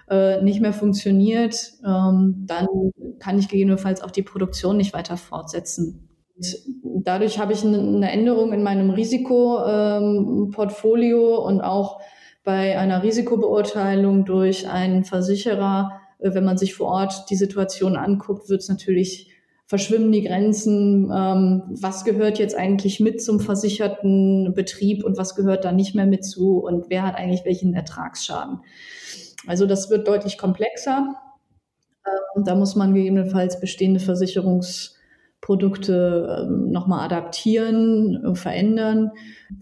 äh, 0.08 0.42
nicht 0.42 0.60
mehr 0.60 0.72
funktioniert, 0.72 1.72
ähm, 1.86 2.44
dann 2.46 2.66
kann 3.20 3.38
ich 3.38 3.48
gegebenenfalls 3.48 4.02
auch 4.02 4.10
die 4.10 4.22
Produktion 4.22 4.76
nicht 4.76 4.92
weiter 4.92 5.16
fortsetzen 5.16 6.09
dadurch 6.82 7.38
habe 7.38 7.52
ich 7.52 7.64
eine 7.64 8.10
Änderung 8.10 8.52
in 8.52 8.62
meinem 8.62 8.90
Risikoportfolio 8.90 11.38
ähm, 11.38 11.44
und 11.44 11.60
auch 11.60 12.00
bei 12.44 12.78
einer 12.78 13.02
Risikobeurteilung 13.02 14.24
durch 14.24 14.68
einen 14.68 15.04
Versicherer, 15.04 16.00
äh, 16.18 16.34
wenn 16.34 16.44
man 16.44 16.58
sich 16.58 16.74
vor 16.74 16.88
Ort 16.88 17.30
die 17.30 17.36
Situation 17.36 17.96
anguckt, 17.96 18.48
wird 18.48 18.62
es 18.62 18.68
natürlich 18.68 19.30
verschwimmen 19.66 20.10
die 20.10 20.24
Grenzen, 20.24 21.12
ähm, 21.14 21.62
was 21.70 22.04
gehört 22.04 22.40
jetzt 22.40 22.56
eigentlich 22.56 22.98
mit 22.98 23.22
zum 23.22 23.38
versicherten 23.38 24.52
Betrieb 24.52 25.04
und 25.04 25.16
was 25.16 25.36
gehört 25.36 25.64
da 25.64 25.70
nicht 25.70 25.94
mehr 25.94 26.06
mit 26.06 26.24
zu 26.24 26.58
und 26.58 26.90
wer 26.90 27.06
hat 27.06 27.14
eigentlich 27.14 27.44
welchen 27.44 27.74
Ertragsschaden. 27.74 28.62
Also 29.46 29.66
das 29.66 29.88
wird 29.88 30.08
deutlich 30.08 30.38
komplexer. 30.38 31.14
Ähm, 32.04 32.44
da 32.44 32.56
muss 32.56 32.74
man 32.74 32.94
gegebenenfalls 32.94 33.60
bestehende 33.60 34.00
Versicherungs 34.00 34.96
Produkte 35.40 36.46
ähm, 36.48 36.70
nochmal 36.70 37.04
adaptieren, 37.04 38.22
äh, 38.24 38.34
verändern. 38.34 39.10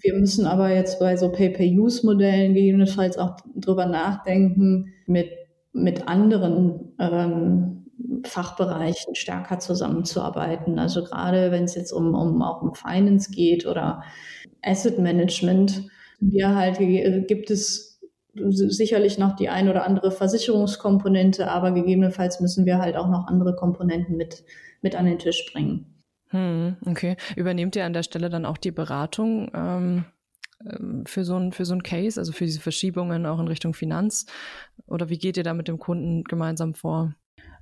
Wir 0.01 0.15
müssen 0.15 0.47
aber 0.47 0.71
jetzt 0.75 0.99
bei 0.99 1.17
so 1.17 1.31
Pay-per-Use-Modellen 1.31 2.55
gegebenenfalls 2.55 3.17
auch 3.17 3.37
drüber 3.55 3.87
nachdenken, 3.87 4.93
mit, 5.07 5.31
mit 5.73 6.09
anderen 6.09 6.95
ähm, 6.99 7.87
Fachbereichen 8.25 9.15
stärker 9.15 9.59
zusammenzuarbeiten. 9.59 10.79
Also 10.79 11.05
gerade 11.05 11.51
wenn 11.53 11.65
es 11.65 11.75
jetzt 11.75 11.93
um, 11.93 12.15
um 12.15 12.43
auch 12.43 12.63
um 12.63 12.75
Finance 12.75 13.31
geht 13.31 13.67
oder 13.67 14.03
Asset 14.63 14.99
Management, 14.99 15.85
wir 16.21 16.55
halt 16.55 16.79
gibt 17.29 17.51
es 17.51 17.98
sicherlich 18.51 19.19
noch 19.19 19.37
die 19.37 19.49
ein 19.49 19.69
oder 19.69 19.85
andere 19.85 20.11
Versicherungskomponente, 20.11 21.51
aber 21.51 21.73
gegebenenfalls 21.73 22.41
müssen 22.41 22.67
wir 22.67 22.79
halt 22.79 22.97
auch 22.97 23.09
noch 23.09 23.27
andere 23.27 23.55
Komponenten 23.55 24.17
mit 24.17 24.45
mit 24.83 24.95
an 24.95 25.07
den 25.07 25.19
Tisch 25.19 25.51
bringen. 25.53 25.87
Hm, 26.29 26.77
okay. 26.87 27.17
Übernehmt 27.37 27.75
ihr 27.77 27.85
an 27.85 27.93
der 27.93 28.03
Stelle 28.03 28.29
dann 28.29 28.45
auch 28.45 28.59
die 28.59 28.71
Beratung 28.71 29.51
ähm, 29.55 30.05
ähm, 30.65 31.05
für, 31.07 31.25
so 31.25 31.37
ein, 31.37 31.53
für 31.53 31.65
so 31.65 31.75
ein 31.75 31.83
Case, 31.83 32.21
also 32.21 32.33
für 32.33 32.45
diese 32.45 32.61
Verschiebungen 32.61 33.27
auch 33.27 33.41
in 33.41 33.49
Richtung 33.49 33.75
Finanz? 33.75 34.27
Oder 34.87 35.09
wie 35.09 35.19
geht 35.19 35.37
ihr 35.37 35.43
da 35.43 35.55
mit 35.55 35.69
dem 35.69 35.79
Kunden 35.79 36.25
gemeinsam 36.25 36.75
vor? 36.75 37.15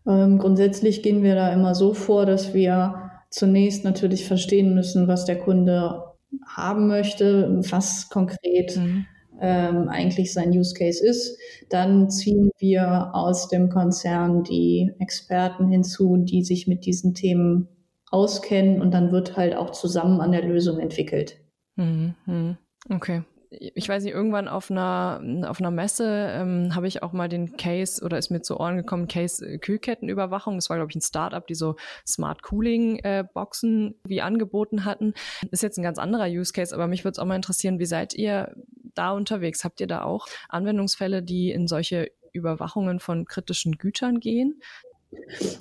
Ähm, 0.07 0.39
grundsätzlich 0.39 1.03
gehen 1.03 1.23
wir 1.23 1.35
da 1.35 1.53
immer 1.53 1.75
so 1.75 1.95
vor, 1.95 2.27
dass 2.27 2.55
wir 2.55 3.11
zunächst 3.31 3.85
natürlich 3.85 4.27
verstehen 4.27 4.75
müssen, 4.75 5.09
was 5.09 5.25
der 5.25 5.39
Kunde 5.39 6.03
haben 6.47 6.89
möchte, 6.89 7.61
was 7.71 8.09
konkret 8.09 8.77
mhm 8.77 9.07
ähm, 9.41 9.89
eigentlich 9.89 10.33
sein 10.33 10.51
Use 10.51 10.75
Case 10.75 11.05
ist. 11.05 11.39
Dann 11.69 12.11
ziehen 12.11 12.51
wir 12.59 13.15
aus 13.15 13.49
dem 13.49 13.69
Konzern 13.69 14.43
die 14.43 14.93
Experten 14.99 15.69
hinzu, 15.69 16.17
die 16.19 16.43
sich 16.43 16.67
mit 16.67 16.87
diesen 16.87 17.15
Themen 17.15 17.69
auskennen 18.11 18.81
und 18.81 18.93
dann 18.93 19.13
wird 19.13 19.37
halt 19.37 19.57
auch 19.57 19.71
zusammen 19.71 20.21
an 20.21 20.33
der 20.33 20.43
Lösung 20.43 20.79
entwickelt. 20.79 21.39
Mhm, 21.77 22.15
mhm. 22.27 22.57
Okay 22.89 23.23
ich 23.61 23.89
weiß 23.89 24.05
nicht, 24.05 24.13
irgendwann 24.13 24.49
auf 24.49 24.71
einer, 24.71 25.21
auf 25.49 25.61
einer 25.61 25.71
Messe 25.71 26.31
ähm, 26.33 26.75
habe 26.75 26.87
ich 26.87 27.03
auch 27.03 27.13
mal 27.13 27.29
den 27.29 27.57
Case 27.57 28.05
oder 28.05 28.19
ist 28.19 28.31
mir 28.31 28.43
zu 28.43 28.59
Ohren 28.59 28.77
gekommen, 28.77 29.09
Case 29.09 29.47
äh, 29.47 29.59
Kühlkettenüberwachung. 29.59 30.57
Das 30.57 30.71
war, 30.71 30.77
glaube 30.77 30.91
ich, 30.91 30.97
ein 30.97 31.03
Startup, 31.03 31.47
die 31.47 31.55
so 31.55 31.77
Smart 32.07 32.43
Cooling 32.43 32.99
äh, 33.01 33.25
Boxen 33.33 33.95
wie 34.05 34.23
angeboten 34.23 34.85
hatten. 34.85 35.15
Ist 35.51 35.63
jetzt 35.63 35.79
ein 35.79 35.83
ganz 35.83 35.99
anderer 35.99 36.27
Use 36.27 36.53
Case, 36.53 36.75
aber 36.75 36.87
mich 36.87 37.05
würde 37.05 37.13
es 37.13 37.19
auch 37.19 37.27
mal 37.27 37.37
interessieren, 37.37 37.79
wie 37.79 37.87
seid 37.87 38.15
ihr 38.15 38.55
da 38.95 39.13
unterwegs? 39.13 39.65
Habt 39.65 39.81
ihr 39.81 39.87
da 39.87 40.03
auch 40.03 40.27
Anwendungsfälle, 40.49 41.23
die 41.23 41.51
in 41.51 41.67
solche 41.67 42.11
Überwachungen 42.33 43.01
von 43.01 43.25
kritischen 43.25 43.79
Gütern 43.79 44.21
gehen? 44.21 44.61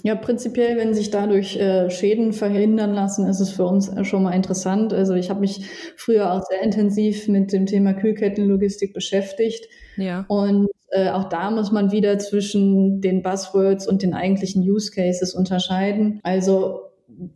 Ja, 0.04 0.16
prinzipiell, 0.16 0.78
wenn 0.78 0.94
sich 0.94 1.10
dadurch 1.10 1.58
äh, 1.58 1.90
Schäden 1.90 2.34
verhindern 2.34 2.94
lassen, 2.94 3.28
ist 3.28 3.40
es 3.40 3.50
für 3.50 3.66
uns 3.66 3.92
schon 4.04 4.24
mal 4.24 4.34
interessant. 4.34 4.94
Also 4.94 5.14
ich 5.14 5.30
habe 5.30 5.40
mich 5.40 5.66
früher 5.96 6.34
auch 6.34 6.44
sehr 6.44 6.62
intensiv 6.62 7.28
mit 7.28 7.52
dem 7.52 7.66
Thema 7.66 7.94
Kühlkettenlogistik 7.94 8.94
beschäftigt. 8.94 9.68
Ja. 9.98 10.26
Und 10.28 10.70
äh, 10.92 11.10
auch 11.10 11.30
da 11.30 11.52
muss 11.52 11.72
man 11.72 11.92
wieder 11.92 12.20
zwischen 12.20 13.02
den 13.02 13.22
Buzzwords 13.22 13.88
und 13.88 14.04
den 14.04 14.14
eigentlichen 14.14 14.62
Use 14.62 14.92
Cases 14.92 15.34
unterscheiden. 15.34 16.20
Also 16.24 16.82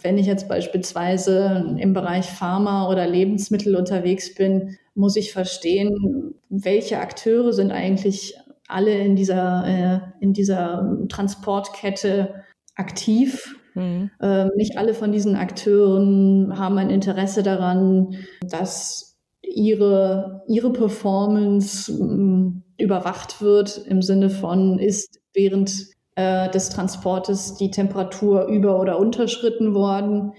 wenn 0.01 0.17
ich 0.17 0.25
jetzt 0.25 0.47
beispielsweise 0.47 1.75
im 1.77 1.93
Bereich 1.93 2.25
Pharma 2.25 2.89
oder 2.89 3.07
Lebensmittel 3.07 3.75
unterwegs 3.75 4.33
bin, 4.35 4.77
muss 4.95 5.15
ich 5.15 5.31
verstehen, 5.31 6.35
welche 6.49 6.99
Akteure 6.99 7.53
sind 7.53 7.71
eigentlich 7.71 8.35
alle 8.69 8.97
in 8.97 9.15
dieser, 9.15 9.65
äh, 9.65 9.99
in 10.23 10.33
dieser 10.33 10.97
Transportkette 11.09 12.43
aktiv. 12.75 13.55
Mhm. 13.75 14.11
Ähm, 14.21 14.51
nicht 14.55 14.77
alle 14.77 14.93
von 14.93 15.11
diesen 15.11 15.35
Akteuren 15.35 16.57
haben 16.57 16.77
ein 16.77 16.89
Interesse 16.89 17.43
daran, 17.43 18.15
dass 18.41 19.17
ihre, 19.41 20.43
ihre 20.47 20.71
Performance 20.71 21.91
ähm, 21.91 22.63
überwacht 22.77 23.41
wird 23.41 23.85
im 23.87 24.01
Sinne 24.01 24.29
von, 24.29 24.79
ist 24.79 25.19
während 25.33 25.87
äh, 26.15 26.49
des 26.49 26.69
Transportes 26.69 27.55
die 27.55 27.71
Temperatur 27.71 28.45
über- 28.45 28.79
oder 28.79 28.99
unterschritten 28.99 29.73
worden 29.73 30.33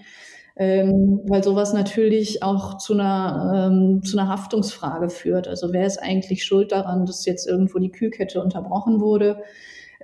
ähm, 0.60 1.22
weil 1.26 1.42
sowas 1.42 1.72
natürlich 1.72 2.42
auch 2.42 2.76
zu 2.76 2.92
einer, 2.92 3.70
ähm, 3.72 4.02
zu 4.02 4.18
einer 4.18 4.28
Haftungsfrage 4.28 5.08
führt. 5.08 5.48
Also 5.48 5.72
wer 5.72 5.86
ist 5.86 5.96
eigentlich 5.96 6.44
schuld 6.44 6.70
daran, 6.70 7.06
dass 7.06 7.24
jetzt 7.24 7.48
irgendwo 7.48 7.78
die 7.78 7.90
Kühlkette 7.90 8.42
unterbrochen 8.42 9.00
wurde? 9.00 9.38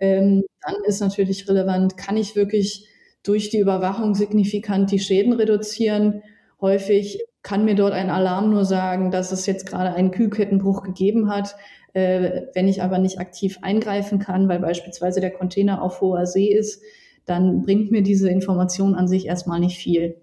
Ähm, 0.01 0.45
dann 0.63 0.77
ist 0.87 1.01
natürlich 1.01 1.47
relevant, 1.47 1.99
kann 1.99 2.17
ich 2.17 2.37
wirklich 2.37 2.89
durch 3.23 3.51
die 3.51 3.59
Überwachung 3.59 4.15
signifikant 4.15 4.91
die 4.91 4.99
Schäden 4.99 5.35
reduzieren? 5.35 6.23
Häufig 6.59 7.21
kann 7.43 7.67
mir 7.67 7.75
dort 7.75 7.93
ein 7.93 8.09
Alarm 8.09 8.49
nur 8.49 8.65
sagen, 8.65 9.11
dass 9.11 9.33
es 9.33 9.45
jetzt 9.45 9.67
gerade 9.67 9.95
einen 9.95 10.11
Kühlkettenbruch 10.11 10.83
gegeben 10.83 11.29
hat. 11.29 11.55
Äh, 11.93 12.45
wenn 12.55 12.67
ich 12.67 12.83
aber 12.83 12.99
nicht 12.99 13.21
aktiv 13.21 13.59
eingreifen 13.61 14.21
kann, 14.21 14.49
weil 14.49 14.61
beispielsweise 14.61 15.21
der 15.21 15.33
Container 15.33 15.83
auf 15.83 16.01
hoher 16.01 16.25
See 16.25 16.51
ist, 16.51 16.83
dann 17.27 17.61
bringt 17.61 17.91
mir 17.91 18.03
diese 18.03 18.31
Information 18.31 18.95
an 18.95 19.07
sich 19.07 19.27
erstmal 19.27 19.61
nicht 19.61 19.77
viel. 19.77 20.17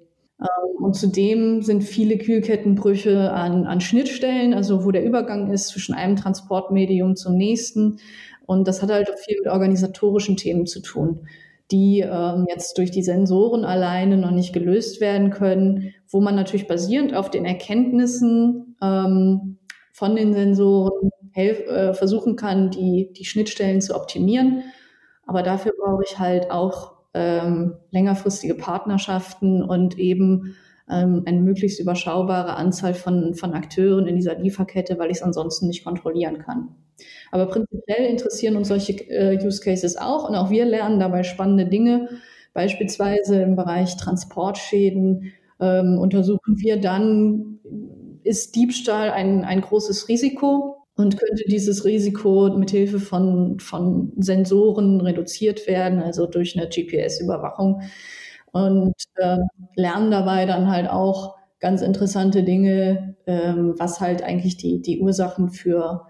Ähm, 0.43 0.83
und 0.83 0.95
zudem 0.95 1.61
sind 1.61 1.83
viele 1.83 2.17
Kühlkettenbrüche 2.17 3.31
an, 3.31 3.65
an 3.65 3.81
Schnittstellen, 3.81 4.53
also 4.53 4.85
wo 4.85 4.91
der 4.91 5.05
Übergang 5.05 5.51
ist 5.51 5.69
zwischen 5.69 5.95
einem 5.95 6.15
Transportmedium 6.15 7.15
zum 7.15 7.35
nächsten. 7.35 7.99
Und 8.45 8.67
das 8.67 8.81
hat 8.81 8.91
halt 8.91 9.09
auch 9.09 9.17
viel 9.17 9.37
mit 9.39 9.51
organisatorischen 9.51 10.35
Themen 10.35 10.65
zu 10.65 10.81
tun, 10.81 11.27
die 11.71 12.01
ähm, 12.01 12.45
jetzt 12.49 12.77
durch 12.77 12.91
die 12.91 13.03
Sensoren 13.03 13.63
alleine 13.63 14.17
noch 14.17 14.31
nicht 14.31 14.53
gelöst 14.53 14.99
werden 14.99 15.29
können, 15.29 15.93
wo 16.09 16.19
man 16.19 16.35
natürlich 16.35 16.67
basierend 16.67 17.15
auf 17.15 17.29
den 17.29 17.45
Erkenntnissen 17.45 18.75
ähm, 18.81 19.59
von 19.93 20.15
den 20.15 20.33
Sensoren 20.33 21.11
helf, 21.31 21.59
äh, 21.67 21.93
versuchen 21.93 22.35
kann, 22.35 22.69
die, 22.69 23.13
die 23.13 23.25
Schnittstellen 23.25 23.79
zu 23.79 23.95
optimieren. 23.95 24.63
Aber 25.25 25.41
dafür 25.41 25.71
brauche 25.79 26.03
ich 26.05 26.19
halt 26.19 26.51
auch 26.51 26.92
ähm, 27.13 27.75
längerfristige 27.91 28.55
Partnerschaften 28.55 29.63
und 29.63 29.97
eben 29.97 30.55
ähm, 30.89 31.23
eine 31.25 31.39
möglichst 31.39 31.79
überschaubare 31.79 32.55
Anzahl 32.55 32.93
von, 32.93 33.35
von 33.35 33.53
Akteuren 33.53 34.07
in 34.07 34.15
dieser 34.15 34.37
Lieferkette, 34.37 34.97
weil 34.99 35.11
ich 35.11 35.17
es 35.17 35.23
ansonsten 35.23 35.67
nicht 35.67 35.83
kontrollieren 35.83 36.39
kann. 36.39 36.75
Aber 37.31 37.47
prinzipiell 37.47 38.05
interessieren 38.05 38.55
uns 38.57 38.67
solche 38.67 38.93
äh, 39.09 39.43
Use 39.43 39.61
Cases 39.61 39.97
auch 39.97 40.27
und 40.27 40.35
auch 40.35 40.49
wir 40.49 40.65
lernen 40.65 40.99
dabei 40.99 41.23
spannende 41.23 41.65
Dinge. 41.65 42.09
Beispielsweise 42.53 43.41
im 43.41 43.55
Bereich 43.55 43.97
Transportschäden 43.97 45.33
ähm, 45.59 45.97
untersuchen 45.97 46.59
wir 46.59 46.79
dann, 46.79 47.59
ist 48.23 48.55
Diebstahl 48.55 49.09
ein, 49.09 49.43
ein 49.43 49.61
großes 49.61 50.07
Risiko? 50.07 50.82
Und 50.95 51.17
könnte 51.17 51.43
dieses 51.47 51.85
Risiko 51.85 52.49
mit 52.55 52.71
Hilfe 52.71 52.99
von, 52.99 53.59
von 53.59 54.13
Sensoren 54.17 55.01
reduziert 55.01 55.67
werden, 55.67 55.99
also 55.99 56.27
durch 56.27 56.57
eine 56.57 56.67
GPS-Überwachung 56.67 57.81
und 58.51 58.93
äh, 59.15 59.37
lernen 59.75 60.11
dabei 60.11 60.45
dann 60.45 60.69
halt 60.69 60.87
auch 60.89 61.35
ganz 61.59 61.81
interessante 61.81 62.43
Dinge, 62.43 63.15
ähm, 63.25 63.73
was 63.77 63.99
halt 63.99 64.23
eigentlich 64.23 64.57
die, 64.57 64.81
die 64.81 64.99
Ursachen 64.99 65.49
für 65.49 66.07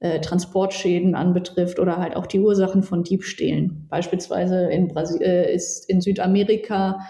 äh, 0.00 0.20
Transportschäden 0.20 1.14
anbetrifft 1.14 1.78
oder 1.78 1.96
halt 1.96 2.14
auch 2.14 2.26
die 2.26 2.40
Ursachen 2.40 2.82
von 2.82 3.04
Diebstählen. 3.04 3.86
Beispielsweise 3.88 4.66
in, 4.66 4.88
Brasil 4.88 5.22
äh, 5.22 5.54
ist 5.54 5.88
in 5.88 6.00
Südamerika 6.00 7.00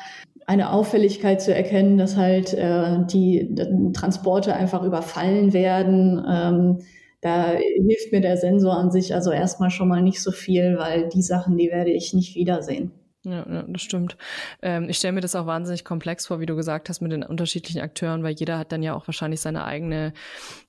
eine 0.46 0.70
Auffälligkeit 0.70 1.42
zu 1.42 1.54
erkennen, 1.54 1.98
dass 1.98 2.16
halt 2.16 2.54
äh, 2.54 3.04
die, 3.10 3.54
die 3.54 3.92
Transporte 3.92 4.54
einfach 4.54 4.82
überfallen 4.84 5.52
werden. 5.52 6.24
Ähm, 6.26 6.78
da 7.20 7.52
hilft 7.52 8.12
mir 8.12 8.20
der 8.20 8.36
Sensor 8.36 8.76
an 8.76 8.90
sich 8.90 9.14
also 9.14 9.30
erstmal 9.30 9.70
schon 9.70 9.88
mal 9.88 10.02
nicht 10.02 10.22
so 10.22 10.30
viel, 10.30 10.78
weil 10.78 11.08
die 11.08 11.22
Sachen, 11.22 11.56
die 11.56 11.70
werde 11.70 11.90
ich 11.90 12.14
nicht 12.14 12.36
wiedersehen. 12.36 12.92
Ja, 13.24 13.44
das 13.66 13.82
stimmt. 13.82 14.16
Ähm, 14.62 14.88
ich 14.88 14.98
stelle 14.98 15.12
mir 15.12 15.20
das 15.20 15.34
auch 15.34 15.44
wahnsinnig 15.46 15.84
komplex 15.84 16.26
vor, 16.26 16.38
wie 16.38 16.46
du 16.46 16.54
gesagt 16.54 16.88
hast, 16.88 17.00
mit 17.00 17.10
den 17.10 17.24
unterschiedlichen 17.24 17.80
Akteuren, 17.80 18.22
weil 18.22 18.34
jeder 18.34 18.58
hat 18.58 18.70
dann 18.70 18.82
ja 18.82 18.94
auch 18.94 19.08
wahrscheinlich 19.08 19.40
seine 19.40 19.64
eigene, 19.64 20.12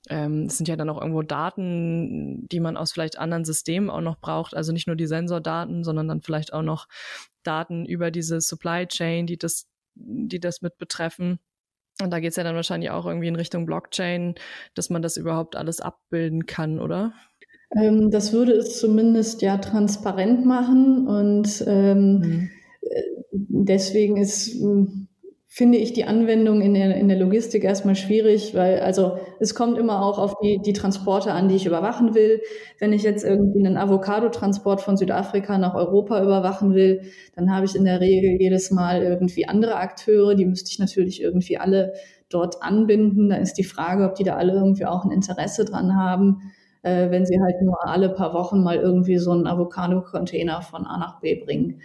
ähm, 0.09 0.45
es 0.47 0.57
sind 0.57 0.67
ja 0.67 0.75
dann 0.75 0.89
auch 0.89 0.99
irgendwo 0.99 1.21
Daten, 1.21 2.47
die 2.49 2.59
man 2.59 2.75
aus 2.75 2.91
vielleicht 2.91 3.19
anderen 3.19 3.45
Systemen 3.45 3.91
auch 3.91 4.01
noch 4.01 4.19
braucht. 4.19 4.55
Also 4.55 4.73
nicht 4.73 4.87
nur 4.87 4.95
die 4.95 5.05
Sensordaten, 5.05 5.83
sondern 5.83 6.07
dann 6.07 6.21
vielleicht 6.21 6.51
auch 6.51 6.63
noch 6.63 6.87
Daten 7.43 7.85
über 7.85 8.09
diese 8.09 8.41
Supply 8.41 8.87
Chain, 8.87 9.27
die 9.27 9.37
das, 9.37 9.67
die 9.95 10.39
das 10.39 10.61
mit 10.61 10.77
betreffen. 10.79 11.39
Und 12.01 12.11
da 12.11 12.19
geht 12.19 12.31
es 12.31 12.37
ja 12.37 12.43
dann 12.43 12.55
wahrscheinlich 12.55 12.91
auch 12.91 13.05
irgendwie 13.05 13.27
in 13.27 13.35
Richtung 13.35 13.65
Blockchain, 13.65 14.35
dass 14.73 14.89
man 14.89 15.01
das 15.01 15.17
überhaupt 15.17 15.55
alles 15.55 15.81
abbilden 15.81 16.45
kann, 16.45 16.79
oder? 16.79 17.13
Ähm, 17.75 18.09
das 18.09 18.33
würde 18.33 18.53
es 18.53 18.79
zumindest 18.79 19.41
ja 19.41 19.57
transparent 19.57 20.45
machen 20.45 21.07
und 21.07 21.63
ähm, 21.67 22.19
mhm. 22.19 22.49
Äh, 22.81 23.03
deswegen 23.31 24.17
ist 24.17 24.55
finde 25.59 25.77
ich 25.77 25.91
die 25.91 26.05
Anwendung 26.05 26.61
in 26.61 26.73
der, 26.73 26.95
in 26.95 27.09
der 27.09 27.17
Logistik 27.17 27.65
erstmal 27.65 27.97
schwierig, 27.97 28.55
weil 28.55 28.79
also 28.79 29.17
es 29.41 29.53
kommt 29.53 29.77
immer 29.77 30.05
auch 30.05 30.17
auf 30.17 30.35
die, 30.41 30.61
die 30.65 30.71
Transporte 30.71 31.33
an, 31.33 31.49
die 31.49 31.55
ich 31.55 31.65
überwachen 31.65 32.15
will. 32.15 32.39
Wenn 32.79 32.93
ich 32.93 33.03
jetzt 33.03 33.25
irgendwie 33.25 33.59
einen 33.59 33.75
Avocado-Transport 33.75 34.79
von 34.79 34.95
Südafrika 34.95 35.57
nach 35.57 35.75
Europa 35.75 36.23
überwachen 36.23 36.75
will, 36.75 37.01
dann 37.35 37.53
habe 37.53 37.65
ich 37.65 37.75
in 37.75 37.83
der 37.83 37.99
Regel 37.99 38.37
jedes 38.39 38.71
Mal 38.71 39.03
irgendwie 39.03 39.49
andere 39.49 39.75
Akteure, 39.75 40.33
die 40.33 40.45
müsste 40.45 40.71
ich 40.71 40.79
natürlich 40.79 41.21
irgendwie 41.21 41.57
alle 41.57 41.91
dort 42.29 42.63
anbinden. 42.63 43.27
Da 43.27 43.35
ist 43.35 43.55
die 43.55 43.65
Frage, 43.65 44.05
ob 44.05 44.15
die 44.15 44.23
da 44.23 44.37
alle 44.37 44.53
irgendwie 44.53 44.85
auch 44.85 45.03
ein 45.03 45.11
Interesse 45.11 45.65
dran 45.65 45.93
haben, 45.93 46.53
äh, 46.83 47.11
wenn 47.11 47.25
sie 47.25 47.37
halt 47.37 47.61
nur 47.61 47.85
alle 47.85 48.07
paar 48.07 48.33
Wochen 48.33 48.63
mal 48.63 48.77
irgendwie 48.77 49.17
so 49.17 49.31
einen 49.31 49.45
Avocado-Container 49.45 50.61
von 50.61 50.85
A 50.85 50.97
nach 50.97 51.19
B 51.19 51.35
bringen. 51.35 51.81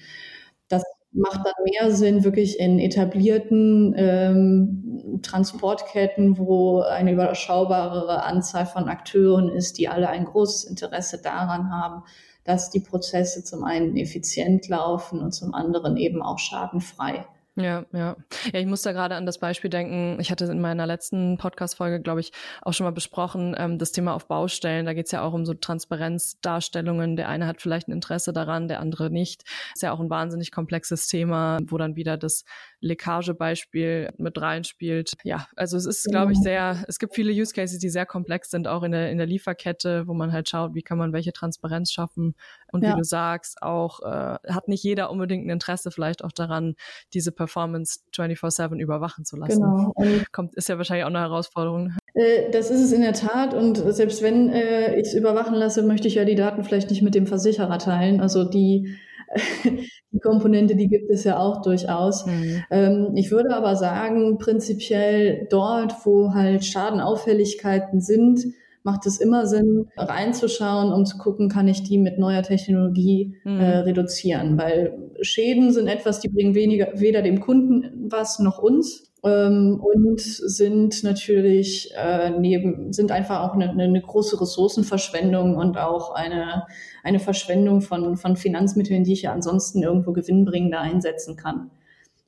Macht 1.16 1.46
dann 1.46 1.54
mehr 1.64 1.94
Sinn 1.94 2.24
wirklich 2.24 2.58
in 2.58 2.80
etablierten 2.80 3.94
ähm, 3.96 5.20
Transportketten, 5.22 6.38
wo 6.38 6.80
eine 6.80 7.12
überschaubare 7.12 8.24
Anzahl 8.24 8.66
von 8.66 8.88
Akteuren 8.88 9.48
ist, 9.48 9.78
die 9.78 9.88
alle 9.88 10.08
ein 10.08 10.24
großes 10.24 10.64
Interesse 10.64 11.22
daran 11.22 11.70
haben, 11.70 12.02
dass 12.42 12.70
die 12.70 12.80
Prozesse 12.80 13.44
zum 13.44 13.64
einen 13.64 13.96
effizient 13.96 14.68
laufen 14.68 15.20
und 15.20 15.32
zum 15.32 15.54
anderen 15.54 15.96
eben 15.96 16.20
auch 16.20 16.38
schadenfrei. 16.38 17.24
Ja, 17.56 17.84
ja. 17.92 18.16
Ja, 18.52 18.60
ich 18.60 18.66
muss 18.66 18.82
da 18.82 18.90
gerade 18.90 19.14
an 19.14 19.26
das 19.26 19.38
Beispiel 19.38 19.70
denken. 19.70 20.18
Ich 20.20 20.32
hatte 20.32 20.46
in 20.46 20.60
meiner 20.60 20.86
letzten 20.86 21.38
Podcast-Folge, 21.38 22.00
glaube 22.00 22.18
ich, 22.18 22.32
auch 22.62 22.72
schon 22.72 22.84
mal 22.84 22.90
besprochen, 22.90 23.54
ähm, 23.56 23.78
das 23.78 23.92
Thema 23.92 24.14
auf 24.14 24.26
Baustellen. 24.26 24.86
Da 24.86 24.92
geht 24.92 25.06
es 25.06 25.12
ja 25.12 25.22
auch 25.22 25.32
um 25.32 25.46
so 25.46 25.54
Transparenzdarstellungen. 25.54 27.14
Der 27.14 27.28
eine 27.28 27.46
hat 27.46 27.62
vielleicht 27.62 27.86
ein 27.86 27.92
Interesse 27.92 28.32
daran, 28.32 28.66
der 28.66 28.80
andere 28.80 29.08
nicht. 29.08 29.44
Ist 29.72 29.82
ja 29.82 29.92
auch 29.92 30.00
ein 30.00 30.10
wahnsinnig 30.10 30.50
komplexes 30.50 31.06
Thema, 31.06 31.60
wo 31.66 31.78
dann 31.78 31.94
wieder 31.94 32.16
das 32.16 32.44
Leckagebeispiel 32.80 34.12
mit 34.18 34.40
reinspielt. 34.40 35.12
Ja, 35.22 35.46
also 35.54 35.76
es 35.76 35.86
ist, 35.86 36.04
glaube 36.04 36.32
ich, 36.32 36.38
sehr, 36.40 36.84
es 36.88 36.98
gibt 36.98 37.14
viele 37.14 37.32
Use 37.32 37.54
Cases, 37.54 37.78
die 37.78 37.88
sehr 37.88 38.04
komplex 38.04 38.50
sind, 38.50 38.66
auch 38.66 38.82
in 38.82 38.90
der, 38.90 39.12
in 39.12 39.18
der 39.18 39.26
Lieferkette, 39.26 40.08
wo 40.08 40.14
man 40.14 40.32
halt 40.32 40.48
schaut, 40.48 40.74
wie 40.74 40.82
kann 40.82 40.98
man 40.98 41.12
welche 41.12 41.32
Transparenz 41.32 41.92
schaffen. 41.92 42.34
Und 42.72 42.82
ja. 42.82 42.92
wie 42.92 42.98
du 42.98 43.04
sagst, 43.04 43.62
auch 43.62 44.00
äh, 44.00 44.38
hat 44.52 44.66
nicht 44.66 44.82
jeder 44.82 45.10
unbedingt 45.10 45.46
ein 45.46 45.50
Interesse 45.50 45.92
vielleicht 45.92 46.24
auch 46.24 46.32
daran, 46.32 46.74
diese 47.14 47.32
Performance 47.44 48.00
24-7 48.14 48.78
überwachen 48.78 49.24
zu 49.24 49.36
lassen. 49.36 49.60
Genau. 49.60 49.92
Und 49.94 50.32
Kommt, 50.32 50.54
ist 50.54 50.68
ja 50.68 50.78
wahrscheinlich 50.78 51.04
auch 51.04 51.10
eine 51.10 51.20
Herausforderung. 51.20 51.92
Äh, 52.14 52.50
das 52.50 52.70
ist 52.70 52.80
es 52.80 52.92
in 52.92 53.02
der 53.02 53.12
Tat. 53.12 53.52
Und 53.52 53.76
selbst 53.76 54.22
wenn 54.22 54.48
äh, 54.48 54.98
ich 54.98 55.08
es 55.08 55.14
überwachen 55.14 55.54
lasse, 55.54 55.82
möchte 55.82 56.08
ich 56.08 56.14
ja 56.14 56.24
die 56.24 56.34
Daten 56.34 56.64
vielleicht 56.64 56.90
nicht 56.90 57.02
mit 57.02 57.14
dem 57.14 57.26
Versicherer 57.26 57.78
teilen. 57.78 58.20
Also 58.20 58.44
die, 58.44 58.96
die 60.10 60.20
Komponente, 60.20 60.74
die 60.74 60.88
gibt 60.88 61.10
es 61.10 61.24
ja 61.24 61.38
auch 61.38 61.60
durchaus. 61.60 62.24
Mhm. 62.24 62.64
Ähm, 62.70 63.12
ich 63.14 63.30
würde 63.30 63.54
aber 63.54 63.76
sagen, 63.76 64.38
prinzipiell 64.38 65.46
dort, 65.50 66.06
wo 66.06 66.32
halt 66.32 66.64
Schadenauffälligkeiten 66.64 68.00
sind, 68.00 68.40
macht 68.84 69.06
es 69.06 69.18
immer 69.18 69.46
Sinn, 69.46 69.88
reinzuschauen, 69.96 70.92
um 70.92 71.06
zu 71.06 71.16
gucken, 71.16 71.48
kann 71.48 71.66
ich 71.68 71.82
die 71.82 71.98
mit 71.98 72.18
neuer 72.18 72.42
Technologie 72.42 73.34
mhm. 73.42 73.58
äh, 73.58 73.78
reduzieren. 73.78 74.58
Weil 74.58 75.10
Schäden 75.22 75.72
sind 75.72 75.88
etwas, 75.88 76.20
die 76.20 76.28
bringen 76.28 76.54
weniger, 76.54 76.88
weder 76.94 77.22
dem 77.22 77.40
Kunden 77.40 78.08
was 78.10 78.38
noch 78.38 78.58
uns. 78.58 79.10
Ähm, 79.24 79.80
und 79.82 80.20
sind 80.20 81.02
natürlich 81.02 81.92
äh, 81.96 82.28
neben, 82.38 82.92
sind 82.92 83.10
einfach 83.10 83.40
auch 83.40 83.54
eine, 83.54 83.70
eine 83.70 84.02
große 84.02 84.38
Ressourcenverschwendung 84.38 85.56
und 85.56 85.78
auch 85.78 86.14
eine, 86.14 86.66
eine 87.02 87.20
Verschwendung 87.20 87.80
von, 87.80 88.18
von 88.18 88.36
Finanzmitteln, 88.36 89.02
die 89.02 89.14
ich 89.14 89.22
ja 89.22 89.32
ansonsten 89.32 89.82
irgendwo 89.82 90.12
gewinnbringender 90.12 90.80
einsetzen 90.80 91.36
kann. 91.36 91.70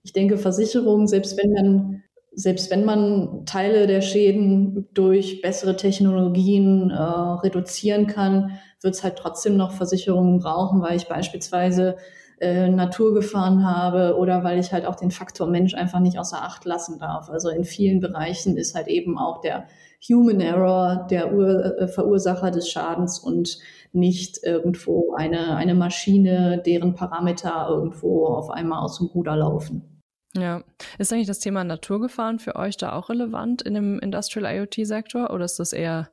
Ich 0.04 0.14
denke, 0.14 0.38
Versicherungen, 0.38 1.06
selbst 1.06 1.36
wenn 1.36 1.52
man 1.52 2.02
selbst 2.36 2.70
wenn 2.70 2.84
man 2.84 3.46
Teile 3.46 3.86
der 3.86 4.02
Schäden 4.02 4.86
durch 4.92 5.40
bessere 5.40 5.74
Technologien 5.74 6.90
äh, 6.90 7.02
reduzieren 7.02 8.06
kann, 8.06 8.58
wird 8.82 8.94
es 8.94 9.02
halt 9.02 9.16
trotzdem 9.16 9.56
noch 9.56 9.72
Versicherungen 9.72 10.38
brauchen, 10.38 10.82
weil 10.82 10.96
ich 10.96 11.08
beispielsweise 11.08 11.96
äh, 12.38 12.68
Naturgefahren 12.68 13.64
habe 13.64 14.18
oder 14.18 14.44
weil 14.44 14.58
ich 14.58 14.70
halt 14.70 14.84
auch 14.84 14.96
den 14.96 15.10
Faktor 15.10 15.46
Mensch 15.46 15.72
einfach 15.72 15.98
nicht 15.98 16.18
außer 16.18 16.42
Acht 16.42 16.66
lassen 16.66 16.98
darf. 16.98 17.30
Also 17.30 17.48
in 17.48 17.64
vielen 17.64 18.00
Bereichen 18.00 18.58
ist 18.58 18.74
halt 18.74 18.88
eben 18.88 19.16
auch 19.16 19.40
der 19.40 19.66
Human 20.06 20.42
Error 20.42 21.06
der 21.10 21.32
Ur 21.32 21.80
äh, 21.80 21.88
Verursacher 21.88 22.50
des 22.50 22.68
Schadens 22.68 23.18
und 23.18 23.58
nicht 23.92 24.40
irgendwo 24.42 25.14
eine, 25.14 25.56
eine 25.56 25.74
Maschine, 25.74 26.62
deren 26.64 26.94
Parameter 26.94 27.66
irgendwo 27.70 28.26
auf 28.26 28.50
einmal 28.50 28.80
aus 28.82 28.98
dem 28.98 29.06
Ruder 29.06 29.36
laufen. 29.36 29.95
Ja. 30.34 30.64
Ist 30.98 31.12
eigentlich 31.12 31.26
das 31.26 31.38
Thema 31.38 31.64
Naturgefahren 31.64 32.38
für 32.38 32.56
euch 32.56 32.76
da 32.76 32.92
auch 32.92 33.08
relevant 33.08 33.62
in 33.62 33.74
dem 33.74 33.98
Industrial 34.00 34.54
IoT-Sektor 34.54 35.30
oder 35.30 35.44
ist 35.44 35.58
das 35.58 35.72
eher 35.72 36.10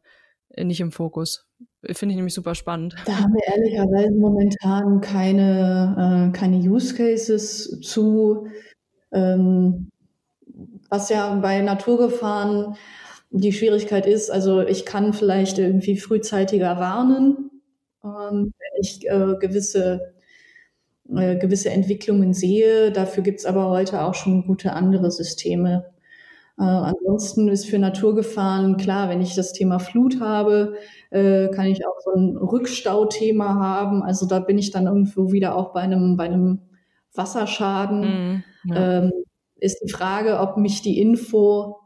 nicht 0.58 0.80
im 0.80 0.92
Fokus? 0.92 1.48
Finde 1.84 2.14
ich 2.14 2.18
nämlich 2.18 2.34
super 2.34 2.56
spannend. 2.56 2.96
Da 3.06 3.20
haben 3.20 3.34
wir 3.34 3.54
ehrlicherweise 3.54 4.12
momentan 4.12 5.02
keine, 5.02 6.30
äh, 6.32 6.38
keine 6.38 6.58
Use 6.58 6.96
Cases 6.96 7.82
zu. 7.82 8.48
Ähm, 9.12 9.90
Was 10.90 11.10
ja 11.10 11.34
bei 11.36 11.62
Naturgefahren 11.62 12.76
die 13.32 13.52
Schwierigkeit 13.52 14.06
ist, 14.06 14.30
also 14.30 14.62
ich 14.62 14.86
kann 14.86 15.12
vielleicht 15.12 15.58
irgendwie 15.58 15.98
frühzeitiger 15.98 16.78
warnen, 16.78 17.50
ähm, 18.04 18.54
wenn 18.54 18.82
ich 18.82 19.06
äh, 19.10 19.36
gewisse, 19.40 20.13
äh, 21.10 21.38
gewisse 21.38 21.70
Entwicklungen 21.70 22.34
sehe. 22.34 22.92
Dafür 22.92 23.24
gibt's 23.24 23.46
aber 23.46 23.70
heute 23.70 24.02
auch 24.04 24.14
schon 24.14 24.46
gute 24.46 24.74
andere 24.74 25.12
Systeme. 25.12 25.86
Äh, 26.60 26.64
ansonsten 26.64 27.48
ist 27.48 27.66
für 27.66 27.80
Naturgefahren 27.80 28.78
klar, 28.78 29.10
wenn 29.10 29.22
ich 29.22 29.36
das 29.36 29.54
Thema 29.54 29.80
Flut 29.80 30.20
habe, 30.20 30.76
äh, 31.10 31.50
kann 31.50 31.66
ich 31.66 31.86
auch 31.86 32.00
so 32.04 32.12
ein 32.12 32.38
Rückstauthema 32.38 33.56
haben. 33.56 34.04
Also 34.04 34.28
da 34.28 34.40
bin 34.40 34.58
ich 34.58 34.72
dann 34.72 34.88
irgendwo 34.88 35.32
wieder 35.32 35.56
auch 35.56 35.74
bei 35.74 35.82
einem, 35.82 36.16
bei 36.16 36.26
einem 36.26 36.60
Wasserschaden. 37.14 38.02
Mm, 38.02 38.44
ja. 38.66 39.00
ähm, 39.00 39.12
ist 39.56 39.80
die 39.84 39.92
Frage, 39.92 40.40
ob 40.40 40.58
mich 40.58 40.82
die 40.82 41.00
Info 41.00 41.78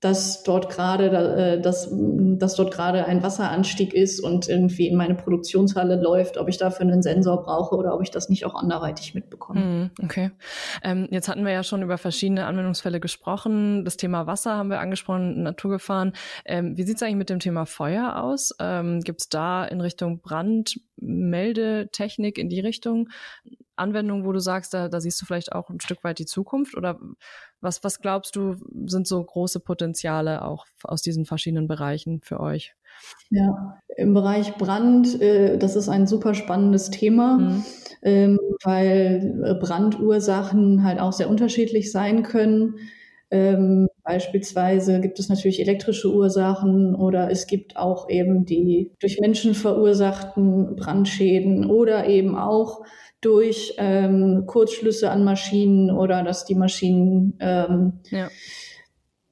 dass 0.00 0.42
dort 0.44 0.70
gerade, 0.70 1.06
äh, 1.06 1.60
dass, 1.60 1.92
dass 1.92 2.54
dort 2.54 2.72
gerade 2.72 3.04
ein 3.06 3.20
Wasseranstieg 3.22 3.92
ist 3.94 4.20
und 4.20 4.48
irgendwie 4.48 4.86
in 4.86 4.96
meine 4.96 5.16
Produktionshalle 5.16 6.00
läuft, 6.00 6.38
ob 6.38 6.48
ich 6.48 6.56
dafür 6.56 6.82
einen 6.82 7.02
Sensor 7.02 7.42
brauche 7.42 7.74
oder 7.74 7.94
ob 7.94 8.02
ich 8.02 8.12
das 8.12 8.28
nicht 8.28 8.44
auch 8.44 8.54
anderweitig 8.54 9.14
mitbekomme. 9.14 9.60
Mhm, 9.60 9.90
okay. 10.02 10.30
Ähm, 10.84 11.08
jetzt 11.10 11.28
hatten 11.28 11.44
wir 11.44 11.50
ja 11.52 11.64
schon 11.64 11.82
über 11.82 11.98
verschiedene 11.98 12.46
Anwendungsfälle 12.46 13.00
gesprochen. 13.00 13.84
Das 13.84 13.96
Thema 13.96 14.28
Wasser 14.28 14.54
haben 14.54 14.70
wir 14.70 14.78
angesprochen, 14.78 15.42
Naturgefahren. 15.42 16.12
Ähm, 16.44 16.76
wie 16.76 16.84
sieht 16.84 16.94
es 16.96 17.02
eigentlich 17.02 17.16
mit 17.16 17.30
dem 17.30 17.40
Thema 17.40 17.66
Feuer 17.66 18.22
aus? 18.22 18.54
Ähm, 18.60 19.00
Gibt 19.00 19.22
es 19.22 19.28
da 19.28 19.64
in 19.64 19.80
Richtung 19.80 20.20
Brandmeldetechnik 20.20 22.38
in 22.38 22.48
die 22.48 22.60
Richtung 22.60 23.08
Anwendungen, 23.78 24.24
wo 24.24 24.32
du 24.32 24.40
sagst, 24.40 24.74
da, 24.74 24.88
da 24.88 25.00
siehst 25.00 25.20
du 25.20 25.26
vielleicht 25.26 25.52
auch 25.52 25.70
ein 25.70 25.80
Stück 25.80 26.04
weit 26.04 26.18
die 26.18 26.26
Zukunft? 26.26 26.76
Oder 26.76 26.98
was, 27.60 27.82
was 27.84 28.00
glaubst 28.00 28.36
du, 28.36 28.56
sind 28.86 29.06
so 29.06 29.22
große 29.22 29.60
Potenziale 29.60 30.44
auch 30.44 30.66
aus 30.82 31.02
diesen 31.02 31.24
verschiedenen 31.24 31.68
Bereichen 31.68 32.20
für 32.22 32.40
euch? 32.40 32.74
Ja, 33.30 33.78
im 33.96 34.14
Bereich 34.14 34.54
Brand, 34.56 35.20
äh, 35.20 35.58
das 35.58 35.76
ist 35.76 35.88
ein 35.88 36.06
super 36.06 36.34
spannendes 36.34 36.90
Thema, 36.90 37.38
mhm. 37.38 37.64
ähm, 38.02 38.38
weil 38.64 39.58
Brandursachen 39.60 40.84
halt 40.84 41.00
auch 41.00 41.12
sehr 41.12 41.28
unterschiedlich 41.28 41.92
sein 41.92 42.22
können. 42.22 42.76
Ähm, 43.30 43.87
beispielsweise 44.08 45.00
gibt 45.00 45.18
es 45.18 45.28
natürlich 45.28 45.60
elektrische 45.60 46.10
Ursachen 46.10 46.94
oder 46.94 47.30
es 47.30 47.46
gibt 47.46 47.76
auch 47.76 48.08
eben 48.08 48.46
die 48.46 48.90
durch 49.00 49.20
Menschen 49.20 49.52
verursachten 49.52 50.76
Brandschäden 50.76 51.70
oder 51.70 52.06
eben 52.06 52.34
auch 52.34 52.80
durch 53.20 53.74
ähm, 53.76 54.44
Kurzschlüsse 54.46 55.10
an 55.10 55.24
Maschinen 55.24 55.90
oder 55.90 56.22
dass 56.22 56.46
die 56.46 56.54
Maschinen 56.54 57.34
ähm, 57.40 58.00
ja. 58.08 58.30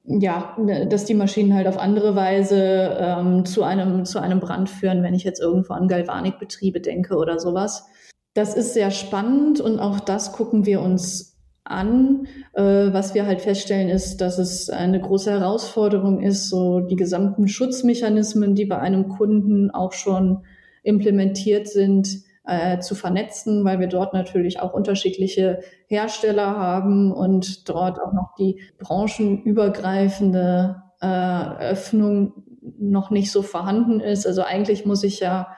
ja. 0.05 0.85
dass 0.85 1.05
die 1.05 1.15
Maschinen 1.15 1.55
halt 1.55 1.67
auf 1.67 1.79
andere 1.79 2.15
Weise 2.15 2.97
ähm, 2.99 3.45
zu 3.45 3.63
einem 3.63 4.05
zu 4.05 4.19
einem 4.19 4.39
Brand 4.39 4.69
führen, 4.69 5.01
wenn 5.01 5.15
ich 5.15 5.23
jetzt 5.23 5.41
irgendwo 5.41 5.73
an 5.73 5.87
Galvanikbetriebe 5.87 6.81
denke 6.81 7.15
oder 7.15 7.39
sowas. 7.39 7.87
Das 8.35 8.53
ist 8.53 8.75
sehr 8.75 8.91
spannend 8.91 9.59
und 9.59 9.79
auch 9.79 9.99
das 9.99 10.33
gucken 10.33 10.67
wir 10.67 10.81
uns 10.81 11.36
an. 11.69 12.27
Äh, 12.53 12.63
was 12.63 13.13
wir 13.13 13.25
halt 13.25 13.41
feststellen 13.41 13.89
ist, 13.89 14.21
dass 14.21 14.37
es 14.37 14.69
eine 14.69 14.99
große 14.99 15.31
Herausforderung 15.31 16.21
ist, 16.21 16.49
so 16.49 16.79
die 16.79 16.95
gesamten 16.95 17.47
Schutzmechanismen, 17.47 18.55
die 18.55 18.65
bei 18.65 18.79
einem 18.79 19.09
Kunden 19.09 19.71
auch 19.71 19.93
schon 19.93 20.43
implementiert 20.83 21.67
sind, 21.67 22.27
äh, 22.47 22.79
zu 22.79 22.95
vernetzen, 22.95 23.63
weil 23.65 23.79
wir 23.79 23.87
dort 23.87 24.13
natürlich 24.13 24.59
auch 24.61 24.73
unterschiedliche 24.73 25.59
Hersteller 25.87 26.57
haben 26.57 27.11
und 27.11 27.69
dort 27.69 28.01
auch 28.01 28.13
noch 28.13 28.33
die 28.39 28.61
branchenübergreifende 28.79 30.81
äh, 31.01 31.49
Öffnung 31.59 32.45
noch 32.79 33.11
nicht 33.11 33.31
so 33.31 33.41
vorhanden 33.41 33.99
ist. 33.99 34.25
Also 34.25 34.43
eigentlich 34.43 34.85
muss 34.85 35.03
ich 35.03 35.19
ja 35.19 35.49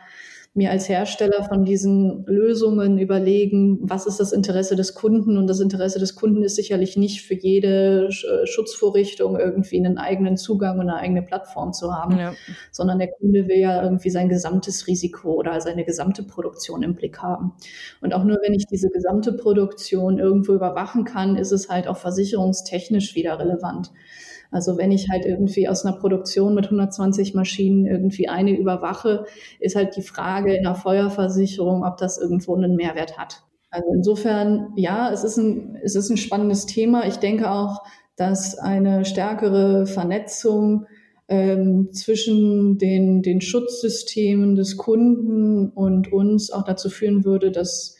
mir 0.55 0.71
als 0.71 0.89
Hersteller 0.89 1.43
von 1.43 1.63
diesen 1.63 2.25
Lösungen 2.25 2.97
überlegen, 2.97 3.79
was 3.81 4.07
ist 4.07 4.19
das 4.19 4.31
Interesse 4.31 4.75
des 4.75 4.95
Kunden? 4.95 5.37
Und 5.37 5.47
das 5.47 5.59
Interesse 5.59 5.99
des 5.99 6.15
Kunden 6.15 6.41
ist 6.41 6.55
sicherlich 6.55 6.97
nicht 6.97 7.21
für 7.21 7.35
jede 7.35 8.07
äh, 8.07 8.45
Schutzvorrichtung 8.47 9.39
irgendwie 9.39 9.77
einen 9.77 9.99
eigenen 9.99 10.37
Zugang 10.37 10.79
und 10.79 10.89
eine 10.89 10.95
eigene 10.95 11.21
Plattform 11.21 11.71
zu 11.71 11.93
haben, 11.93 12.17
ja. 12.17 12.33
sondern 12.71 12.97
der 12.97 13.09
Kunde 13.09 13.47
will 13.47 13.59
ja 13.59 13.83
irgendwie 13.83 14.09
sein 14.09 14.27
gesamtes 14.27 14.87
Risiko 14.87 15.33
oder 15.33 15.61
seine 15.61 15.85
gesamte 15.85 16.23
Produktion 16.23 16.81
im 16.81 16.95
Blick 16.95 17.19
haben. 17.19 17.53
Und 18.01 18.15
auch 18.15 18.23
nur 18.23 18.39
wenn 18.41 18.53
ich 18.53 18.65
diese 18.65 18.89
gesamte 18.89 19.33
Produktion 19.33 20.17
irgendwo 20.17 20.53
überwachen 20.53 21.05
kann, 21.05 21.35
ist 21.35 21.51
es 21.51 21.69
halt 21.69 21.87
auch 21.87 21.97
versicherungstechnisch 21.97 23.13
wieder 23.13 23.37
relevant. 23.37 23.91
Also 24.51 24.77
wenn 24.77 24.91
ich 24.91 25.09
halt 25.09 25.25
irgendwie 25.25 25.67
aus 25.67 25.85
einer 25.85 25.95
Produktion 25.95 26.55
mit 26.55 26.65
120 26.65 27.35
Maschinen 27.35 27.85
irgendwie 27.85 28.29
eine 28.29 28.57
überwache, 28.57 29.25
ist 29.59 29.75
halt 29.75 29.95
die 29.95 30.01
Frage 30.01 30.38
in 30.47 30.63
der 30.63 30.75
Feuerversicherung, 30.75 31.83
ob 31.83 31.97
das 31.97 32.17
irgendwo 32.17 32.55
einen 32.55 32.75
Mehrwert 32.75 33.17
hat. 33.17 33.43
Also 33.71 33.87
insofern, 33.93 34.73
ja, 34.75 35.11
es 35.11 35.23
ist 35.23 35.37
ein, 35.37 35.77
es 35.83 35.95
ist 35.95 36.09
ein 36.09 36.17
spannendes 36.17 36.65
Thema. 36.65 37.05
Ich 37.05 37.17
denke 37.17 37.51
auch, 37.51 37.83
dass 38.15 38.57
eine 38.57 39.05
stärkere 39.05 39.85
Vernetzung 39.85 40.85
ähm, 41.27 41.89
zwischen 41.93 42.77
den, 42.79 43.21
den 43.21 43.41
Schutzsystemen 43.41 44.55
des 44.55 44.77
Kunden 44.77 45.69
und 45.69 46.11
uns 46.11 46.51
auch 46.51 46.63
dazu 46.63 46.89
führen 46.89 47.23
würde, 47.23 47.51
dass 47.51 47.95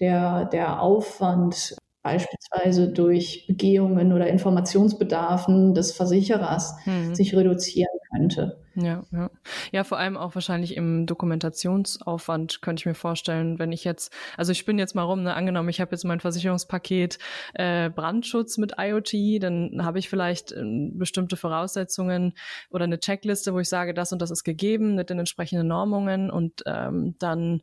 der, 0.00 0.46
der 0.46 0.82
Aufwand 0.82 1.76
beispielsweise 2.02 2.88
durch 2.88 3.44
Begehungen 3.46 4.12
oder 4.12 4.26
Informationsbedarfen 4.26 5.74
des 5.74 5.92
Versicherers 5.92 6.74
hm. 6.84 7.14
sich 7.14 7.34
reduzieren 7.36 7.96
könnte. 8.10 8.61
Ja, 8.74 9.02
ja. 9.12 9.30
Ja, 9.70 9.84
vor 9.84 9.98
allem 9.98 10.16
auch 10.16 10.34
wahrscheinlich 10.34 10.76
im 10.76 11.04
Dokumentationsaufwand 11.04 12.62
könnte 12.62 12.80
ich 12.80 12.86
mir 12.86 12.94
vorstellen, 12.94 13.58
wenn 13.58 13.70
ich 13.70 13.84
jetzt, 13.84 14.14
also 14.36 14.50
ich 14.52 14.64
bin 14.64 14.78
jetzt 14.78 14.94
mal 14.94 15.02
rum, 15.02 15.22
ne, 15.22 15.34
angenommen, 15.34 15.68
ich 15.68 15.80
habe 15.80 15.90
jetzt 15.92 16.04
mein 16.04 16.20
Versicherungspaket 16.20 17.18
äh, 17.52 17.90
Brandschutz 17.90 18.56
mit 18.56 18.74
IoT, 18.78 19.42
dann 19.42 19.84
habe 19.84 19.98
ich 19.98 20.08
vielleicht 20.08 20.52
äh, 20.52 20.62
bestimmte 20.92 21.36
Voraussetzungen 21.36 22.32
oder 22.70 22.84
eine 22.84 22.98
Checkliste, 22.98 23.52
wo 23.52 23.58
ich 23.58 23.68
sage, 23.68 23.92
das 23.92 24.12
und 24.12 24.22
das 24.22 24.30
ist 24.30 24.44
gegeben 24.44 24.94
mit 24.94 25.10
den 25.10 25.18
entsprechenden 25.18 25.68
Normungen 25.68 26.30
und 26.30 26.62
ähm, 26.64 27.14
dann 27.18 27.60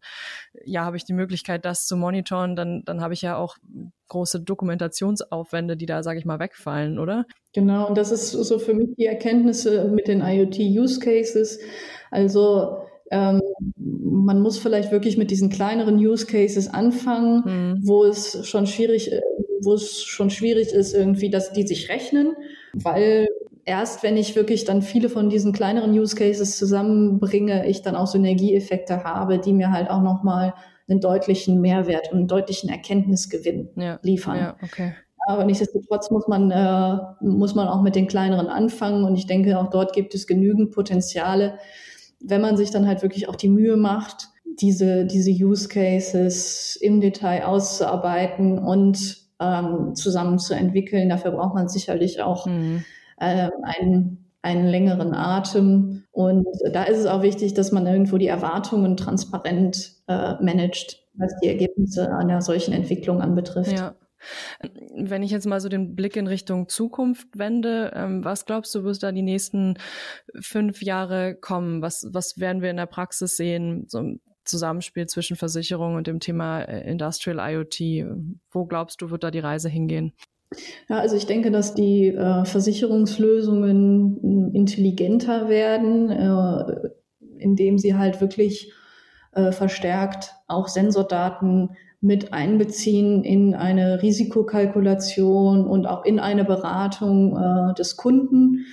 ja 0.63 0.85
habe 0.85 0.97
ich 0.97 1.05
die 1.05 1.13
Möglichkeit, 1.13 1.65
das 1.65 1.87
zu 1.87 1.97
monitoren, 1.97 2.55
dann, 2.55 2.83
dann 2.85 3.01
habe 3.01 3.15
ich 3.15 3.23
ja 3.23 3.35
auch 3.35 3.57
große 4.09 4.41
Dokumentationsaufwände, 4.41 5.77
die 5.77 5.85
da, 5.85 6.03
sage 6.03 6.19
ich 6.19 6.25
mal, 6.25 6.39
wegfallen, 6.39 6.99
oder? 6.99 7.25
Genau, 7.53 7.87
und 7.87 7.97
das 7.97 8.11
ist 8.11 8.31
so 8.31 8.59
für 8.59 8.73
mich 8.73 8.89
die 8.97 9.05
Erkenntnisse 9.05 9.89
mit 9.89 10.07
den 10.07 10.21
IoT-Use 10.21 10.99
Cases. 10.99 11.59
Also 12.11 12.77
ähm, 13.11 13.41
man 13.75 14.41
muss 14.41 14.59
vielleicht 14.59 14.91
wirklich 14.91 15.17
mit 15.17 15.31
diesen 15.31 15.49
kleineren 15.49 15.97
Use 15.97 16.27
Cases 16.27 16.67
anfangen, 16.67 17.43
mhm. 17.45 17.87
wo 17.87 18.03
es 18.05 18.47
schon 18.47 18.67
schwierig, 18.67 19.11
äh, 19.11 19.21
wo 19.61 19.73
es 19.73 20.03
schon 20.03 20.29
schwierig 20.29 20.73
ist, 20.73 20.93
irgendwie, 20.93 21.29
dass 21.29 21.51
die 21.51 21.65
sich 21.65 21.89
rechnen, 21.89 22.35
weil 22.73 23.27
erst 23.65 24.03
wenn 24.03 24.17
ich 24.17 24.35
wirklich 24.35 24.65
dann 24.65 24.81
viele 24.81 25.09
von 25.09 25.29
diesen 25.29 25.53
kleineren 25.53 25.91
Use 25.91 26.15
Cases 26.15 26.57
zusammenbringe, 26.57 27.67
ich 27.67 27.81
dann 27.81 27.95
auch 27.95 28.07
Synergieeffekte 28.07 29.03
habe, 29.03 29.39
die 29.39 29.53
mir 29.53 29.71
halt 29.71 29.89
auch 29.89 30.01
nochmal 30.01 30.53
einen 30.87 31.01
deutlichen 31.01 31.61
Mehrwert 31.61 32.11
und 32.11 32.19
einen 32.19 32.27
deutlichen 32.27 32.69
Erkenntnisgewinn 32.69 33.69
ja, 33.75 33.99
liefern. 34.01 34.37
Ja, 34.37 34.57
okay. 34.63 34.93
Aber 35.27 35.43
nichtsdestotrotz 35.45 36.11
muss 36.11 36.27
man, 36.27 36.51
äh, 36.51 36.97
muss 37.21 37.55
man 37.55 37.67
auch 37.67 37.81
mit 37.81 37.95
den 37.95 38.07
kleineren 38.07 38.47
anfangen 38.47 39.03
und 39.03 39.15
ich 39.15 39.27
denke, 39.27 39.59
auch 39.59 39.69
dort 39.69 39.93
gibt 39.93 40.15
es 40.15 40.27
genügend 40.27 40.71
Potenziale, 40.71 41.59
wenn 42.19 42.41
man 42.41 42.57
sich 42.57 42.71
dann 42.71 42.87
halt 42.87 43.01
wirklich 43.01 43.29
auch 43.29 43.35
die 43.35 43.49
Mühe 43.49 43.77
macht, 43.77 44.29
diese, 44.59 45.05
diese 45.05 45.31
Use 45.31 45.69
Cases 45.69 46.75
im 46.81 46.99
Detail 47.01 47.45
auszuarbeiten 47.45 48.59
und 48.59 49.17
ähm, 49.39 49.95
zusammen 49.95 50.39
zu 50.39 50.53
entwickeln. 50.53 51.09
Dafür 51.09 51.31
braucht 51.31 51.53
man 51.53 51.69
sicherlich 51.69 52.21
auch 52.21 52.45
mhm. 52.45 52.83
äh, 53.17 53.49
einen 53.61 54.29
einen 54.41 54.67
längeren 54.67 55.13
Atem. 55.13 56.03
Und 56.11 56.45
da 56.71 56.83
ist 56.83 56.97
es 56.97 57.05
auch 57.05 57.21
wichtig, 57.21 57.53
dass 57.53 57.71
man 57.71 57.85
irgendwo 57.85 58.17
die 58.17 58.27
Erwartungen 58.27 58.97
transparent 58.97 59.93
äh, 60.07 60.35
managt, 60.41 61.03
was 61.13 61.33
die 61.41 61.49
Ergebnisse 61.49 62.13
einer 62.15 62.41
solchen 62.41 62.73
Entwicklung 62.73 63.21
anbetrifft. 63.21 63.77
Ja. 63.77 63.95
Wenn 64.95 65.23
ich 65.23 65.31
jetzt 65.31 65.47
mal 65.47 65.59
so 65.59 65.69
den 65.69 65.95
Blick 65.95 66.15
in 66.15 66.27
Richtung 66.27 66.67
Zukunft 66.69 67.27
wende, 67.35 67.91
ähm, 67.95 68.23
was 68.23 68.45
glaubst 68.45 68.73
du, 68.75 68.83
wird 68.83 69.01
da 69.01 69.11
die 69.11 69.21
nächsten 69.21 69.75
fünf 70.39 70.81
Jahre 70.81 71.35
kommen? 71.35 71.81
Was, 71.81 72.07
was 72.11 72.39
werden 72.39 72.61
wir 72.61 72.69
in 72.69 72.77
der 72.77 72.85
Praxis 72.85 73.37
sehen? 73.37 73.85
So 73.87 73.99
ein 73.99 74.21
Zusammenspiel 74.43 75.07
zwischen 75.07 75.35
Versicherung 75.35 75.95
und 75.95 76.07
dem 76.07 76.19
Thema 76.19 76.61
äh, 76.61 76.89
Industrial 76.89 77.53
IoT. 77.53 78.05
Wo 78.51 78.65
glaubst 78.65 79.01
du, 79.01 79.11
wird 79.11 79.23
da 79.23 79.31
die 79.31 79.39
Reise 79.39 79.69
hingehen? 79.69 80.13
Ja, 80.89 80.99
also 80.99 81.15
ich 81.15 81.27
denke, 81.27 81.51
dass 81.51 81.75
die 81.75 82.07
äh, 82.07 82.45
Versicherungslösungen 82.45 84.19
hm, 84.21 84.51
intelligenter 84.53 85.47
werden, 85.47 86.09
äh, 86.09 86.89
indem 87.37 87.77
sie 87.77 87.95
halt 87.95 88.19
wirklich 88.19 88.73
äh, 89.33 89.51
verstärkt 89.51 90.33
auch 90.47 90.67
Sensordaten 90.67 91.77
mit 92.01 92.33
einbeziehen 92.33 93.23
in 93.23 93.53
eine 93.55 94.01
Risikokalkulation 94.01 95.67
und 95.67 95.85
auch 95.85 96.05
in 96.05 96.19
eine 96.19 96.45
Beratung 96.45 97.35
äh, 97.35 97.73
des 97.73 97.97
Kunden. 97.97 98.65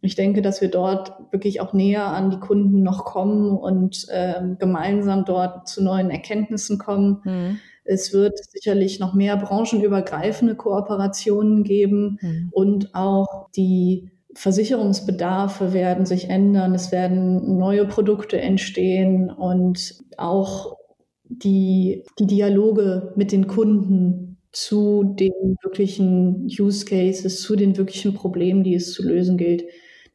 Ich 0.00 0.14
denke, 0.14 0.42
dass 0.42 0.60
wir 0.60 0.70
dort 0.70 1.12
wirklich 1.32 1.60
auch 1.60 1.72
näher 1.72 2.06
an 2.06 2.30
die 2.30 2.38
Kunden 2.38 2.82
noch 2.82 3.04
kommen 3.04 3.56
und 3.56 4.06
äh, 4.10 4.34
gemeinsam 4.58 5.24
dort 5.24 5.68
zu 5.68 5.82
neuen 5.82 6.10
Erkenntnissen 6.10 6.78
kommen. 6.78 7.20
Mhm. 7.24 7.58
Es 7.84 8.12
wird 8.12 8.38
sicherlich 8.38 9.00
noch 9.00 9.14
mehr 9.14 9.36
branchenübergreifende 9.36 10.54
Kooperationen 10.54 11.64
geben 11.64 12.18
mhm. 12.20 12.48
und 12.52 12.94
auch 12.94 13.48
die 13.56 14.12
Versicherungsbedarfe 14.34 15.72
werden 15.72 16.06
sich 16.06 16.30
ändern, 16.30 16.74
es 16.74 16.92
werden 16.92 17.58
neue 17.58 17.86
Produkte 17.86 18.40
entstehen 18.40 19.30
und 19.30 19.98
auch 20.16 20.77
die, 21.28 22.04
die 22.18 22.26
Dialoge 22.26 23.12
mit 23.16 23.32
den 23.32 23.46
Kunden 23.46 24.38
zu 24.50 25.04
den 25.04 25.56
wirklichen 25.62 26.46
Use 26.46 26.84
Cases, 26.84 27.40
zu 27.40 27.54
den 27.54 27.76
wirklichen 27.76 28.14
Problemen, 28.14 28.64
die 28.64 28.74
es 28.74 28.92
zu 28.92 29.02
lösen 29.02 29.36
gilt, 29.36 29.64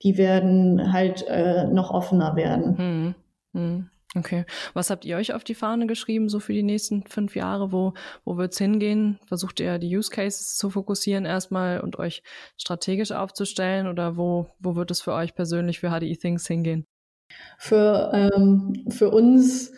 die 0.01 0.17
werden 0.17 0.91
halt 0.91 1.25
äh, 1.27 1.65
noch 1.67 1.91
offener 1.91 2.35
werden. 2.35 2.77
Hm. 2.77 3.15
Hm. 3.53 3.89
Okay. 4.15 4.45
Was 4.73 4.89
habt 4.89 5.05
ihr 5.05 5.17
euch 5.17 5.33
auf 5.33 5.43
die 5.43 5.55
Fahne 5.55 5.87
geschrieben, 5.87 6.29
so 6.29 6.39
für 6.39 6.53
die 6.53 6.63
nächsten 6.63 7.03
fünf 7.07 7.35
Jahre? 7.35 7.71
Wo, 7.71 7.93
wo 8.25 8.37
wird's 8.37 8.59
hingehen? 8.59 9.19
Versucht 9.25 9.59
ihr 9.59 9.79
die 9.79 9.95
Use 9.95 10.11
Cases 10.11 10.55
zu 10.55 10.69
fokussieren 10.69 11.25
erstmal 11.25 11.79
und 11.79 11.97
euch 11.97 12.21
strategisch 12.57 13.11
aufzustellen 13.11 13.87
oder 13.87 14.15
wo, 14.15 14.47
wo 14.59 14.75
wird 14.75 14.91
es 14.91 15.01
für 15.01 15.13
euch 15.13 15.33
persönlich 15.33 15.79
für 15.79 15.89
HDI 15.89 16.15
Things 16.17 16.45
hingehen? 16.45 16.85
Für, 17.57 18.11
ähm, 18.13 18.85
für 18.89 19.09
uns 19.09 19.71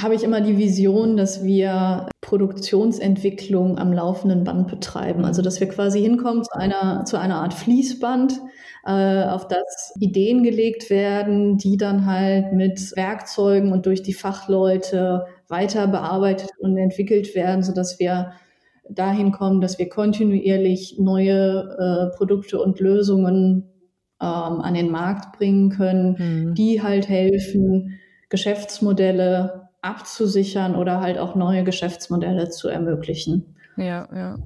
habe 0.00 0.14
ich 0.14 0.22
immer 0.22 0.40
die 0.40 0.56
Vision, 0.56 1.16
dass 1.16 1.42
wir 1.42 2.08
Produktionsentwicklung 2.20 3.78
am 3.78 3.92
laufenden 3.92 4.44
Band 4.44 4.68
betreiben. 4.68 5.24
Also 5.24 5.42
dass 5.42 5.60
wir 5.60 5.68
quasi 5.68 6.00
hinkommen 6.00 6.44
zu 6.44 6.54
einer, 6.54 7.04
zu 7.04 7.18
einer 7.18 7.36
Art 7.36 7.54
Fließband, 7.54 8.40
äh, 8.86 9.24
auf 9.24 9.48
das 9.48 9.94
Ideen 9.98 10.42
gelegt 10.42 10.90
werden, 10.90 11.56
die 11.58 11.76
dann 11.76 12.06
halt 12.06 12.52
mit 12.52 12.94
Werkzeugen 12.96 13.72
und 13.72 13.86
durch 13.86 14.02
die 14.02 14.12
Fachleute 14.12 15.26
weiter 15.48 15.86
bearbeitet 15.86 16.50
und 16.58 16.76
entwickelt 16.76 17.34
werden, 17.34 17.62
sodass 17.62 17.98
wir 17.98 18.32
dahin 18.88 19.32
kommen, 19.32 19.60
dass 19.60 19.78
wir 19.78 19.88
kontinuierlich 19.88 20.96
neue 20.98 22.10
äh, 22.12 22.16
Produkte 22.16 22.60
und 22.60 22.78
Lösungen 22.78 23.70
ähm, 24.20 24.60
an 24.60 24.74
den 24.74 24.90
Markt 24.90 25.36
bringen 25.38 25.70
können, 25.70 26.16
mhm. 26.18 26.54
die 26.54 26.82
halt 26.82 27.08
helfen, 27.08 27.98
Geschäftsmodelle 28.28 29.63
abzusichern 29.84 30.74
oder 30.76 31.00
halt 31.00 31.18
auch 31.18 31.34
neue 31.34 31.64
Geschäftsmodelle 31.64 32.50
zu 32.50 32.68
ermöglichen. 32.68 33.53
Ja, 33.76 34.08
ja. 34.14 34.38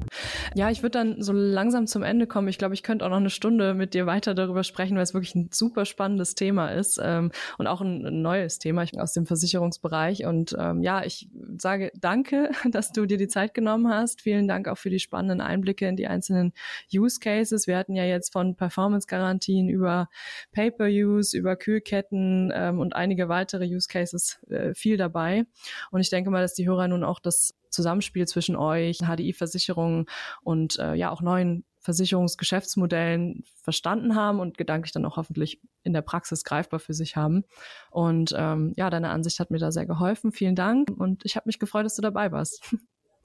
Ja, 0.55 0.71
ich 0.71 0.83
würde 0.83 0.99
dann 0.99 1.23
so 1.23 1.33
langsam 1.33 1.87
zum 1.87 2.03
Ende 2.03 2.27
kommen. 2.27 2.49
Ich 2.49 2.57
glaube, 2.57 2.75
ich 2.75 2.83
könnte 2.83 3.05
auch 3.05 3.11
noch 3.11 3.19
eine 3.19 3.31
Stunde 3.31 3.75
mit 3.75 3.93
dir 3.93 4.07
weiter 4.07 4.35
darüber 4.35 4.65
sprechen, 4.65 4.97
weil 4.97 5.03
es 5.03 5.13
wirklich 5.13 5.35
ein 5.35 5.51
super 5.53 5.85
spannendes 5.85 6.35
Thema 6.35 6.69
ist 6.69 6.99
ähm, 7.03 7.31
und 7.59 7.67
auch 7.67 7.83
ein, 7.83 8.23
neues 8.23 8.59
Thema 8.59 8.87
aus 8.97 9.13
dem 9.13 9.27
Versicherungsbereich. 9.27 10.25
Und 10.25 10.57
ähm, 10.59 10.83
ja, 10.83 11.05
ich 11.05 11.29
sage 11.59 11.93
danke, 12.01 12.51
dass 12.71 12.93
du 12.93 13.05
dir 13.05 13.19
die 13.19 13.29
Zeit 13.29 13.53
genommen 13.53 13.89
hast. 13.89 14.23
Vielen 14.23 14.49
Dank 14.49 14.67
auch 14.67 14.79
für 14.79 14.91
die 14.91 14.99
spannenden 14.99 15.41
Einblicke 15.41 15.87
in 15.87 15.97
die 15.97 16.07
einzelnen 16.07 16.53
Use 16.93 17.21
Cases. 17.21 17.67
Wir 17.67 17.77
hatten 17.77 17.95
ja 17.95 18.05
jetzt 18.05 18.33
von 18.33 18.57
Performance-Garantien 18.57 19.69
über 19.69 20.09
Pay-per-Use, 20.53 21.37
über 21.37 21.57
Kühlketten 21.57 22.51
ähm, 22.55 22.81
und 22.81 22.97
einige 22.97 23.29
weitere 23.29 23.67
Use 23.67 23.89
Cases 23.89 24.39
äh, 24.49 24.73
viel 24.75 24.97
dabei. 24.97 25.45
Und 25.91 26.01
ich 26.01 26.09
denke 26.09 26.31
mal, 26.31 26.41
dass 26.41 26.55
die 26.55 26.67
Hörer 26.67 26.89
nun 26.89 27.05
auch 27.05 27.21
das 27.21 27.55
Zusammenspiel 27.71 28.27
zwischen 28.27 28.57
euch, 28.57 28.99
HDI-Versicherungen 28.99 30.07
und 30.43 30.79
äh, 30.79 30.95
ja 30.95 31.11
auch 31.11 31.21
neuen 31.21 31.65
Versicherungsgeschäftsmodellen 31.81 33.45
verstanden 33.63 34.15
haben 34.15 34.41
und 34.41 34.59
gedanklich 34.59 34.93
dann 34.93 35.05
auch 35.05 35.17
hoffentlich 35.17 35.61
in 35.85 35.93
der 35.93 36.03
Praxis 36.03 36.45
greifbar 36.45 36.81
für 36.81 36.93
sich 36.93 37.17
haben. 37.17 37.45
Und 37.91 38.35
ähm, 38.37 38.73
ja, 38.77 38.91
deine 38.91 39.11
Ansicht 39.11 39.41
hat 39.41 39.51
mir 39.51 39.59
da 39.59 39.71
sehr 39.71 39.87
geholfen. 39.87 40.33
Vielen 40.33 40.55
Dank 40.55 40.91
und 40.91 41.25
ich 41.25 41.37
habe 41.37 41.45
mich 41.47 41.59
gefreut, 41.59 41.85
dass 41.85 41.97
du 41.97 42.03
dabei 42.03 42.33
warst. 42.33 42.75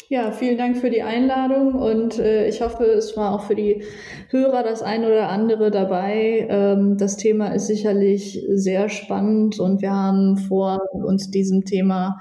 Ja, 0.09 0.31
vielen 0.31 0.57
Dank 0.57 0.77
für 0.77 0.89
die 0.89 1.01
Einladung 1.01 1.75
und 1.75 2.19
äh, 2.19 2.47
ich 2.47 2.61
hoffe, 2.61 2.83
es 2.83 3.15
war 3.15 3.33
auch 3.33 3.45
für 3.45 3.55
die 3.55 3.83
Hörer 4.29 4.61
das 4.61 4.81
ein 4.81 5.05
oder 5.05 5.29
andere 5.29 5.71
dabei. 5.71 6.45
Ähm, 6.49 6.97
das 6.97 7.15
Thema 7.15 7.53
ist 7.53 7.67
sicherlich 7.67 8.45
sehr 8.49 8.89
spannend 8.89 9.59
und 9.59 9.81
wir 9.81 9.91
haben 9.91 10.37
vor, 10.37 10.79
uns 10.91 11.31
diesem 11.31 11.63
Thema 11.63 12.19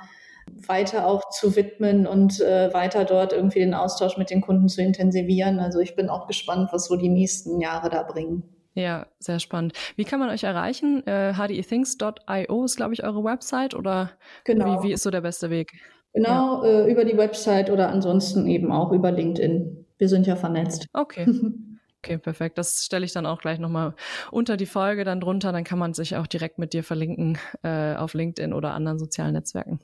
weiter 0.67 1.07
auch 1.07 1.31
zu 1.31 1.57
widmen 1.57 2.07
und 2.07 2.41
äh, 2.41 2.73
weiter 2.73 3.05
dort 3.05 3.33
irgendwie 3.33 3.61
den 3.61 3.75
Austausch 3.75 4.17
mit 4.17 4.31
den 4.31 4.41
Kunden 4.41 4.69
zu 4.69 4.83
intensivieren. 4.83 5.59
Also 5.59 5.81
ich 5.81 5.97
bin 5.97 6.09
auch 6.09 6.27
gespannt, 6.27 6.71
was 6.73 6.87
so 6.87 6.97
die 6.97 7.09
nächsten 7.09 7.61
Jahre 7.61 7.91
da 7.91 8.03
bringen. 8.03 8.43
Ja, 8.75 9.07
sehr 9.19 9.39
spannend. 9.39 9.75
Wie 9.97 10.05
kann 10.05 10.19
man 10.19 10.31
euch 10.31 10.45
erreichen? 10.45 11.07
Äh, 11.07 11.35
hdethings.io 11.35 12.65
ist, 12.65 12.77
glaube 12.77 12.95
ich, 12.95 13.05
eure 13.05 13.23
Website 13.23 13.75
oder 13.75 14.11
genau. 14.45 14.83
wie, 14.83 14.89
wie 14.89 14.93
ist 14.93 15.03
so 15.03 15.11
der 15.11 15.21
beste 15.21 15.51
Weg? 15.51 15.73
Genau, 16.15 16.65
ja. 16.65 16.71
äh, 16.71 16.91
über 16.91 17.05
die 17.05 17.17
Website 17.17 17.71
oder 17.71 17.91
ansonsten 17.91 18.47
eben 18.47 18.73
auch 18.73 18.93
über 18.93 19.11
LinkedIn. 19.11 19.87
Wir 19.99 20.09
sind 20.09 20.27
ja 20.27 20.37
vernetzt. 20.37 20.87
Okay. 20.93 21.27
Okay, 22.05 22.19
perfekt. 22.19 22.59
Das 22.59 22.85
stelle 22.85 23.05
ich 23.05 23.13
dann 23.13 23.27
auch 23.27 23.41
gleich 23.41 23.61
nochmal 23.61 23.95
unter 24.33 24.57
die 24.57 24.67
Folge 24.67 25.05
dann 25.05 25.21
drunter. 25.21 25.53
Dann 25.53 25.63
kann 25.63 25.79
man 25.79 25.95
sich 25.95 26.17
auch 26.17 26.27
direkt 26.27 26.59
mit 26.59 26.73
dir 26.73 26.83
verlinken 26.83 27.39
äh, 27.63 27.95
auf 27.95 28.15
LinkedIn 28.15 28.53
oder 28.53 28.75
anderen 28.75 28.99
sozialen 28.99 29.35
Netzwerken. 29.35 29.79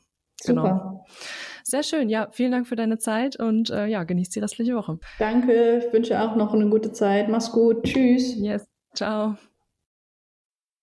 Genau. 0.45 0.63
Super. 0.63 1.05
Sehr 1.65 1.83
schön. 1.83 2.09
Ja, 2.09 2.29
vielen 2.31 2.53
Dank 2.53 2.67
für 2.67 2.77
deine 2.77 2.99
Zeit 2.99 3.37
und 3.39 3.71
äh, 3.71 3.87
ja, 3.87 4.05
genießt 4.05 4.35
die 4.35 4.41
restliche 4.41 4.75
Woche. 4.75 4.99
Danke. 5.19 5.85
Ich 5.85 5.93
wünsche 5.93 6.21
auch 6.21 6.35
noch 6.37 6.55
eine 6.55 6.69
gute 6.71 6.93
Zeit. 6.93 7.29
Mach's 7.29 7.53
gut. 7.53 7.85
Tschüss. 7.85 8.37
Yes. 8.37 8.67
Ciao. 8.95 9.37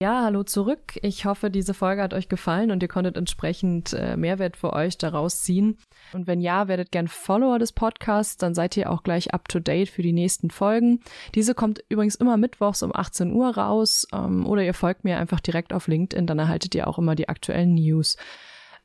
Ja, 0.02 0.24
hallo 0.26 0.44
zurück. 0.44 1.00
Ich 1.04 1.24
hoffe, 1.24 1.50
diese 1.50 1.74
Folge 1.74 2.02
hat 2.02 2.14
euch 2.14 2.28
gefallen 2.28 2.70
und 2.70 2.84
ihr 2.84 2.90
konntet 2.90 3.16
entsprechend 3.16 3.94
äh, 3.94 4.18
Mehrwert 4.18 4.58
für 4.58 4.74
euch 4.74 4.98
daraus 4.98 5.42
ziehen. 5.42 5.78
Und 6.12 6.28
wenn 6.28 6.42
ja, 6.42 6.68
werdet 6.68 6.92
gern 6.92 7.08
Follower 7.08 7.60
des 7.60 7.72
Podcasts, 7.72 8.36
dann 8.36 8.54
seid 8.54 8.76
ihr 8.76 8.92
auch 8.92 9.04
gleich 9.04 9.34
up 9.34 9.48
to 9.48 9.62
date 9.62 9.88
für 9.88 10.02
die 10.02 10.12
nächsten 10.12 10.50
Folgen. 10.50 11.00
Diese 11.34 11.56
kommt 11.56 11.82
übrigens 11.88 12.16
immer 12.16 12.36
mittwochs 12.36 12.84
um 12.84 12.94
18 12.94 13.32
Uhr 13.32 13.56
raus 13.56 14.06
ähm, 14.14 14.46
oder 14.46 14.64
ihr 14.64 14.74
folgt 14.74 15.06
mir 15.06 15.18
einfach 15.18 15.40
direkt 15.40 15.72
auf 15.72 15.88
LinkedIn, 15.88 16.28
dann 16.28 16.40
erhaltet 16.40 16.76
ihr 16.76 16.90
auch 16.90 17.00
immer 17.00 17.16
die 17.16 17.30
aktuellen 17.30 17.74
News. 17.74 18.18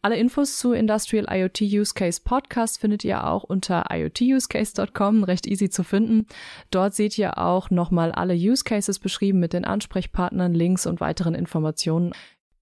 Alle 0.03 0.17
Infos 0.17 0.57
zu 0.57 0.73
Industrial 0.73 1.27
IoT 1.29 1.61
Use 1.61 1.93
Case 1.93 2.23
Podcast 2.25 2.81
findet 2.81 3.05
ihr 3.05 3.27
auch 3.27 3.45
unter 3.45 3.85
iotusecase.com, 3.91 5.25
recht 5.25 5.47
easy 5.47 5.69
zu 5.69 5.83
finden. 5.83 6.27
Dort 6.71 6.95
seht 6.95 7.19
ihr 7.19 7.37
auch 7.37 7.69
nochmal 7.69 8.11
alle 8.11 8.33
Use 8.33 8.65
Cases 8.65 8.99
beschrieben 8.99 9.41
mit 9.41 9.53
den 9.53 9.67
Ansprechpartnern, 9.67 10.55
Links 10.55 10.87
und 10.87 11.01
weiteren 11.01 11.35
Informationen. 11.35 12.13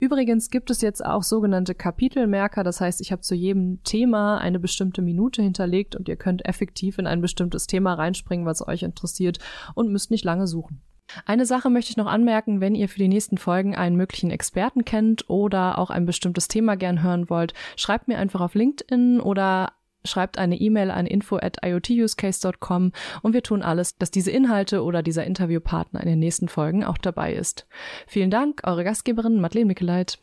Übrigens 0.00 0.50
gibt 0.50 0.68
es 0.70 0.80
jetzt 0.80 1.04
auch 1.04 1.22
sogenannte 1.22 1.76
Kapitelmerker, 1.76 2.64
das 2.64 2.80
heißt, 2.80 3.00
ich 3.00 3.12
habe 3.12 3.22
zu 3.22 3.36
jedem 3.36 3.84
Thema 3.84 4.38
eine 4.38 4.58
bestimmte 4.58 5.00
Minute 5.00 5.40
hinterlegt 5.40 5.94
und 5.94 6.08
ihr 6.08 6.16
könnt 6.16 6.44
effektiv 6.44 6.98
in 6.98 7.06
ein 7.06 7.20
bestimmtes 7.20 7.68
Thema 7.68 7.94
reinspringen, 7.94 8.46
was 8.46 8.66
euch 8.66 8.82
interessiert 8.82 9.38
und 9.76 9.92
müsst 9.92 10.10
nicht 10.10 10.24
lange 10.24 10.48
suchen. 10.48 10.82
Eine 11.24 11.46
Sache 11.46 11.70
möchte 11.70 11.90
ich 11.90 11.96
noch 11.96 12.06
anmerken, 12.06 12.60
wenn 12.60 12.74
ihr 12.74 12.88
für 12.88 12.98
die 12.98 13.08
nächsten 13.08 13.38
Folgen 13.38 13.74
einen 13.74 13.96
möglichen 13.96 14.30
Experten 14.30 14.84
kennt 14.84 15.28
oder 15.28 15.78
auch 15.78 15.90
ein 15.90 16.06
bestimmtes 16.06 16.48
Thema 16.48 16.76
gern 16.76 17.02
hören 17.02 17.30
wollt, 17.30 17.54
schreibt 17.76 18.08
mir 18.08 18.18
einfach 18.18 18.40
auf 18.40 18.54
LinkedIn 18.54 19.20
oder 19.20 19.72
schreibt 20.04 20.38
eine 20.38 20.56
E-Mail 20.56 20.90
an 20.90 21.06
info 21.06 21.36
at 21.36 21.58
iotusecase.com 21.64 22.92
und 23.22 23.32
wir 23.32 23.42
tun 23.42 23.62
alles, 23.62 23.96
dass 23.96 24.10
diese 24.10 24.30
Inhalte 24.30 24.82
oder 24.82 25.02
dieser 25.02 25.24
Interviewpartner 25.24 26.00
in 26.00 26.08
den 26.08 26.18
nächsten 26.18 26.48
Folgen 26.48 26.84
auch 26.84 26.98
dabei 26.98 27.34
ist. 27.34 27.66
Vielen 28.06 28.30
Dank, 28.30 28.62
eure 28.64 28.84
Gastgeberin 28.84 29.40
Madeleine 29.40 29.66
Mickeleit. 29.66 30.18